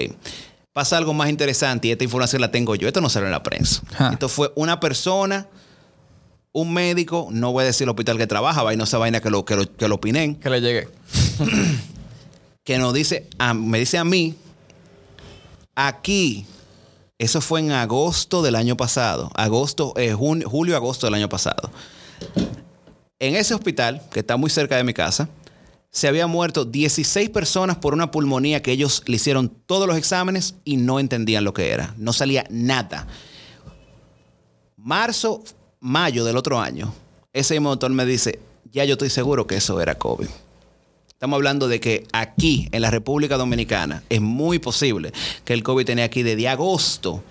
[0.73, 2.87] Pasa algo más interesante y esta información la tengo yo.
[2.87, 3.81] Esto no sale en la prensa.
[4.11, 5.47] Esto fue una persona,
[6.59, 9.45] un médico, no voy a decir el hospital que trabaja, vaina esa vaina que lo,
[9.45, 10.87] que lo, que lo opinen, Que le llegué.
[12.63, 14.35] que nos dice, a- me dice a mí,
[15.75, 16.45] aquí,
[17.19, 21.69] eso fue en agosto del año pasado, agosto, eh, jun- julio, agosto del año pasado.
[23.19, 25.29] En ese hospital, que está muy cerca de mi casa,
[25.91, 30.55] se había muerto 16 personas por una pulmonía que ellos le hicieron todos los exámenes
[30.65, 31.93] y no entendían lo que era.
[31.97, 33.07] No salía nada.
[34.75, 35.43] Marzo,
[35.79, 36.93] mayo del otro año,
[37.33, 38.39] ese mismo doctor me dice,
[38.71, 40.27] ya yo estoy seguro que eso era COVID.
[41.07, 45.11] Estamos hablando de que aquí, en la República Dominicana, es muy posible
[45.45, 47.23] que el COVID tenía aquí desde agosto.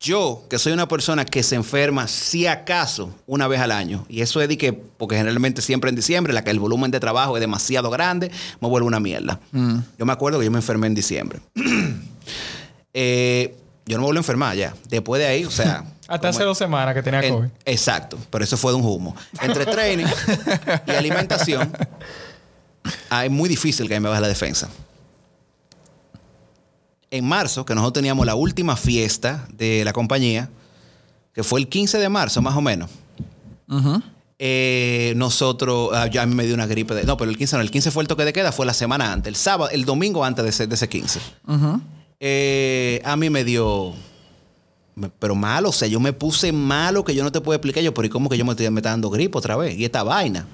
[0.00, 4.22] Yo, que soy una persona que se enferma, si acaso, una vez al año, y
[4.22, 7.36] eso es de que, porque generalmente siempre en diciembre, la que el volumen de trabajo
[7.36, 9.38] es demasiado grande, me vuelve una mierda.
[9.52, 11.40] Yo me acuerdo que yo me enfermé en diciembre.
[12.92, 13.54] Eh,
[13.90, 14.74] yo no me vuelvo a enfermar ya.
[14.88, 15.84] Después de ahí, o sea.
[16.08, 17.48] Hasta hace dos semanas que tenía en- COVID.
[17.64, 19.14] exacto, pero eso fue de un humo.
[19.40, 20.06] Entre training
[20.86, 21.72] y alimentación,
[23.24, 24.68] es muy difícil que a mí me baje la defensa.
[27.12, 30.48] En marzo, que nosotros teníamos la última fiesta de la compañía,
[31.32, 32.90] que fue el 15 de marzo más o menos,
[34.38, 37.04] eh, nosotros, ah, ya a mí me dio una gripe de...
[37.04, 39.12] No, pero el 15 no, el 15 fue el toque de queda, fue la semana
[39.12, 41.20] antes, el sábado, el domingo antes de ese, de ese 15.
[41.46, 41.80] Ujú.
[42.20, 43.94] Eh, a mí me dio.
[45.18, 47.82] Pero malo, o sea, yo me puse malo que yo no te puedo explicar.
[47.82, 49.76] Yo, pero ¿y cómo que yo me, estoy, me está dando gripe otra vez?
[49.78, 50.46] Y esta vaina.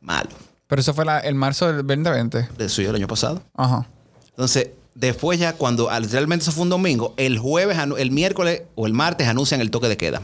[0.00, 0.30] Malo.
[0.66, 2.48] Pero eso fue la- el marzo del 2020.
[2.56, 3.42] De eso yo el año pasado.
[3.54, 3.86] Ajá.
[4.30, 8.86] Entonces, después ya, cuando al- realmente eso fue un domingo, el jueves, el miércoles o
[8.86, 10.22] el martes anuncian el toque de queda.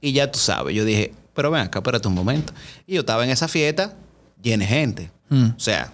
[0.00, 2.52] Y ya tú sabes, yo dije, pero ven acá, espérate un momento.
[2.86, 3.94] Y yo estaba en esa fiesta,
[4.42, 5.10] llena de gente.
[5.56, 5.92] O sea,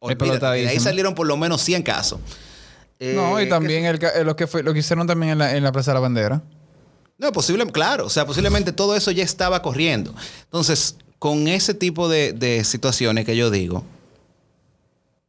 [0.00, 2.18] olvídate, de ahí salieron por lo menos 100 casos.
[3.14, 5.56] No, y Eh, también el, eh, lo, que fue, lo que hicieron también en la,
[5.56, 6.42] en la Plaza de la Bandera.
[7.18, 8.06] No, posible, claro.
[8.06, 10.14] O sea, posiblemente todo eso ya estaba corriendo.
[10.44, 13.84] Entonces, con ese tipo de, de situaciones que yo digo,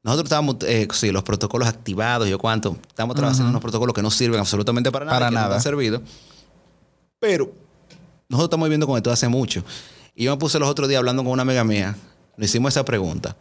[0.04, 4.02] nosotros estábamos, eh, sí, los protocolos activados, yo cuánto, estamos trabajando en unos protocolos que
[4.04, 5.56] no sirven absolutamente para nada, Para que no nada.
[5.56, 6.02] han servido.
[7.20, 7.52] Pero
[8.30, 9.64] nosotros estamos viviendo con esto hace mucho.
[10.16, 11.96] Y yo me puse los otros días hablando con una amiga mía,
[12.38, 13.36] le hicimos esa pregunta.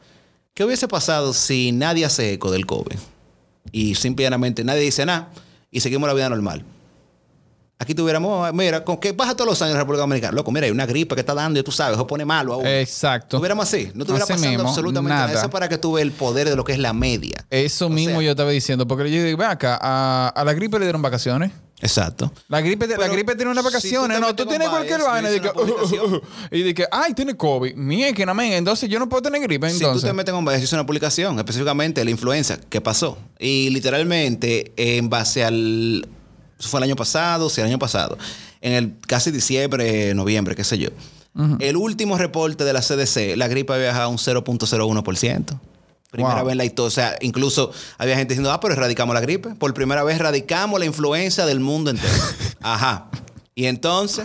[0.54, 2.96] ¿Qué hubiese pasado si nadie hace eco del COVID?
[3.72, 5.30] Y simplemente nadie dice nada
[5.70, 6.64] y seguimos la vida normal.
[7.76, 10.32] Aquí tuviéramos, mira, con que pasa todos los años en la República Dominicana.
[10.32, 12.56] Loco, mira, hay una gripe que está dando, y tú sabes, eso pone malo a
[12.58, 12.68] uno.
[12.68, 13.36] Exacto.
[13.38, 15.26] Tuviéramos así, no estuviera pasando mismo, absolutamente nada.
[15.26, 15.40] nada.
[15.40, 17.44] Eso para que tú veas el poder de lo que es la media.
[17.50, 20.52] Eso O mismo sea- yo estaba diciendo, porque yo digo, ven acá, a, a la
[20.54, 21.50] gripe le dieron vacaciones.
[21.80, 22.32] Exacto.
[22.48, 25.30] La gripe, la gripe tiene unas si tú vacaciones, no, tú tienes cualquier bias, vaina
[25.30, 26.22] y que, dices una publicación.
[26.50, 29.42] y de que, ay, tiene COVID, mierda, que no me, entonces yo no puedo tener
[29.42, 30.08] gripe, Si tú entonces.
[30.08, 33.18] te metes con base, hice una publicación, específicamente la influenza, ¿qué pasó?
[33.38, 36.08] Y literalmente, en base al.
[36.60, 38.16] Fue el año pasado, sí, el año pasado.
[38.62, 40.88] En el casi diciembre, noviembre, qué sé yo.
[41.58, 45.58] El último reporte de la CDC, la gripe había bajado un 0.01%.
[46.14, 46.44] Primera Wow.
[46.46, 46.86] vez en la historia.
[46.86, 49.50] O sea, incluso había gente diciendo, ah, pero erradicamos la gripe.
[49.56, 52.12] Por primera vez erradicamos la influenza del mundo entero.
[52.62, 53.06] Ajá.
[53.56, 54.24] Y entonces,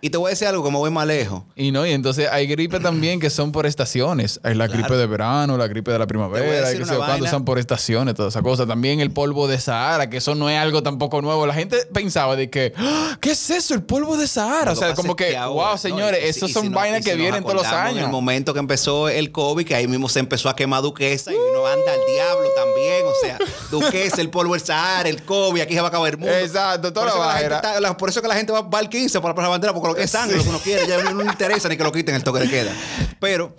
[0.00, 1.42] y te voy a decir algo, como voy más lejos.
[1.56, 4.40] Y no, y entonces hay gripe también que son por estaciones.
[4.42, 4.82] Hay la Claro.
[4.82, 7.30] gripe de verano, la gripe de la primavera, que sé vaina.
[7.30, 8.66] son por estaciones, toda esa cosa.
[8.66, 11.46] También el polvo de Sahara, que eso no es algo tampoco nuevo.
[11.46, 13.74] La gente pensaba de que, "Ah, ¿qué es eso?
[13.74, 14.72] El polvo de Sahara.
[14.72, 17.16] O sea, como que, ahora, wow, señores, y esos y son si vainas que si
[17.16, 18.12] vienen todos los acordamos, En el años.
[18.12, 21.66] momento que empezó el COVID, que ahí mismo se empezó a quemar Duquesa y uno
[21.66, 23.04] anda al diablo también.
[23.06, 23.38] O sea,
[23.70, 26.34] Duquesa, el polvo del Sahara, el COVID, aquí se va a acabar el mundo.
[26.34, 28.88] Exacto, toda por la la gente está- por eso que la gente va, va al
[28.88, 31.22] 15 para la bandera, porque lo que es sangre, lo que uno quiere, ya no,
[31.22, 32.72] le interesa ni que lo quiten el toque de queda.
[33.20, 33.54] Pero,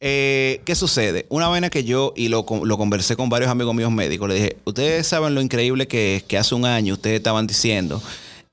[0.00, 1.26] eh, ¿qué sucede?
[1.28, 4.56] Una vaina que yo, y lo, lo conversé con varios amigos míos médicos, le dije,
[4.64, 8.02] ustedes saben lo increíble que es que hace un año ustedes estaban diciendo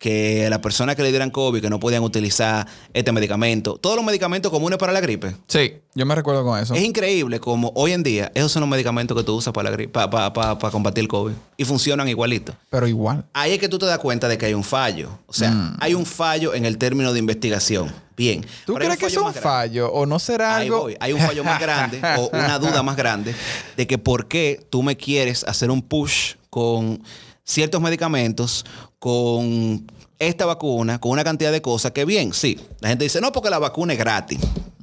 [0.02, 3.95] que a las personas que le dieran COVID, que no podían utilizar este medicamento, todos
[3.95, 5.36] los medicamentos comunes para la gripe.
[5.47, 6.74] Sí, yo me recuerdo con eso.
[6.74, 9.76] Es increíble como hoy en día esos son los medicamentos que tú usas para la
[9.76, 12.56] gripe, para, combatir el COVID y funcionan igualito.
[12.72, 13.26] Pero igual.
[13.32, 15.20] Ahí es que tú te das cuenta de que hay un fallo.
[15.28, 17.93] O sea, hay un fallo en el término de investigación.
[18.18, 18.39] Bien.
[18.39, 18.66] Mm.
[18.66, 20.80] ¿Tú crees que es un fallo o no será Ahí algo?
[20.80, 20.97] voy.
[20.99, 23.36] Hay un fallo más grande o una duda más grande
[23.78, 27.04] de que por qué tú me quieres hacer un push con
[27.43, 28.66] ciertos medicamentos,
[29.02, 29.88] con
[30.20, 32.60] esta vacuna, con una cantidad de cosas que bien, sí.
[32.82, 34.38] La gente dice, no, porque la vacuna es gratis.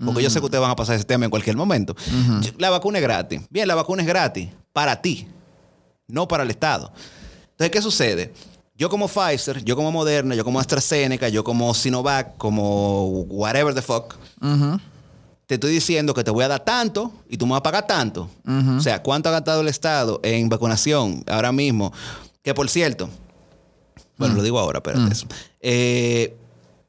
[0.05, 1.95] Porque yo sé que ustedes van a pasar ese tema en cualquier momento.
[2.57, 3.43] La vacuna es gratis.
[3.49, 5.29] Bien, la vacuna es gratis para ti,
[6.09, 6.91] no para el Estado.
[7.51, 8.35] Entonces, ¿qué sucede?
[8.75, 13.83] Yo como Pfizer, yo como Moderna, yo como AstraZeneca, yo como Sinovac, como whatever the
[13.83, 14.17] fuck,
[15.47, 17.87] te estoy diciendo que te voy a dar tanto y tú me vas a pagar
[17.87, 18.29] tanto.
[18.77, 21.93] O sea, ¿cuánto ha gastado el Estado en vacunación ahora mismo?
[22.43, 23.09] Que por cierto,
[24.19, 25.27] bueno, lo digo ahora, espérate eso.
[25.61, 26.35] Eh,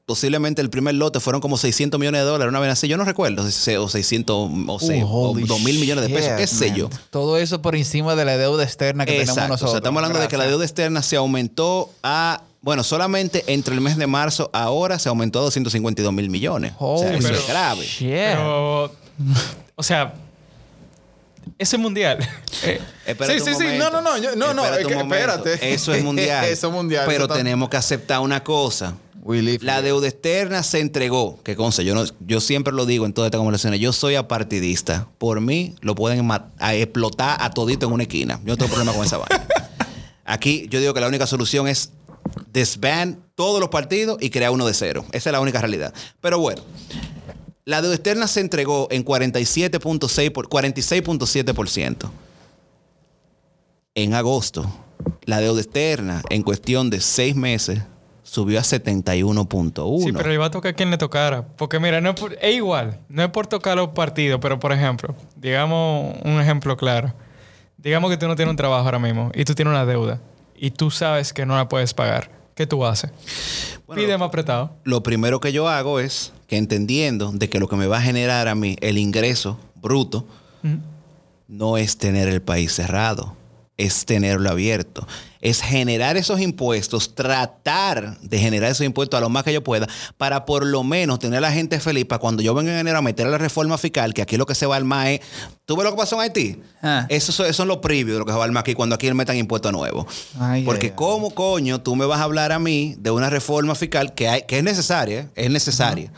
[0.06, 2.88] posiblemente el primer lote fueron como 600 millones de dólares, una vez así.
[2.88, 6.32] Yo no recuerdo, o 600, o, sea, Uh, o holy 2 mil millones de pesos,
[6.36, 6.76] qué sé man.
[6.76, 6.90] yo.
[7.12, 9.62] Todo eso por encima de la deuda externa que tenemos nosotros.
[9.64, 13.76] O sea, estamos hablando de que la deuda externa se aumentó a, bueno, solamente entre
[13.76, 16.74] el mes de marzo ahora se aumentó a 252 mil millones.
[16.80, 17.86] o sea, Holy eso pero- es grave.
[17.86, 18.08] shit.
[18.10, 18.92] Pero,
[19.76, 20.14] o sea,
[21.60, 22.18] ese mundial.
[22.64, 22.82] eh,
[23.28, 23.66] Sí, sí, sí.
[23.78, 25.74] No, no, no, yo- no, no, es que- espérate.
[25.74, 26.46] Eso es mundial.
[26.46, 28.96] Eso es mundial, Pero eso tenemos que aceptar una cosa.
[29.62, 31.40] La deuda externa se entregó.
[31.44, 33.80] Que conste, yo, no, yo siempre lo digo en todas estas conversaciones.
[33.80, 35.08] Yo soy apartidista.
[35.20, 38.40] Por mí, lo pueden a explotar a todito en una esquina.
[38.44, 39.46] Yo no tengo problema con esa vaina.
[40.26, 41.92] Aquí, yo digo que la única solución es
[42.54, 45.06] desband todos los partidos y crear uno de cero.
[45.12, 45.94] Esa es la única realidad.
[46.22, 46.62] Pero bueno,
[47.70, 52.10] la deuda externa se entregó en 47.6 por 46.7%.
[53.96, 54.66] En agosto,
[55.26, 57.82] la deuda externa en cuestión de seis meses
[58.24, 60.04] subió a 71.1.
[60.04, 61.48] Sí, pero va a tocar a quien le tocara.
[61.58, 63.00] Porque mira, no es, por- es igual.
[63.10, 67.14] No es por tocar los partidos, pero por ejemplo, digamos un ejemplo claro.
[67.78, 70.20] Digamos que tú no tienes un trabajo ahora mismo y tú tienes una deuda
[70.56, 72.30] y tú sabes que no la puedes pagar.
[72.60, 73.10] ¿Qué tú haces?
[73.88, 74.72] Bueno, Pide más apretado.
[74.84, 78.02] Lo primero que yo hago es que entendiendo de que lo que me va a
[78.02, 80.26] generar a mí el ingreso bruto
[81.48, 83.38] no es tener el país cerrado,
[83.80, 85.08] es tenerlo abierto.
[85.42, 89.88] Es generar esos impuestos, tratar de generar esos impuestos a lo más que yo pueda,
[90.18, 92.98] para por lo menos tener a la gente feliz para cuando yo venga en enero
[92.98, 95.16] a meter la reforma fiscal, que aquí lo que se va al MAE.
[95.16, 95.22] es.
[95.66, 96.62] ¿Tú ves lo que pasó en Haití?
[96.82, 97.06] Ah.
[97.08, 98.96] Eso, son- eso son los previos de lo que se va al MAE aquí cuando
[98.96, 100.06] aquí metan impuestos nuevos.
[100.38, 100.96] Ay, Porque ay, ay.
[100.98, 104.42] ¿cómo coño tú me vas a hablar a mí de una reforma fiscal que, hay,
[104.46, 105.20] que es necesaria?
[105.22, 105.30] ¿eh?
[105.36, 106.12] Es necesaria.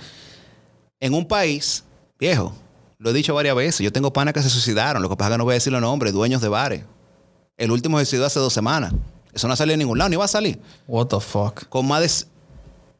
[0.99, 1.83] En un país,
[2.19, 2.55] viejo,
[2.97, 5.33] lo he dicho varias veces, yo tengo panas que se suicidaron, lo que pasa es
[5.35, 6.83] que no voy a decir los nombres, dueños de bares.
[7.61, 8.93] El último se suicidó hace dos semanas.
[9.33, 10.59] Eso no ha salido en ningún lado, ni va a salir.
[10.87, 11.65] What the fuck?
[11.69, 12.27] Con más de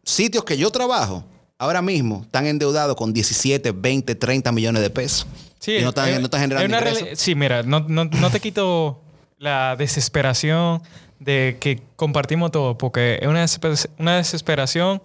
[0.03, 1.23] sitios que yo trabajo,
[1.57, 5.27] ahora mismo están endeudados con 17, 20, 30 millones de pesos.
[5.59, 7.19] Sí, y no están, es- no están generando es ingresos.
[7.19, 9.01] Sí, mira, no, no- no te quito
[9.37, 10.81] la desesperación
[11.19, 15.01] de que compartimos todo, porque es una, desesper- una desesperación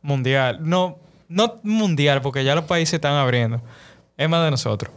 [0.00, 0.58] mundial.
[0.62, 0.98] No,
[1.28, 3.60] no mundial, porque ya los países están abriendo.
[4.16, 4.92] Es más de nosotros.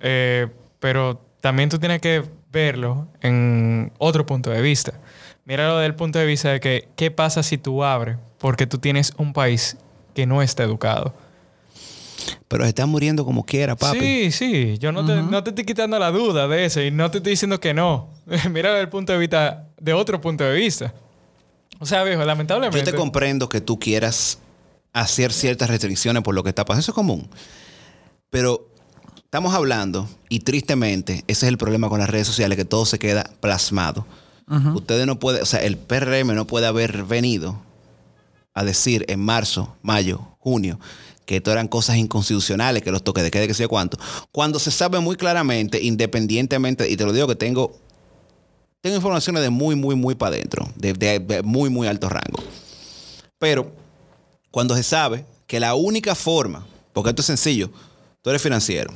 [0.00, 0.48] Eh,
[0.80, 4.92] pero también tú tienes que verlo en otro punto de vista.
[5.44, 8.18] Míralo desde el punto de vista de que, ¿qué pasa si tú abres?
[8.38, 9.76] Porque tú tienes un país
[10.14, 11.14] que no está educado.
[12.46, 13.98] Pero se están muriendo como quiera, papi.
[13.98, 14.78] Sí, sí.
[14.78, 17.30] Yo no, te, no te estoy quitando la duda de eso y no te estoy
[17.30, 18.08] diciendo que no.
[18.50, 20.94] Mira desde el punto de vista, de otro punto de vista.
[21.80, 22.78] O sea, viejo, lamentablemente.
[22.78, 24.38] Yo te comprendo que tú quieras
[24.92, 26.80] hacer ciertas restricciones por lo que está pasando.
[26.80, 27.28] Eso es común.
[28.30, 28.68] Pero
[29.32, 32.98] estamos hablando, y tristemente, ese es el problema con las redes sociales, que todo se
[32.98, 34.04] queda plasmado.
[34.74, 37.58] Ustedes no pueden, o sea, el PRM no puede haber venido
[38.52, 40.78] a decir en marzo, mayo, junio,
[41.24, 43.96] que esto eran cosas inconstitucionales, que los toques de queda, que sé cuánto.
[44.32, 47.74] Cuando se sabe muy claramente, independientemente, y te lo digo que tengo,
[48.82, 52.42] tengo informaciones de muy, muy, muy para adentro, de, de- de muy, muy alto rango.
[53.38, 53.72] Pero
[54.50, 57.70] cuando se sabe que la única forma, porque esto es sencillo,
[58.22, 58.92] tú eres financiero,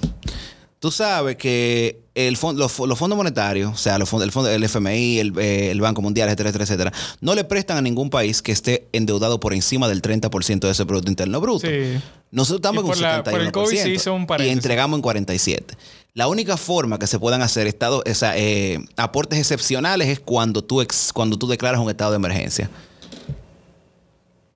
[0.78, 4.48] tú sabes que el fon- los, los fondos monetarios, o sea, los fondos, el, fondo,
[4.50, 8.08] el FMI, el, eh, el Banco Mundial, etcétera, etcétera, etcétera, no le prestan a ningún
[8.08, 11.66] país que esté endeudado por encima del 30% de ese Producto Interno Bruto.
[11.66, 11.98] Sí.
[12.30, 13.30] Nosotros estamos un la- 71%.
[13.30, 15.74] por el COVID se hizo un y entregamos en 47.
[16.14, 20.80] La única forma que se puedan hacer estado, esa, eh, aportes excepcionales es cuando tú,
[20.80, 22.70] ex- cuando tú declaras un estado de emergencia.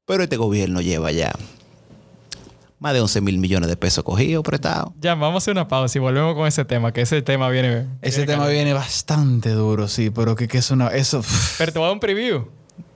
[0.07, 1.33] Pero este gobierno lleva ya
[2.81, 4.93] más de 11 mil millones de pesos cogidos, prestados.
[4.99, 7.87] Ya, vamos a hacer una pausa y volvemos con ese tema, que ese tema viene.
[8.03, 8.64] Ese viene tema caliente.
[8.64, 10.89] viene bastante duro, sí, pero que, que es una...
[10.89, 11.22] Eso...
[11.59, 12.49] Pero te voy a dar un preview.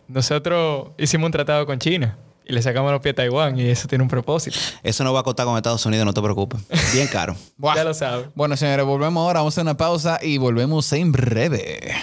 [0.08, 2.16] Nosotros hicimos un tratado con China
[2.46, 4.58] y le sacamos los pies a Taiwán y eso tiene un propósito.
[4.82, 6.60] Eso no va a costar con Estados Unidos, no te preocupes.
[6.92, 7.36] Bien caro.
[7.76, 8.26] Ya lo sabes.
[8.34, 9.40] Bueno, señores, volvemos ahora.
[9.40, 11.94] Vamos a hacer una pausa y volvemos en breve.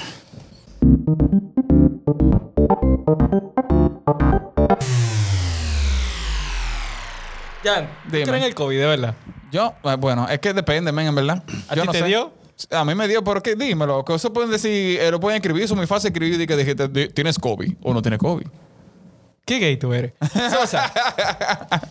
[7.64, 8.24] Jan, ¿tú Dime.
[8.26, 9.16] crees en el COVID, de verdad?
[9.52, 11.44] Yo, eh, bueno, es que depende, men, en verdad.
[11.70, 12.06] ¿A Yo ti no te sé.
[12.06, 12.32] dio?
[12.72, 14.06] A mí me dio, pero qué, dímelo.
[14.06, 16.56] Que eso pueden decir, eh, lo pueden escribir, eso es muy fácil escribir y que
[16.56, 18.46] dijiste, di- tienes COVID o no tienes COVID.
[19.46, 20.14] ¿Qué gay tú eres?
[20.52, 20.92] Sosa.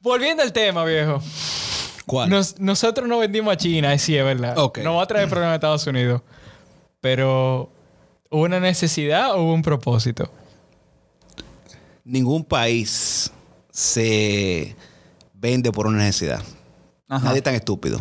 [0.00, 1.20] Volviendo al tema, viejo.
[2.06, 2.28] ¿Cuál?
[2.28, 4.58] Nos- nosotros no vendimos a China, sí, es verdad.
[4.58, 4.78] Ok.
[4.78, 6.22] No va a traer problemas a Estados Unidos.
[7.00, 7.70] Pero,
[8.30, 10.30] ¿hubo una necesidad o hubo un propósito?
[12.04, 13.30] Ningún país
[13.72, 14.76] se
[15.34, 16.40] vende por una necesidad.
[17.08, 17.24] Ajá.
[17.24, 18.00] Nadie es tan estúpido.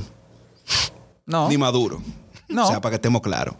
[1.25, 1.49] No.
[1.49, 2.01] Ni maduro.
[2.47, 2.65] No.
[2.65, 3.55] O sea, para que estemos claros.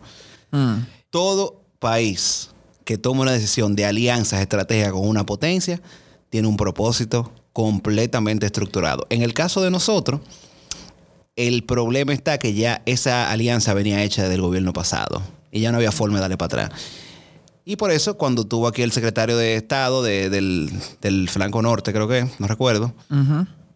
[0.52, 0.76] Mm.
[1.10, 2.52] Todo país
[2.86, 5.82] que toma una decisión de alianzas estratégicas con una potencia
[6.30, 9.08] tiene un propósito completamente estructurado.
[9.10, 10.22] En el caso de nosotros,
[11.36, 15.72] el problema está que ya esa alianza venía hecha desde el gobierno pasado y ya
[15.72, 16.82] no había forma de darle para atrás.
[17.64, 21.94] Y por eso, cuando tuvo aquí el secretario de Estado de- del, del flanco norte,
[21.94, 22.94] creo que, no recuerdo,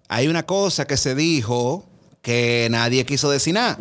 [0.07, 1.85] hay una cosa que se dijo
[2.21, 3.77] que nadie quiso decir nada.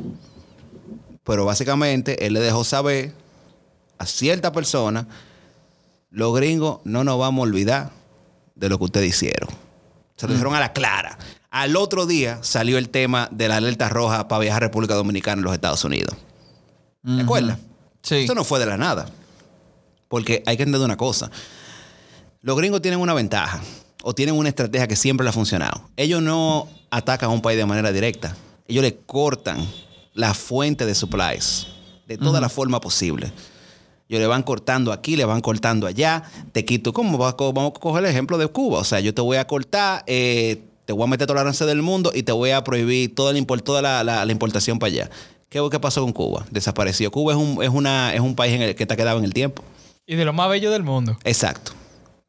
[1.25, 3.15] Pero básicamente él le dejó saber
[3.99, 5.07] a cierta persona,
[6.11, 7.91] los gringos no nos vamos a olvidar
[8.55, 9.49] de lo que ustedes hicieron.
[10.17, 11.19] Se lo dijeron a la clara.
[11.51, 15.41] Al otro día salió el tema de la alerta roja para viajar a República Dominicana
[15.41, 16.15] en los Estados Unidos.
[17.05, 17.59] ¿Te acuerdas?
[18.03, 18.17] Sí.
[18.17, 19.07] Esto no fue de la nada.
[20.15, 21.29] Porque hay que entender una cosa.
[22.41, 23.61] Los gringos tienen una ventaja
[24.05, 25.89] o tienen una estrategia que siempre les ha funcionado.
[25.97, 28.37] Ellos no atacan a un país de manera directa.
[28.69, 29.67] Ellos le cortan
[30.13, 31.67] la fuente de supplies
[32.07, 33.33] de toda la forma posible.
[34.09, 36.23] Ellos le van cortando aquí, le van cortando allá.
[36.53, 37.19] Te quito, ¿cómo?
[37.19, 38.79] Va- Vamos a coger el ejemplo de Cuba.
[38.79, 41.67] O sea, yo te voy a cortar, eh, te voy a meter toda la arancel
[41.67, 44.93] del mundo y te voy a prohibir toda la, toda la, la- la importación para
[44.93, 45.11] allá.
[45.49, 46.47] ¿Qué, qué pasó con Cuba?
[46.53, 47.11] Desapareció.
[47.11, 49.33] Cuba es un, es una, es un país en el que está quedado en el
[49.35, 49.63] tiempo.
[50.07, 51.17] Y de lo más bello del mundo.
[51.25, 51.73] Exacto.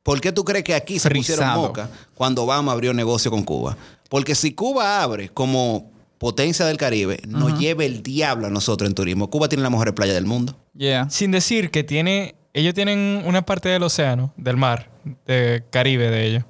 [0.03, 3.75] ¿Por qué tú crees que aquí se pusieron moca cuando Obama abrió negocio con Cuba?
[4.07, 8.93] Porque si Cuba abre como potencia del Caribe, nos lleve el diablo a nosotros en
[8.93, 9.29] turismo.
[9.29, 10.55] Cuba tiene la mejor playa del mundo.
[10.75, 11.09] Yeah.
[11.09, 12.35] Sin decir que tiene.
[12.53, 14.89] Ellos tienen una parte del océano, del mar,
[15.25, 16.43] de Caribe de ellos.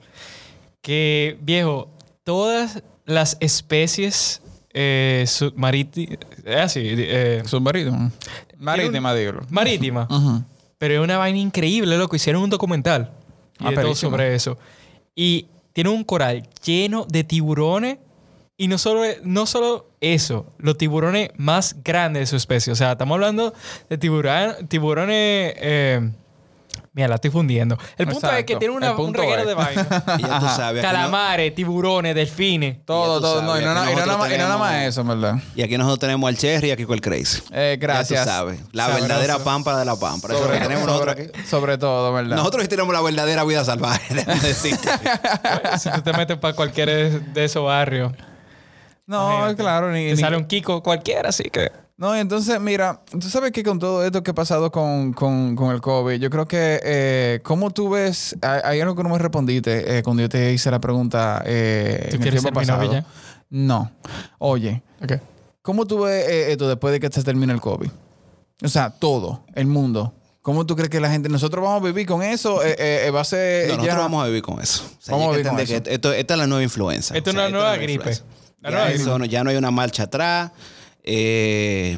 [0.81, 1.89] Que, viejo,
[2.23, 6.19] todas las especies eh, submarítimas.
[6.57, 8.11] así, eh, Submarino.
[8.57, 9.39] Marítima, digo.
[9.49, 10.07] marítima.
[10.77, 12.15] Pero es una vaina increíble, loco.
[12.15, 13.11] Hicieron un documental
[13.59, 14.11] y Ah, de todo perísimo.
[14.11, 14.57] sobre eso.
[15.15, 17.99] Y tiene un coral lleno de tiburones.
[18.57, 22.71] Y no solo, no solo eso, los tiburones más grandes de su especie.
[22.71, 23.53] O sea, estamos hablando
[23.89, 25.53] de tiburón, tiburones.
[25.57, 26.11] eh,
[26.95, 27.77] mira, la estoy fundiendo.
[27.97, 29.47] El punto es que tiene una- un reguero es.
[29.47, 29.83] de vaina.
[30.17, 30.83] Y ya tú sabes.
[30.83, 32.83] aquí no- Calamares, tiburones, delfines.
[32.85, 33.41] Todo, todo.
[33.43, 34.89] No, y no, que na- y no nosotros nada más- y no nada más tenemos-
[34.89, 35.35] eso, verdad.
[35.55, 37.41] y aquí nosotros tenemos al Cherry y aquí con el Crazy.
[37.51, 38.19] Eh, gracias.
[38.19, 38.59] Ya tú sabes.
[38.71, 39.01] La Sabroso.
[39.07, 40.29] verdadera pampa de la pampa.
[40.29, 41.47] Lo que tenemos nosotros sobre, aquí.
[41.47, 42.35] sobre todo, ¿verdad?
[42.37, 44.15] Nosotros sí tenemos la verdadera vida salvaje.
[45.79, 48.13] si tú te metes para cualquier de esos barrios,
[49.05, 49.55] no, imagínate.
[49.61, 49.91] claro.
[49.91, 51.71] Ni, te ni- sale un Kiko cualquiera, así que.
[51.97, 55.73] No, entonces, mira, tú sabes que con todo esto que ha pasado con, con- con
[55.73, 58.35] el COVID, yo creo que, eh, ¿cómo tú ves?
[58.41, 62.07] Hay, hay algo que no me respondiste eh, cuando yo te hice la pregunta eh,
[62.09, 62.83] ¿Tú en el tiempo ser mi pasado.
[62.83, 63.05] novia
[63.49, 63.91] No.
[64.39, 65.13] Oye, Ok.
[65.61, 67.89] ¿cómo tú ves eh, esto después de que se termine el COVID?
[68.63, 70.13] O sea, todo, el mundo.
[70.41, 72.61] ¿Cómo tú crees que la gente, nosotros vamos a vivir con eso?
[72.63, 72.75] Eh,
[73.07, 73.67] eh, va a ser.
[73.69, 74.83] No, ya- nosotros vamos a vivir con eso.
[74.83, 75.83] O sea, Vamos hay a vivir con que eso.
[75.87, 77.15] esto, esta es la nueva influenza.
[77.17, 77.93] Esto es O sea, una nueva gripe.
[77.93, 78.23] influenza.
[78.61, 79.19] La Ya, nueva eso gripe.
[79.19, 80.51] no- ya no hay una marcha atrás.
[81.07, 81.97] Eh,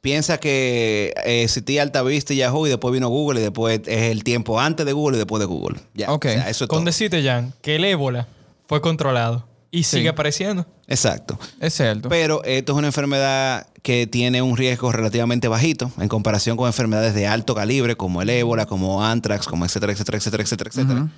[0.00, 4.22] piensa que eh, existía Altavista y Yahoo y después vino Google y después es el
[4.22, 5.78] tiempo antes de Google y después de Google.
[5.94, 6.26] Ya, Ok.
[6.26, 6.84] o sea, eso es Con todo.
[6.86, 8.28] decirte, Jan, que el ébola
[8.68, 10.66] fue controlado y sigue apareciendo.
[10.86, 11.38] Exacto.
[11.60, 12.08] Es cierto.
[12.10, 17.14] Pero esto es una enfermedad que tiene un riesgo relativamente bajito en comparación con enfermedades
[17.14, 21.08] de alto calibre como el ébola, como anthrax, como etcétera, etcétera, etcétera, etcétera, etcétera.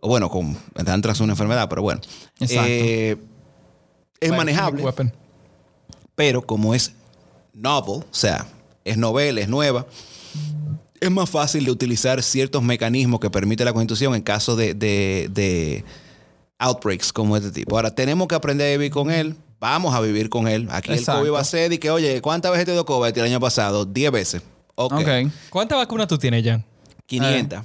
[0.00, 2.00] O bueno, con el anthrax es una enfermedad, pero bueno.
[2.40, 2.66] Exacto.
[2.68, 3.16] Eh,
[4.20, 4.82] es manejable.
[6.22, 6.92] Pero como es
[7.52, 8.46] novel, o sea,
[8.84, 9.86] es novela, es nueva,
[11.00, 15.28] es más fácil de utilizar ciertos mecanismos que permite la Constitución en caso de, de-
[15.32, 15.84] de
[16.60, 17.74] outbreaks como este tipo.
[17.74, 19.34] Ahora, tenemos que aprender a vivir con él.
[19.58, 20.68] Vamos a vivir con él.
[20.70, 21.10] Aquí Exacto.
[21.12, 23.40] el COVID va a ser y que, oye, ¿cuántas veces te dio COVID el año
[23.40, 23.84] pasado?
[23.84, 24.42] 10 veces.
[24.76, 24.92] Ok.
[24.92, 25.08] ok.
[25.50, 26.64] ¿Cuántas vacunas tú tienes, Jan?
[27.06, 27.62] 500.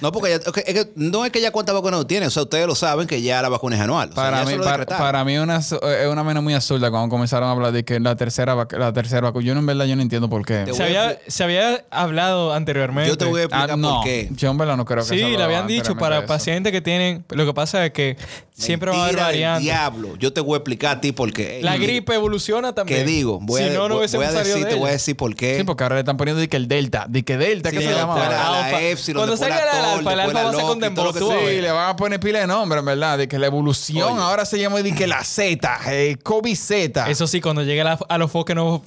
[0.00, 2.26] No, porque ya- ok, es que no es que ya cuántas vacunas tiene.
[2.26, 4.10] O sea, ustedes lo saben que ya la vacuna es anual.
[4.10, 6.90] O sea, Para mí, lo para, para mí una, su- es una mena muy absurda
[6.90, 9.44] cuando comenzaron a hablar de que la tercera la tercera vacuna.
[9.44, 10.66] Yo no, en verdad yo no entiendo por qué.
[10.72, 13.08] Se había, se había hablado anteriormente.
[13.10, 14.28] Yo te voy a explicar Ah, no, por qué.
[14.32, 16.80] yo en verdad no creo que se Sí, le hablaba habían dicho para pacientes que
[16.80, 17.24] tienen.
[17.30, 18.16] Lo que pasa es que
[18.60, 19.62] siempre va a haber variantes.
[19.64, 20.16] diablo.
[20.18, 21.60] Yo te voy a explicar a ti por qué.
[21.62, 23.00] La gripe evoluciona también.
[23.00, 23.38] ¿Qué digo?
[23.40, 25.34] Voy si a, no, no voy- voy a decir, de te voy a decir por
[25.34, 25.56] qué.
[25.58, 27.82] Sí, porque ahora le están poniendo de que el Delta, de que Delta, Sí, ¿qué
[27.84, 28.16] se llama?
[28.18, 28.28] la-
[28.70, 28.80] la.
[28.82, 31.12] Epsilon, Cuando salga la alfa, el después alfa la va a ser con que Dembow.
[31.48, 34.22] Sí, le van a poner pila de nombre, en verdad, de que la evolución Oye.
[34.22, 37.10] ahora se llama de que la Z, eh, COVID Z.
[37.10, 38.82] Eso sí, cuando llegue la- a los foques no.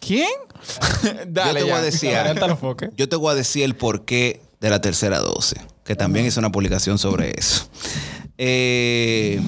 [0.00, 0.28] ¿Quién?
[1.28, 2.10] Dale, yo te voy a decir.
[2.96, 6.50] Yo te voy a decir el porqué de la tercera dosis, que también hice una
[6.50, 7.68] publicación sobre eso.
[8.38, 9.40] Eh,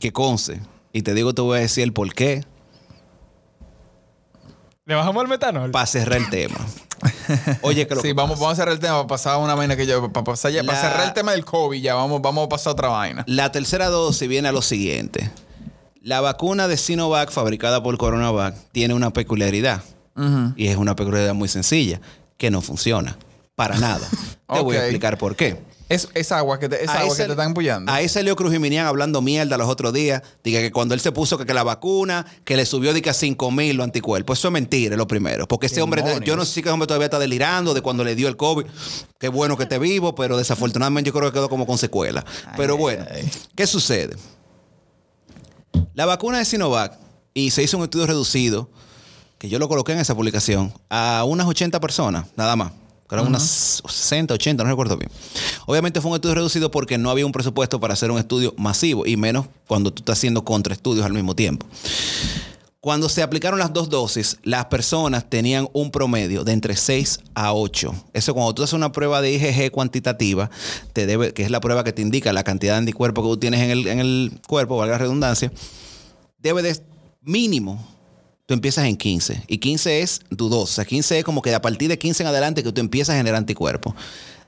[0.00, 0.60] que conce.
[0.92, 2.44] Y te digo, te voy a decir el porqué
[4.86, 5.70] ¿Le bajamos el metanol?
[5.70, 6.56] para cerrar el tema.
[7.62, 8.42] Oye, que lo Sí, que vamos, pasa.
[8.42, 10.12] vamos a cerrar el tema para pasar a una vaina que yo.
[10.12, 12.72] Para, pasar ya, para cerrar el tema del COVID, ya vamos, vamos a pasar a
[12.72, 13.24] otra vaina.
[13.26, 15.30] La tercera dosis viene a lo siguiente.
[16.02, 19.82] La vacuna de Sinovac fabricada por CoronaVac tiene una peculiaridad.
[20.56, 22.00] Y es una peculiaridad muy sencilla,
[22.36, 23.16] que no funciona.
[23.56, 24.06] Para nada.
[24.52, 25.56] Te voy a explicar por qué.
[25.94, 27.90] Es, es agua que te, es agua que te están empullando.
[27.90, 30.22] Ahí salió Cruz Jiminián hablando mierda los otros días.
[30.42, 33.10] Diga que cuando él se puso que, que la vacuna, que le subió de que
[33.10, 34.38] a 5 mil los anticuerpos.
[34.38, 35.46] Eso es mentira, es lo primero.
[35.48, 38.14] Porque ese hombre, yo no sé si ese hombre todavía está delirando de cuando le
[38.14, 38.66] dio el COVID.
[39.18, 42.24] Qué bueno que esté vivo, pero desafortunadamente yo creo que quedó como con secuela.
[42.56, 43.04] Pero bueno,
[43.54, 44.16] ¿qué sucede?
[45.94, 46.98] La vacuna de Sinovac,
[47.34, 48.68] y se hizo un estudio reducido,
[49.38, 52.72] que yo lo coloqué en esa publicación, a unas 80 personas, nada más.
[53.14, 55.10] Creo unas 60, 80, no recuerdo bien.
[55.66, 59.06] Obviamente fue un estudio reducido porque no había un presupuesto para hacer un estudio masivo,
[59.06, 61.66] y menos cuando tú estás haciendo contraestudios al mismo tiempo.
[62.80, 67.54] Cuando se aplicaron las dos dosis, las personas tenían un promedio de entre 6 a
[67.54, 67.94] 8.
[68.12, 70.50] Eso cuando tú haces una prueba de IgG cuantitativa,
[70.92, 73.36] te debe, que es la prueba que te indica la cantidad de anticuerpos que tú
[73.38, 75.50] tienes en el, en el cuerpo, valga la redundancia,
[76.36, 76.78] debe de
[77.22, 77.93] mínimo,
[78.46, 79.44] tú empiezas en 15.
[79.46, 80.62] Y 15 es dudoso.
[80.62, 83.14] O sea, 15 es como que a partir de 15 en adelante que tú empiezas
[83.14, 83.94] a generar anticuerpos.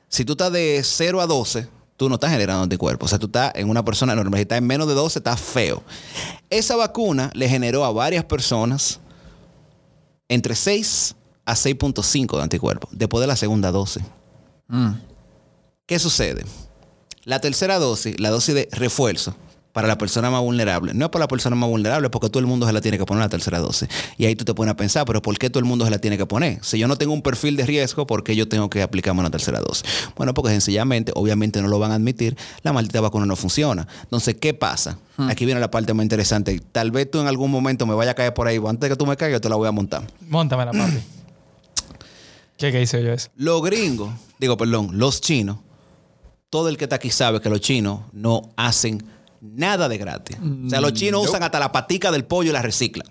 [0.09, 3.07] Si tú estás de 0 a 12, tú no estás generando anticuerpos.
[3.07, 4.38] O sea, tú estás en una persona normal.
[4.38, 5.82] Si estás en menos de 12, estás feo.
[6.51, 9.01] Esa vacuna le generó a varias personas
[10.28, 14.03] entre 6 a 6.5 de anticuerpos después de la segunda dosis.
[14.68, 14.92] Mm.
[15.86, 16.44] ¿Qué sucede?
[17.24, 19.34] La tercera dosis, la dosis de refuerzo,
[19.77, 20.95] para la persona más vulnerable.
[20.95, 23.05] No es para la persona más vulnerable, porque todo el mundo se la tiene que
[23.05, 23.91] poner la tercera dosis.
[24.16, 25.99] Y ahí tú te pones a pensar, pero ¿por qué todo el mundo se la
[25.99, 26.61] tiene que poner?
[26.64, 29.31] Si yo no tengo un perfil de riesgo, ¿por qué yo tengo que aplicarme una
[29.31, 29.85] tercera dosis?
[30.16, 33.87] Bueno, porque sencillamente, obviamente no lo van a admitir, la maldita vacuna no funciona.
[34.03, 34.99] Entonces, ¿qué pasa?
[35.29, 36.59] Aquí viene la parte más interesante.
[36.72, 38.97] Tal vez tú en algún momento me vaya a caer por ahí, antes de que
[38.97, 40.07] tú me caigas, yo te la voy a montar.
[40.27, 41.01] Móntamela, papi.
[42.57, 43.29] ¿Qué, qué hice yo eso?
[43.37, 44.09] Los gringos,
[44.39, 45.59] digo, perdón, los chinos,
[46.49, 49.16] todo el que está aquí sabe que los chinos no hacen
[49.55, 50.36] nada de gratis.
[50.66, 53.07] O sea, los chinos usan hasta la patica del pollo y la reciclan.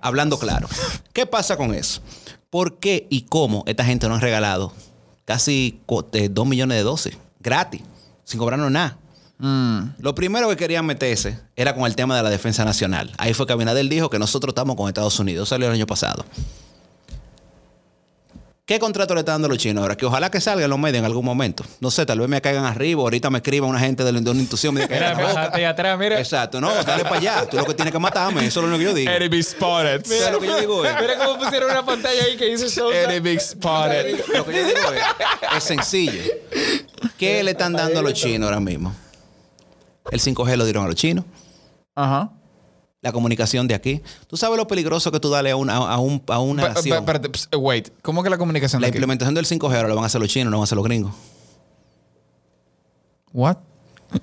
[0.00, 0.68] Hablando claro.
[1.12, 2.00] ¿Qué pasa con eso?
[2.50, 4.72] ¿Por qué y cómo esta gente nos ha regalado
[5.24, 7.82] casi co- eh, dos millones de dosis gratis,
[8.24, 8.98] sin cobrarnos nada?
[9.38, 9.94] Mm.
[9.98, 13.12] Lo primero que querían meterse era con el tema de la defensa nacional.
[13.18, 15.48] Ahí fue que Abinader dijo que nosotros estamos con Estados Unidos.
[15.48, 16.24] Salió el año pasado.
[18.72, 19.98] ¿Qué contrato le están dando a los chinos ahora?
[19.98, 21.62] Que ojalá que salgan los medios en algún momento.
[21.80, 24.30] No sé, tal vez me caigan arriba, ahorita me escriba una gente de, la- de
[24.30, 24.72] una institución.
[24.72, 26.18] Me Mira, la atrás, mira.
[26.18, 27.46] Exacto, no, dale para allá.
[27.50, 29.10] Tú lo que tienes que matarme, eso es lo único que yo digo.
[29.12, 30.06] Enemy spotted.
[30.08, 32.98] Mira, lo que yo digo es, Mira cómo pusieron una pantalla ahí que dice Sousa.
[33.12, 34.24] Enemy spotted.
[34.34, 36.22] lo que yo digo es, es sencillo.
[37.18, 38.94] ¿Qué le están dando a los chinos ahora mismo?
[40.10, 41.26] El 5G lo dieron a los chinos.
[41.94, 42.30] Ajá.
[43.02, 44.00] La comunicación de aquí.
[44.28, 47.04] ¿Tú sabes lo peligroso que tú dale a una, a un- a una nación?
[47.58, 47.88] wait.
[48.00, 48.98] ¿Cómo que la comunicación La de aquí?
[48.98, 50.84] implementación del 5G ahora lo van a hacer los chinos, no van a hacer los
[50.84, 51.12] gringos.
[53.32, 53.56] What?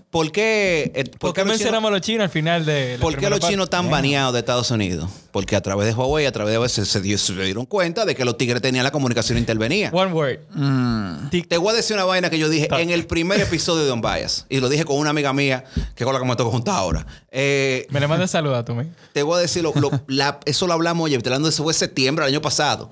[0.10, 3.16] ¿Por qué, eh, ¿Por qué chinos- mencionamos a los chinos al final de la ¿Por
[3.18, 5.10] qué los chinos están baneados de Estados Unidos?
[5.32, 8.36] Porque a través de Huawei, a través de se, se dieron cuenta de que los
[8.38, 9.90] tigres tenían la comunicación intervenida.
[9.94, 10.40] One word.
[10.56, 11.30] Mm.
[11.48, 14.02] Te voy a decir una vaina que yo dije en el primer episodio de Don
[14.02, 14.46] Bias.
[14.50, 15.64] Y lo dije con una amiga mía,
[15.96, 17.06] que es con la que me toca juntar ahora.
[17.30, 18.88] Eh, Me le manda salud a me.
[19.14, 21.64] te voy a decir, lo- lo- la- eso lo hablamos, oye, te hablando de eso
[21.64, 22.90] fue septiembre del año pasado.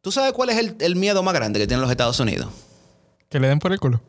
[0.00, 2.48] ¿Tú sabes cuál es el, el miedo más grande que tienen los Estados Unidos?
[3.28, 4.00] Que le den por el culo.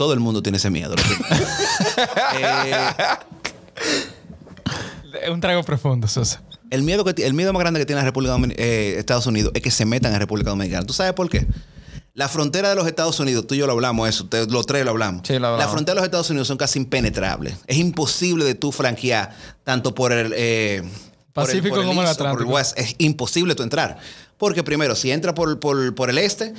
[0.00, 0.94] Todo el mundo tiene ese miedo.
[5.22, 6.40] Eh, Un trago profundo, Sosa.
[6.70, 9.52] el, miedo que, el miedo más grande que tiene la República Domin- eh, Estados Unidos
[9.54, 10.86] es que se metan en República Dominicana.
[10.86, 11.46] ¿Tú sabes por qué?
[12.14, 14.84] La frontera de los Estados Unidos, tú y yo lo hablamos, eso, te- los tres
[14.86, 15.20] lo hablamos.
[15.26, 15.58] Sí, lo hablamos.
[15.66, 17.56] La frontera de los Estados Unidos son casi impenetrables.
[17.66, 20.80] Es imposible de tú franquear tanto por el eh,
[21.34, 22.56] por el- Pacífico por el como el East o por el Atlántico.
[22.56, 22.78] West.
[22.78, 23.98] Es imposible tú entrar.
[24.38, 26.54] Porque primero, si entras por, por- por el este,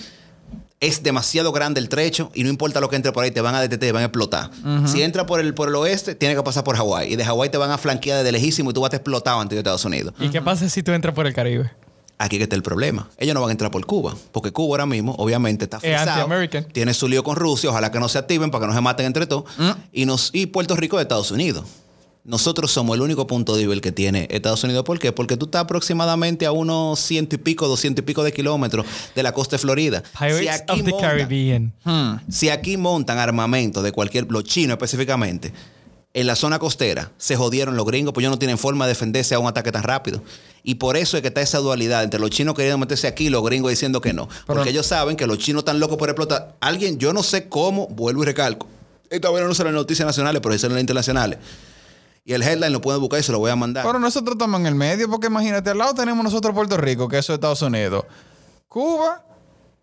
[0.81, 3.55] es demasiado grande el trecho y no importa lo que entre por ahí, te van
[3.55, 4.49] a detener, te van a explotar.
[4.85, 7.13] Si entras por el, por el oeste, tienes que pasar por Hawái.
[7.13, 9.39] Y de Hawái te van a flanquear desde lejísimo y tú vas a estar explotado
[9.39, 10.13] antes de Estados Unidos.
[10.19, 11.71] ¿Y qué pasa si tú entras por el Caribe?
[12.17, 13.09] Aquí que está el problema.
[13.17, 16.09] Ellos no van a entrar por Cuba, porque Cuba ahora mismo, obviamente, está Es frisado.
[16.11, 16.65] anti-American.
[16.65, 19.05] Tiene su lío con Rusia, ojalá que no se activen para que no se maten
[19.07, 19.45] entre todos.
[19.91, 21.65] Y, nos, y Puerto Rico de Estados Unidos.
[22.23, 24.83] Nosotros somos el único punto débil que tiene Estados Unidos.
[24.85, 25.11] ¿Por qué?
[25.11, 29.23] Porque tú estás aproximadamente a unos ciento y pico, doscientos y pico de kilómetros de
[29.23, 30.03] la costa de Florida.
[30.19, 31.73] Pirates of the montan- Caribbean.
[31.83, 32.17] Hmm.
[32.31, 35.51] si aquí montan armamento de cualquier, los chinos específicamente,
[36.13, 39.33] en la zona costera, se jodieron los gringos, pues ellos no tienen forma de defenderse
[39.33, 40.21] a un ataque tan rápido.
[40.63, 43.29] Y por eso es que está esa dualidad entre los chinos queriendo meterse aquí y
[43.29, 44.27] los gringos diciendo que no.
[44.27, 46.55] Pero- Porque ellos saben que los chinos están locos por explotar.
[46.59, 48.67] Alguien, yo no sé cómo, vuelvo y recalco.
[49.09, 51.39] Esta vez no en las noticias nacionales, pero en las internacionales.
[52.23, 53.85] Y el headline lo pueden buscar y se lo voy a mandar.
[53.85, 57.17] Pero nosotros estamos en el medio, porque imagínate, al lado tenemos nosotros Puerto Rico, que
[57.17, 58.05] eso es Estados Unidos.
[58.67, 59.23] Cuba,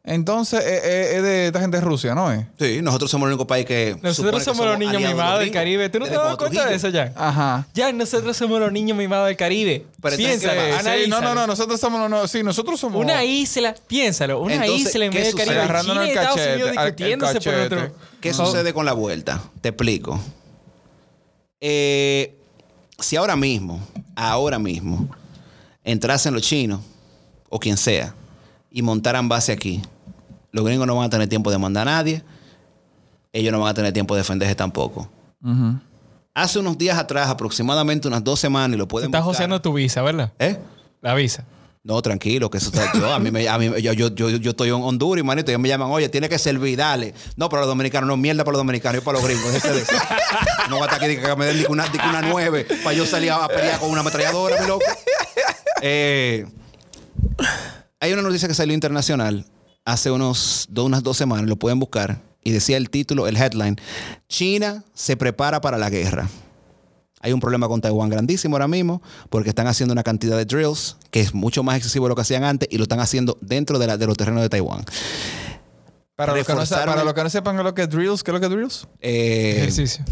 [0.05, 2.47] entonces eh, eh, es de esta gente de Rusia, ¿no es?
[2.59, 3.97] sí, nosotros somos el único país que.
[4.01, 5.51] Nosotros que somos los niños mimados del.
[5.51, 5.91] Caribe.
[5.91, 7.13] ¿Tú no te das cuando cuenta de eso, ya?
[7.15, 7.67] Ajá.
[7.75, 9.85] Ya, nosotros somos los niños mimados del Caribe.
[10.01, 10.61] Pero Piénsalo.
[10.61, 11.35] Sí, no, no, analízalo.
[11.35, 12.09] no, nosotros somos los...
[12.09, 13.03] No, sí, nosotros somos...
[13.03, 15.45] Una isla, piénsalo, una Entonces, isla en ¿qué medio del?
[15.45, 15.63] Caribe.
[15.63, 17.95] Agarrándonos China el Estados Unidos el discutiéndose por nuestro...
[18.21, 19.43] ¿Qué sucede con la vuelta?
[19.61, 20.19] Te explico.
[21.61, 22.37] Eh,
[22.99, 23.81] si ahora mismo,
[24.15, 25.09] ahora mismo,
[25.85, 26.81] entrasen los chinos
[27.49, 28.15] o quien sea
[28.71, 29.83] y montaran base aquí,
[30.53, 32.23] los gringos no van a tener tiempo de mandar a nadie,
[33.33, 35.09] ellos no van a tener tiempo de defenderse tampoco.
[36.35, 40.03] Hace unos días atrás, aproximadamente unas dos semanas, y lo pueden estás joseando tu visa,
[40.03, 40.33] ¿verdad?
[40.39, 40.59] ¿Eh?
[41.01, 41.45] La visa.
[41.85, 43.13] No, tranquilo, que eso está yo.
[43.13, 45.61] A mí, me, a mí yo, yo, yo, yo estoy en Honduras, y manito, ellos
[45.61, 47.15] me llaman, oye, tiene que servir, dale.
[47.37, 49.53] No, para los dominicanos, no, mierda para los dominicanos, yo para los gringos.
[49.53, 49.85] de
[50.69, 53.47] no va a estar aquí que me den una, una nueve para yo salir a
[53.49, 54.85] pelear con una ametralladora, mi loco.
[55.81, 56.47] Eh,
[58.01, 59.47] hay una noticia que salió internacional
[59.85, 63.77] hace unos, do- unas dos semanas, lo pueden buscar, y decía el título, el headline,
[64.29, 66.29] China se prepara para la guerra.
[67.21, 70.97] Hay un problema con Taiwán grandísimo ahora mismo porque están haciendo una cantidad de drills
[71.11, 73.79] que es mucho más excesivo de lo que hacían antes y lo están haciendo dentro
[73.79, 74.85] de, la- de los terrenos de Taiwán.
[76.15, 78.23] Para, los que no, para los que no sepan qué es lo que es drills,
[78.25, 78.89] ¿qué es lo que es drills?
[79.01, 80.05] Eh, Ejercicio.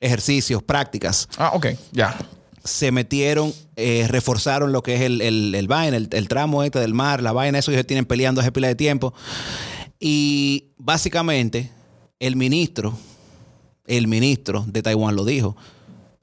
[0.00, 1.28] ejercicios, prácticas.
[1.38, 2.16] Ah, ok, ya.
[2.64, 6.78] Se metieron, eh, reforzaron lo que es el, el, el vaina, el, el tramo este
[6.80, 9.12] del mar, la vaina, eso que ellos tienen peleando hace pila de tiempo.
[10.00, 11.70] Y básicamente,
[12.18, 12.96] el ministro,
[13.86, 15.56] el ministro de Taiwán lo dijo.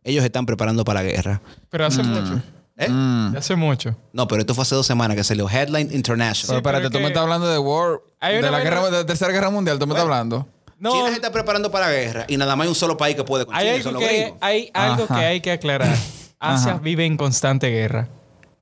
[0.04, 1.42] Ellos están preparando para la guerra.
[1.70, 2.08] Pero hace Mm.
[2.08, 2.42] mucho.
[2.78, 3.38] ¿Eh?
[3.38, 3.96] Hace mucho.
[4.14, 6.58] No, pero esto fue hace dos semanas que salió Headline Pero International.
[6.58, 8.92] espérate, pero tú que- me estás hablando de War, Hay de una la, guerra, de
[8.92, 10.48] la tercera guerra mundial, tú me estás hablando.
[10.80, 13.16] No, China se está preparando para la guerra y nada más hay un solo país
[13.16, 15.16] que puede con hay China, y algo, son los que, hay algo Ajá.
[15.20, 15.88] que hay que aclarar.
[16.40, 16.80] Asia Ajá.
[16.82, 18.08] vive en constante guerra.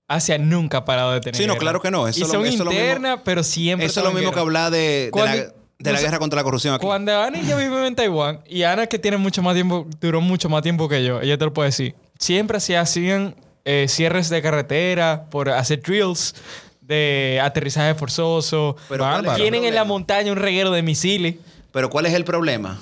[0.05, 1.59] Asia nunca ha parado de tener Sí, no, guerra.
[1.61, 2.07] claro que no.
[2.09, 4.39] Eso y son eso es lo mismo- internas, pero siempre Eso es lo mismo que
[4.39, 6.85] hablar de, de la, de la guerra contra la corrupción aquí.
[6.85, 10.19] Cuando Ana y yo vivimos en Taiwán, y Ana que tiene mucho más tiempo, duró
[10.21, 11.95] mucho más tiempo que yo, ella te lo puede decir.
[12.19, 16.35] Siempre se hacían eh, cierres de carretera por hacer drills
[16.81, 18.75] de aterrizaje forzoso.
[18.89, 21.35] Pero ¿cuál es el Tienen en la montaña un reguero de misiles.
[21.71, 22.79] Pero ¿cuál es el problema?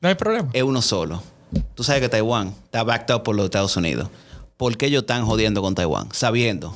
[0.00, 0.48] No hay problema.
[0.52, 1.22] Es uno solo.
[1.74, 4.08] Tú sabes que Taiwán está backed up por los Estados Unidos.
[4.56, 6.08] ¿Por qué ellos están jodiendo con Taiwán?
[6.12, 6.74] Sabiendo.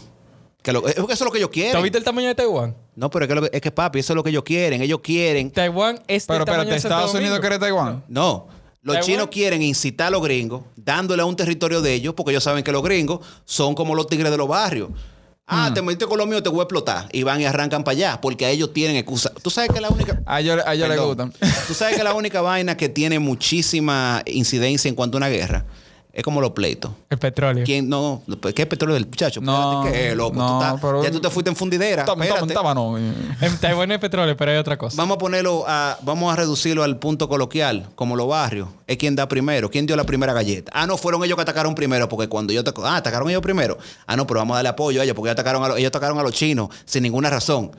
[0.62, 1.82] Que lo- es que eso es lo que ellos ¿Tú has quieren.
[1.82, 2.74] visto el tamaño de Taiwán?
[2.94, 4.82] No, pero es que, lo que- es que, papi, eso es lo que ellos quieren.
[4.82, 8.04] Ellos quieren Taiwán es Pero espérate, Estados Unidos quiere Taiwán.
[8.08, 8.48] No.
[8.82, 12.42] Los chinos quieren incitar a los gringos, dándole a un territorio de ellos, porque ellos
[12.42, 14.90] saben que los gringos son como los tigres de los barrios.
[15.46, 15.74] Ah, Mm.
[15.74, 17.08] te metiste con lo mío, te voy a explotar.
[17.12, 19.30] Y van y arrancan para allá, porque a ellos tienen excusa.
[19.42, 20.20] Tú sabes que la única.
[20.26, 21.32] A ellos, a ellos les gustan.
[21.68, 25.64] Tú sabes que la única vaina que tiene muchísima incidencia en cuanto a una guerra
[26.12, 26.90] es como los pleitos.
[27.08, 27.64] El petróleo.
[27.64, 28.22] ¿Quién no?
[28.40, 29.40] pues, ¿Qué es petróleo del muchacho?
[29.40, 30.36] No, Espérate, ¿qué, loco?
[30.36, 32.04] no, Tú estás- pero- ya tú te fuiste en fundidera.
[32.04, 32.98] Toma, no.
[32.98, 34.96] En Taiwán hay petróleo, pero hay otra cosa.
[34.96, 38.68] Vamos a ponerlo a, vamos a reducirlo al punto coloquial, como los barrios.
[38.86, 39.70] Es quien da primero.
[39.70, 40.70] ¿Quién dio la primera galleta?
[40.74, 43.78] Ah, no, fueron ellos que atacaron primero, porque cuando yo ah, atacaron ellos primero.
[44.06, 45.88] Ah, no, pero vamos a darle apoyo a ellos, porque ellos atacaron a los, ellos
[45.88, 47.70] atacaron a los chinos sin ninguna razón.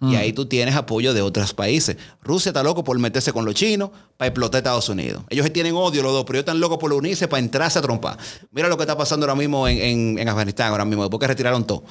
[0.00, 1.96] Y ahí tú tienes apoyo de otros países.
[2.22, 5.24] Rusia está loco por meterse con los chinos para explotar a Estados Unidos.
[5.28, 8.16] Ellos tienen odio los dos, pero ellos están locos por unirse para entrarse a trompar.
[8.52, 11.26] Mira lo que está pasando ahora mismo en, en- en Afganistán, ahora mismo, después que
[11.26, 11.82] retiraron todo.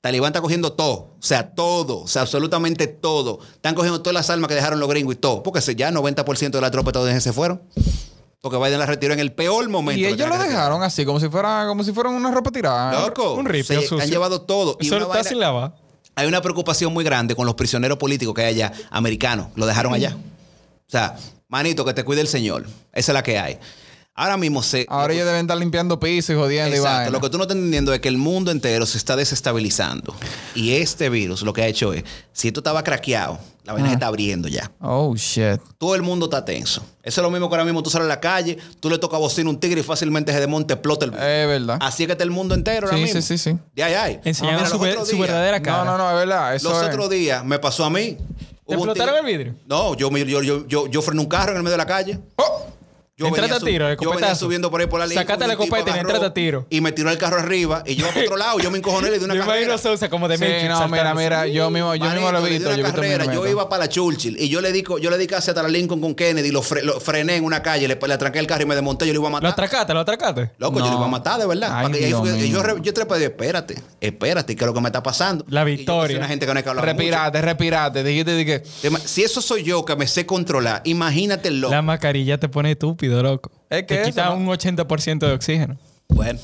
[0.00, 3.40] Talibán está cogiendo todo, o sea, todo, o sea, absolutamente todo.
[3.54, 6.60] Están cogiendo todas las armas que dejaron los gringos y todo, porque ya 90% de
[6.60, 7.60] la tropa estadounidense se fueron.
[8.40, 9.98] Porque Biden la retiró en el peor momento.
[10.00, 13.00] Y ellos lo dejaron así, como si fuera, como si fuera una ropa tirada.
[13.08, 14.00] Loco, Un ripio se sucio.
[14.04, 14.76] han llevado todo.
[14.80, 15.74] Y Eso una está vaina- sin lavar.
[16.16, 19.92] Hay una preocupación muy grande con los prisioneros políticos que hay allá, americanos, lo dejaron
[19.92, 20.16] allá.
[20.16, 21.16] O sea,
[21.48, 22.64] manito, que te cuide el Señor.
[22.92, 23.58] Esa es la que hay.
[24.14, 24.86] Ahora mismo se...
[24.88, 26.96] Ahora ellos deben estar limpiando pisos y jodiendo y Exacto.
[26.96, 27.10] vaina.
[27.10, 30.16] Lo que tú no estás entendiendo es que el mundo entero se está desestabilizando.
[30.54, 32.02] Y este virus lo que ha hecho es,
[32.32, 34.70] si esto estaba craqueado, la vaina se está abriendo ya.
[34.80, 35.60] Oh, shit.
[35.76, 36.82] Todo el mundo está tenso.
[37.02, 39.18] Eso es lo mismo que ahora mismo tú sales a la calle, tú le tocas
[39.18, 41.78] bocina a un tigre y fácilmente se desmonta, explota el Es verdad.
[41.80, 43.20] Así es que está el mundo entero ahora Sí, mismo.
[43.20, 43.58] sí, sí, sí.
[43.74, 44.20] De ahí, ahí.
[44.24, 45.84] Enseñando Mira, su, verdadera cara.
[45.84, 46.54] No, no, no, es verdad.
[46.54, 46.88] Eso Los es.
[46.88, 48.16] otros días me pasó a mí.
[48.66, 49.54] ¿Te explotaron el vidrio?
[49.66, 52.18] No, yo, yo, yo, yo frené un carro en el medio de la calle.
[52.36, 52.66] ¡Oh!
[53.18, 55.22] Yo Entrate venía a tiro, el yo venía subiendo por ahí por la línea.
[55.22, 56.66] Sacate la copeta y entrate a tiro.
[56.68, 58.58] Y me tiró el carro arriba y yo por otro lado.
[58.58, 59.74] Yo me encojoné y le di una Yo carrera.
[59.74, 62.68] a Sousa como de Sí, no, mira, mira, yo mismo, yo mismo lo he visto.
[62.76, 65.62] Yo, visto iba para la Churchill y yo le di, yo le di casi hasta
[65.62, 68.38] la Lincoln con Kennedy y lo, fre- lo frené en una calle, le, le atraqué
[68.38, 69.50] el carro y me desmonté, yo lo iba a Lo matar.
[69.52, 70.50] atracaste, lo atracaste.
[70.58, 71.70] Loco, yo lo iba a matar, de verdad.
[71.72, 75.02] Ay, Dios fue- yo, yo trepé dije, espérate, espérate, ¿qué es lo que me está
[75.02, 75.42] pasando?
[75.48, 76.18] La victoria.
[76.18, 76.84] una gente que no hay que hablar.
[76.84, 78.04] Respirate, respirate.
[78.04, 78.58] Dijiste de que.
[78.82, 81.72] Tema- Si eso soy yo que me sé controlar, imagínate el loco.
[81.72, 83.50] La mascarilla te pone estúpido, loco.
[83.70, 84.36] Es que te eso, quita ¿no?
[84.36, 85.76] un 80% de oxígeno.
[86.08, 86.38] Bueno.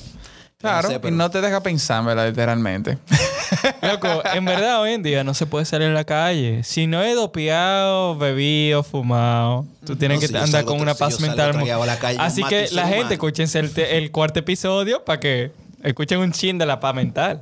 [0.59, 2.29] Claro, sé, pero- y no te deja pensar, ¿verdad?
[2.29, 2.97] Literalmente.
[3.83, 6.63] Loco, en verdad hoy en día no se puede salir a la calle.
[6.63, 11.01] Si no es dopeado, bebido, fumado, tú tienes No, que si andar con una si
[11.01, 11.81] paz yo salgo mental.
[11.83, 13.13] a la calle, Así que la gente, humano.
[13.13, 15.51] escúchense el, el cuarto episodio para que
[15.83, 17.41] escuchen un chin de la paz mental.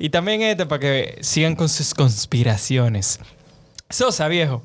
[0.00, 3.20] Y también este para que sigan con sus conspiraciones.
[3.88, 4.62] Sosa, viejo.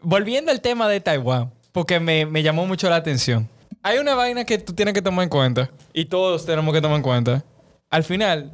[0.00, 3.48] Volviendo al tema de Taiwán, porque me, me llamó mucho la atención.
[3.82, 6.96] Hay una vaina que tú tienes que tomar en cuenta, y todos tenemos que tomar
[6.98, 7.44] en cuenta.
[7.90, 8.52] Al final,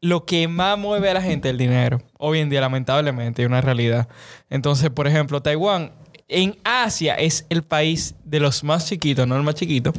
[0.00, 2.00] lo que más mueve a la gente es el dinero.
[2.18, 4.08] Hoy en día, lamentablemente, es una realidad.
[4.48, 5.92] Entonces, por ejemplo, Taiwán
[6.28, 9.92] en Asia es el país de los más chiquitos, no el más chiquito,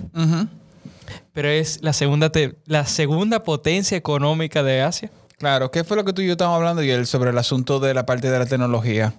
[1.33, 5.11] pero es la segunda, te- la segunda potencia económica de Asia.
[5.37, 7.93] Claro, ¿qué fue lo que tú y yo estábamos hablando ayer sobre el asunto de
[7.93, 9.13] la parte de la tecnología?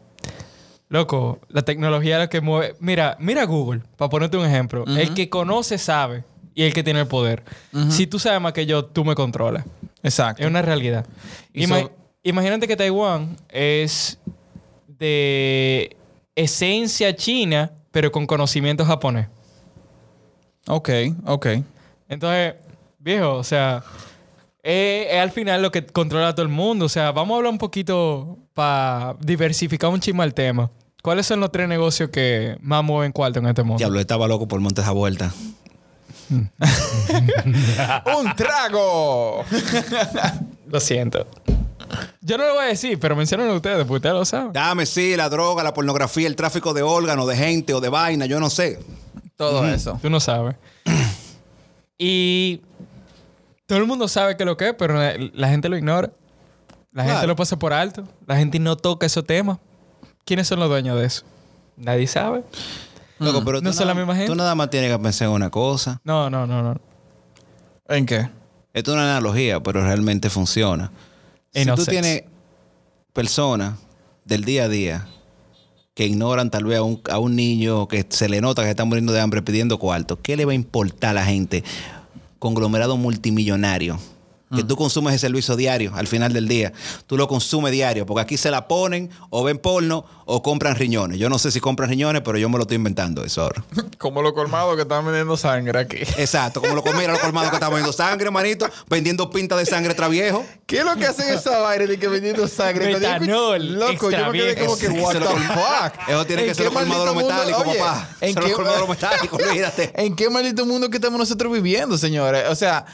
[0.90, 2.74] Loco, la tecnología es la que mueve.
[2.80, 4.84] Mira, mira Google, para ponerte un ejemplo.
[4.86, 6.24] El que conoce sabe
[6.54, 7.44] y el que tiene el poder.
[7.90, 9.64] Si tú sabes más que yo, tú me controlas.
[10.02, 10.42] Exacto.
[10.42, 11.06] Es una realidad.
[11.52, 14.18] Y Ima- so- Imagínate que Taiwán es
[14.86, 15.96] de
[16.34, 19.28] esencia china, pero con conocimiento japonés.
[20.66, 20.90] Ok,
[21.26, 21.46] ok.
[22.08, 22.54] Entonces,
[22.98, 23.82] viejo, o sea,
[24.62, 26.86] es, es al final lo que controla a todo el mundo.
[26.86, 30.70] O sea, vamos a hablar un poquito para diversificar un chisme el tema.
[31.02, 33.78] ¿Cuáles son los tres negocios que más mueven cuarto en este mundo?
[33.78, 35.32] Diablo, estaba loco por montes a vuelta.
[36.28, 36.50] ¡Un
[38.36, 39.44] trago!
[40.66, 41.26] Lo siento.
[42.20, 44.52] Yo no lo voy a decir, pero mencionen ustedes, porque ustedes lo saben.
[44.52, 48.26] Dame, sí, la droga, la pornografía, el tráfico de órganos, de gente o de vaina,
[48.26, 48.78] yo no sé.
[49.36, 49.98] Todo eso.
[50.02, 50.56] Tú no sabes.
[52.00, 52.60] Y
[53.66, 56.12] todo el mundo sabe que lo que es, pero la, gente lo ignora.
[56.92, 58.04] La gente lo pasa por alto.
[58.24, 59.58] La gente no toca esos temas.
[60.28, 61.22] ¿Quiénes son los dueños de eso?
[61.78, 62.44] Nadie sabe.
[63.18, 64.30] Loco, pero No tú son la nada- misma gente.
[64.30, 66.02] Tú nada más tienes que pensar en una cosa.
[66.04, 66.78] No, no, no, no.
[67.88, 68.28] ¿En qué?
[68.74, 70.92] Esto es una analogía, pero realmente funciona.
[71.54, 72.24] Si tú tienes
[73.14, 73.78] personas
[74.26, 75.06] del día a día
[75.94, 78.84] que ignoran tal vez a un, a un niño que se le nota que está
[78.84, 81.64] muriendo de hambre pidiendo cuarto, ¿qué le va a importar a la gente?
[82.38, 83.98] Conglomerado multimillonario.
[84.54, 86.72] Que tú consumes ese servicio diario al final del día.
[87.06, 91.18] Tú lo consumes diario, porque aquí se la ponen o ven porno o compran riñones.
[91.18, 93.62] Yo no sé si compran riñones, pero yo me lo estoy inventando eso ahora.
[93.98, 95.98] Como los colmados que están vendiendo sangre aquí.
[96.16, 99.92] Exacto, como lo comieron los colmados que estaban vendiendo sangre, manito, vendiendo pinta de sangre
[99.94, 100.44] traviejo.
[100.66, 102.92] ¿Qué es lo que hacen esa vaina de que vendiendo sangre?
[102.94, 106.08] Metanol, Loco, yo me quedé como que, what Eso the fuck?
[106.08, 108.08] Eso tiene ¿En que ser los colmados de los metálicos, Oye, papá.
[108.20, 109.92] ¿en Son qué- los colmados de los metálicos, olvídate.
[109.96, 112.44] ¿En qué maldito mundo que estamos nosotros viviendo, señores?
[112.48, 112.84] O sea,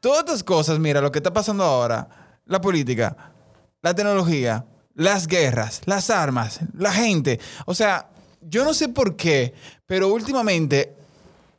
[0.00, 2.08] todas estas cosas, mira, lo que está pasando ahora,
[2.46, 3.16] la política,
[3.82, 4.64] la tecnología,
[4.94, 7.38] las guerras, las armas, la gente.
[7.66, 8.08] O sea,
[8.40, 9.54] yo no sé por qué,
[9.86, 10.94] pero últimamente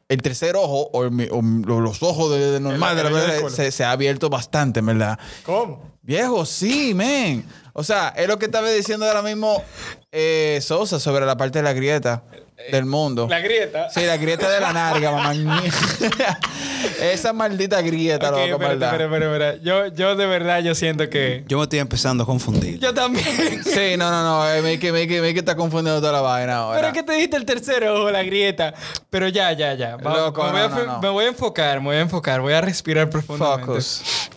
[0.07, 3.49] el tercer ojo o, el mi- o los ojos de, de normal de la verdad
[3.49, 5.19] se, se ha abierto bastante, ¿verdad?
[5.45, 5.83] ¿Cómo?
[6.01, 7.45] Viejo, sí, men.
[7.73, 9.63] O sea, es lo que estaba diciendo ahora mismo
[10.11, 12.23] eh, Sosa sobre la parte de la grieta
[12.71, 13.27] del mundo.
[13.29, 13.89] La grieta.
[13.89, 15.33] Sí, la grieta de la narga, mamá.
[17.01, 19.59] Esa maldita grieta, Ok, loco, espérate, espérate, espérate.
[19.63, 21.43] Yo, yo de verdad yo siento que...
[21.47, 22.79] Yo me estoy empezando a confundir.
[22.79, 23.25] Yo también.
[23.63, 24.49] Sí, no, no, no.
[24.51, 26.77] eh, Me que, me que, me que está confundiendo toda la vaina ahora.
[26.77, 28.73] Pero es que te dijiste el tercero ojo, la grieta.
[29.09, 29.95] Pero ya, ya, ya.
[29.97, 31.01] Va- Loco, me, voy a, no, no, no.
[31.01, 32.41] me voy a enfocar, me voy a enfocar.
[32.41, 33.65] Voy a respirar profundamente.
[33.65, 34.29] Focus.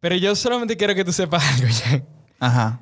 [0.00, 2.02] Pero yo solamente quiero que tú sepas algo, ya.
[2.40, 2.80] Ajá.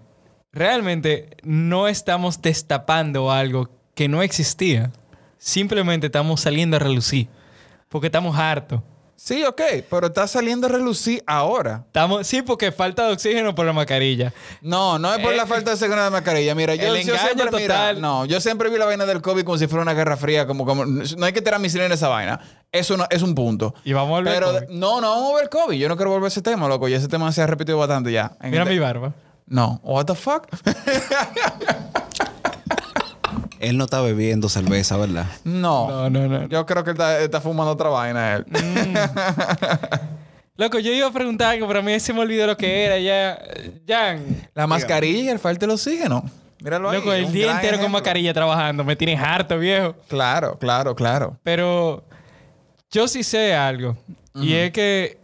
[0.52, 4.90] Realmente no estamos destapando algo que no existía.
[5.38, 7.28] Simplemente estamos saliendo a relucir.
[7.88, 8.80] Porque estamos hartos.
[9.14, 11.84] Sí, ok, pero está saliendo a relucir ahora.
[11.86, 14.32] Estamos, sí, porque falta de oxígeno por la mascarilla.
[14.62, 16.56] No, no es por Eh, la falta de seguridad de mascarilla.
[16.56, 18.00] Mira, yo, el yo engaño siempre, mira, total.
[18.00, 20.66] no, yo siempre vi la vaina del COVID como si fuera una guerra fría, como,
[20.66, 22.40] como no hay que tirar misiles en esa vaina.
[22.72, 23.74] Eso no, es un punto.
[23.84, 24.68] Y vamos a volver Pero COVID.
[24.70, 25.78] no, no vamos a ver COVID.
[25.78, 26.88] Yo no quiero volver a ese tema, loco.
[26.88, 28.32] Y ese tema se ha repetido bastante ya.
[28.40, 29.12] En Mira este- mi barba.
[29.46, 29.80] No.
[29.84, 30.48] What the fuck?
[33.62, 35.26] Él no está bebiendo cerveza, ¿verdad?
[35.44, 35.88] no.
[35.88, 36.48] No, no, no.
[36.48, 38.46] Yo creo que él está, está fumando otra vaina él.
[40.56, 42.98] Loco, yo iba a preguntar algo, pero a mí se me olvidó lo que era.
[42.98, 43.40] Ya,
[43.86, 44.48] Jan.
[44.54, 46.24] La mascarilla y el falta del oxígeno.
[46.60, 46.98] Míralo ahí.
[46.98, 48.82] Loco, el día entero con mascarilla trabajando.
[48.82, 49.94] Me tienes harto, viejo.
[50.08, 51.38] Claro, claro, claro.
[51.44, 52.04] Pero
[52.90, 53.96] yo sí sé algo.
[54.34, 55.18] Y es que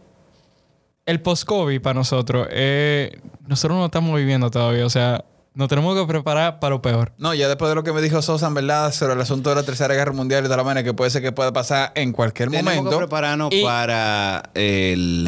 [1.05, 4.85] el post-COVID para nosotros, eh, nosotros no estamos viviendo todavía.
[4.85, 7.11] O sea, nos tenemos que preparar para lo peor.
[7.17, 9.55] No, ya después de lo que me dijo Sosa, en verdad, sobre el asunto de
[9.55, 12.11] la Tercera Guerra Mundial y de la vaina que puede ser que pueda pasar en
[12.13, 15.27] cualquier Tenemos que momento, prepararnos Y- para el...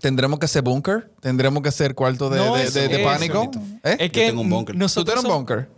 [0.00, 3.04] tendremos que hacer búnker, tendremos que hacer cuarto de, No de- es de- de eso.
[3.04, 3.50] pánico.
[3.84, 3.96] ¿Eh?
[4.00, 4.74] Es que tengo un búnker.
[4.74, 5.68] ¿Tú nosotros, tienes un búnker?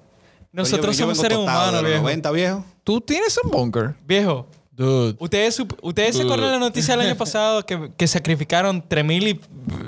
[0.52, 2.02] nosotros Yo- yo somos seres humanos, viejo.
[2.02, 2.64] 90, viejo.
[2.82, 3.94] ¿Tú tienes un búnker?
[4.06, 5.14] Viejo, Dude.
[5.20, 9.40] Ustedes, ustedes se acuerdan la noticia del año pasado que, que sacrificaron 3000 y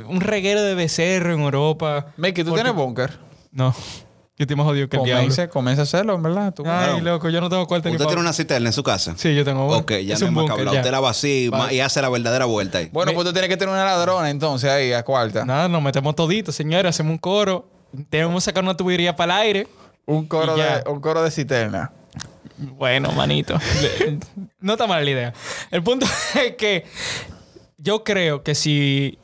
[0.07, 2.09] un reguero de becerro en Europa.
[2.19, 3.19] Mickey, ¿tú Porque- tienes búnker?
[3.53, 3.75] No.
[4.39, 5.23] Yo estoy más jodido que el diablo.
[5.25, 6.55] Comience, comience a hacerlo, en verdad.
[6.55, 6.63] Tú.
[6.65, 7.01] Ay, Claro.
[7.01, 9.15] loco, yo no tengo cuarto ni ¿Usted pa- tiene una cisterna en su casa?
[9.17, 9.77] Sí, yo tengo uno.
[9.77, 10.75] Ok, ya Es no un más que búnker, hablar.
[10.75, 10.81] ya.
[10.81, 12.89] Usted la va así ma- y hace la verdadera vuelta ahí.
[12.93, 15.45] Bueno, Me- pues tú tienes que tener una ladrona entonces ahí, a cuarta.
[15.45, 16.89] Nada, nos metemos toditos, señores.
[16.91, 17.69] Hacemos un coro.
[18.09, 19.69] Tenemos que sacar una tubería para el aire.
[20.07, 20.79] Un coro Y ya.
[20.81, 21.93] de, un coro de cisterna.
[22.57, 23.59] Bueno, manito.
[23.83, 24.19] Le-
[24.61, 25.33] no está mala la idea.
[25.71, 26.87] El punto es que
[27.77, 29.19] yo creo que si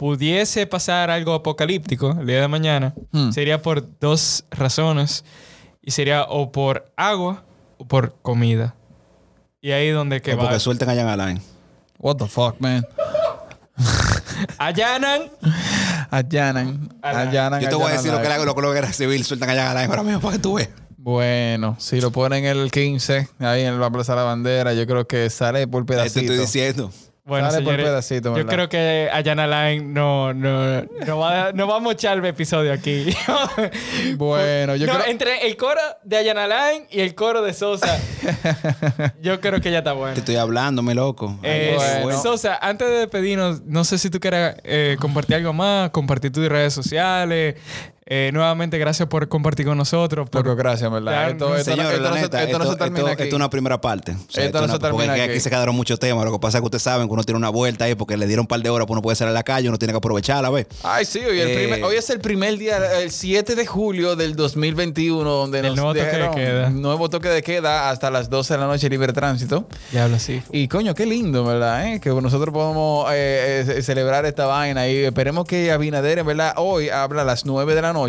[0.00, 3.32] pudiese pasar algo apocalíptico el día de mañana, Hmm.
[3.32, 5.26] sería por dos razones.
[5.82, 7.44] Y sería o por agua
[7.76, 8.74] o por comida.
[9.60, 10.44] Y ahí donde que O va.
[10.44, 11.42] porque suelten a Jan Alain.
[11.98, 12.86] What the fuck, man.
[14.58, 15.22] Allanan.
[16.10, 16.88] Allanan.
[17.02, 17.60] Allanan.
[17.60, 18.38] Yo te voy a decir lo que, live.
[18.38, 20.54] la, lo que la guerra civil sueltan a Jan Alain ahora mismo para que tú
[20.54, 20.70] veas.
[20.96, 25.06] Bueno, si lo ponen el 15, ahí en la Plaza de la Bandera, yo creo
[25.06, 26.20] que sale por Te pedacito.
[26.20, 26.90] estoy diciendo.
[27.30, 31.66] Bueno, Sale por pedacito, yo creo que Ayana Line no, no, no, va, a- no
[31.68, 33.06] va a mochar el episodio aquí.
[34.16, 35.06] Bueno, yo No, creo...
[35.06, 37.98] entre el coro de Ayana Line y el coro de Sosa,
[39.22, 40.14] yo creo que ya está bueno.
[40.14, 41.38] Te estoy hablando, me loco.
[41.42, 42.20] Eh, bueno.
[42.20, 46.48] Sosa, antes de despedirnos, no sé si tú quieras eh, compartir algo más, compartir tus
[46.48, 47.54] redes sociales,
[48.12, 50.28] Eh, nuevamente, gracias por compartir con nosotros.
[50.28, 51.30] Por, Loco, gracias, ¿verdad?
[51.30, 53.22] Esto, esto, Señores, esto la no se- neta, esto no se esto, termina esto- aquí.
[53.22, 54.10] esto es una primera parte.
[54.10, 55.20] O sea, Esto no se termina aquí.
[55.22, 55.38] aquí.
[55.38, 56.24] se quedaron muchos temas.
[56.24, 58.26] Lo que pasa es que ustedes saben que uno tiene una vuelta ahí porque le
[58.26, 59.98] dieron un par de horas, pues uno puede salir a la calle, uno tiene que
[59.98, 60.66] aprovecharla, ¿ves?
[60.82, 64.16] Ay, sí, hoy, el Eh, primer- hoy es el primer día, el 7 de julio
[64.16, 66.70] del 2021, donde Del nos nuevo toque de queda.
[66.70, 69.68] nuevo toque de queda hasta las 12 de la noche libre tránsito.
[69.92, 70.42] Ya hablo así.
[70.50, 71.86] Y coño, qué lindo, ¿verdad?
[71.86, 72.00] eh?
[72.00, 76.88] Que nosotros podamos eh, eh, celebrar esta vaina y esperemos que Abinader, en verdad, hoy
[76.88, 77.99] habla a las 9 de la noche.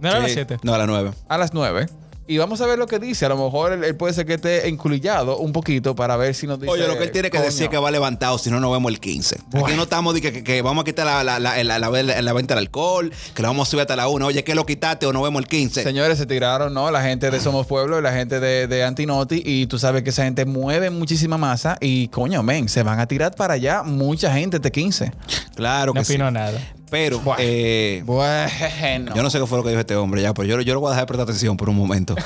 [0.00, 0.34] No era a las Sí.
[0.34, 0.58] 7.
[0.62, 1.10] No, a las nueve.
[1.28, 1.86] A las 9.
[2.28, 3.26] Y vamos a ver lo que dice.
[3.26, 6.46] A lo mejor él, él puede ser que esté enculillado un poquito para ver si
[6.46, 6.70] nos dice.
[6.72, 7.46] Oye, lo que él tiene que coño.
[7.50, 9.38] decir es que va levantado, si no, nos vemos el 15.
[9.52, 12.22] Aquí no estamos de que, que- que vamos a quitar la, la, la, la- la-
[12.22, 14.24] la venta del alcohol, que la vamos a subir hasta la 1.
[14.24, 15.82] Oye, ¿qué lo quitaste o nos vemos el 15?
[15.82, 16.90] Señores, se tiraron, ¿no?
[16.92, 19.42] La gente de Somos Pueblo y la gente de, de Antinoti.
[19.44, 21.76] Y tú sabes que esa gente mueve muchísima masa.
[21.80, 25.12] Y coño, men, se van a tirar para allá mucha gente este 15.
[25.56, 26.12] Claro que No sí.
[26.14, 26.58] opino nada.
[26.92, 29.14] Pero, eh, Bueno.
[29.16, 30.80] yo no sé qué fue lo que dijo este hombre ya, pero yo, yo lo
[30.80, 32.14] voy a dejar de prestar atención por un momento.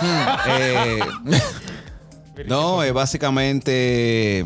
[0.49, 0.99] Eh,
[2.49, 4.45] no, eh, básicamente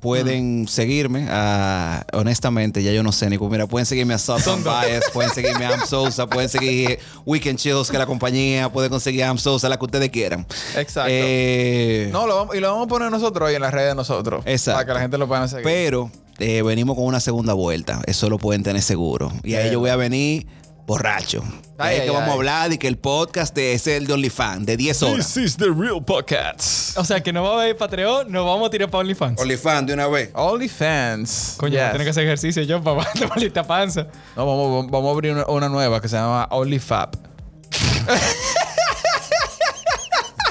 [0.00, 1.26] pueden seguirme.
[1.30, 3.48] ah, honestamente, ya yo no sé, Nico.
[3.48, 7.58] Mira, pueden seguirme a Sauce on Bias, pueden seguirme a Am Sousa, pueden seguir Weekend
[7.58, 10.46] Chills, que es la compañía, pueden conseguir a Am Sousa, la que ustedes quieran.
[10.76, 11.08] Exacto.
[11.10, 13.94] Eh, No, lo vamos- y lo vamos a poner nosotros ahí en las redes de
[13.96, 14.42] nosotros.
[14.46, 14.76] Exacto.
[14.76, 15.64] Para que la gente lo pueda seguir.
[15.64, 18.00] Pero eh, venimos con una segunda vuelta.
[18.06, 19.32] Eso lo pueden tener seguro.
[19.42, 20.46] Y ahí yo voy a venir
[20.86, 21.42] borracho.
[21.76, 22.30] Ay, ahí ay, que vamos ay.
[22.30, 25.34] a hablar de que el podcast de, es el de OnlyFans, de 10 horas.
[25.34, 26.96] This is the real podcast.
[26.96, 29.40] O sea, que no va a ver Patreon, nos vamos a tirar para OnlyFans.
[29.40, 30.30] OnlyFans de una vez.
[30.32, 31.54] OnlyFans.
[31.58, 32.02] Coño, Yes.
[32.02, 34.06] que hacer ejercicio yo para tomar lista panza.
[34.34, 37.10] No, vamos, vamos a abrir una, una nueva que se llama OnlyFab.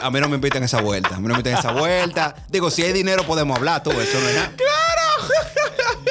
[0.04, 1.16] A mí no me invitan a esa vuelta.
[1.16, 2.36] A mí no me invitan a esa vuelta.
[2.50, 3.90] Digo, si hay dinero podemos hablar, tú.
[3.92, 4.52] Eso no es nada.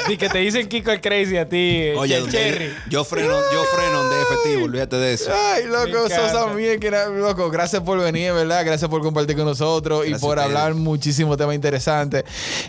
[0.09, 2.69] Y que te dicen Kiko el Crazy a ti, Oye, donde- Cherry.
[2.89, 5.31] yo freno, yo freno de efectivo, olvídate de eso.
[5.33, 6.29] Ay, loco, encanta.
[6.29, 7.49] sos también, que era- loco.
[7.49, 8.65] Gracias por venir, ¿verdad?
[8.65, 12.23] Gracias por compartir con nosotros y por hablar muchísimo temas interesantes.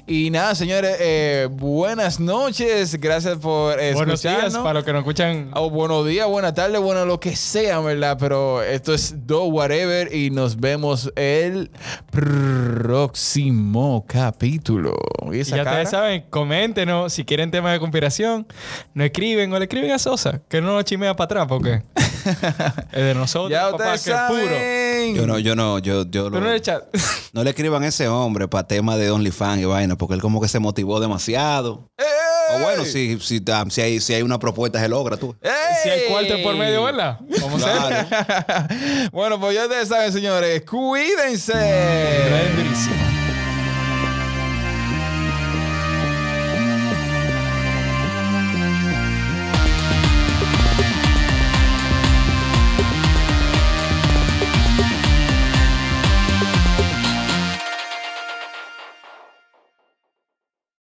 [0.07, 2.99] Y nada, señores, eh, buenas noches.
[3.01, 4.63] Gracias por Buenos días escucharnos.
[4.63, 5.51] para los que nos escuchan.
[5.55, 8.17] O buenos días, buenas tardes, bueno, lo que sea, ¿verdad?
[8.19, 11.71] Pero esto es Do Whatever y nos vemos el
[12.11, 14.95] próximo capítulo.
[15.33, 15.71] ¿Y ya cara?
[15.71, 18.47] ustedes saben, coméntenos si quieren temas de conspiración.
[18.95, 21.83] No escriben o le escriben a Sosa, que no nos chimea para atrás, porque
[22.93, 25.21] es de nosotros, Ya papá, que es puro.
[25.21, 26.61] Yo no, yo no, yo, yo lo- no le
[27.33, 30.41] no le escriban a ese hombre para tema de OnlyFans y vaina, porque él como
[30.41, 31.91] que se motivó demasiado.
[31.99, 32.07] ¡Ey!
[32.57, 35.37] O bueno, si, si, ah, si, hay, si hay una propuesta, se logra tú.
[35.43, 35.51] ¡Ey!
[35.83, 37.21] si hay cuarto por medio, ¿verdad?
[37.43, 39.11] Vamos a hacer.
[39.13, 40.63] bueno, pues ya ustedes saben, señores.
[40.65, 41.53] Cuídense.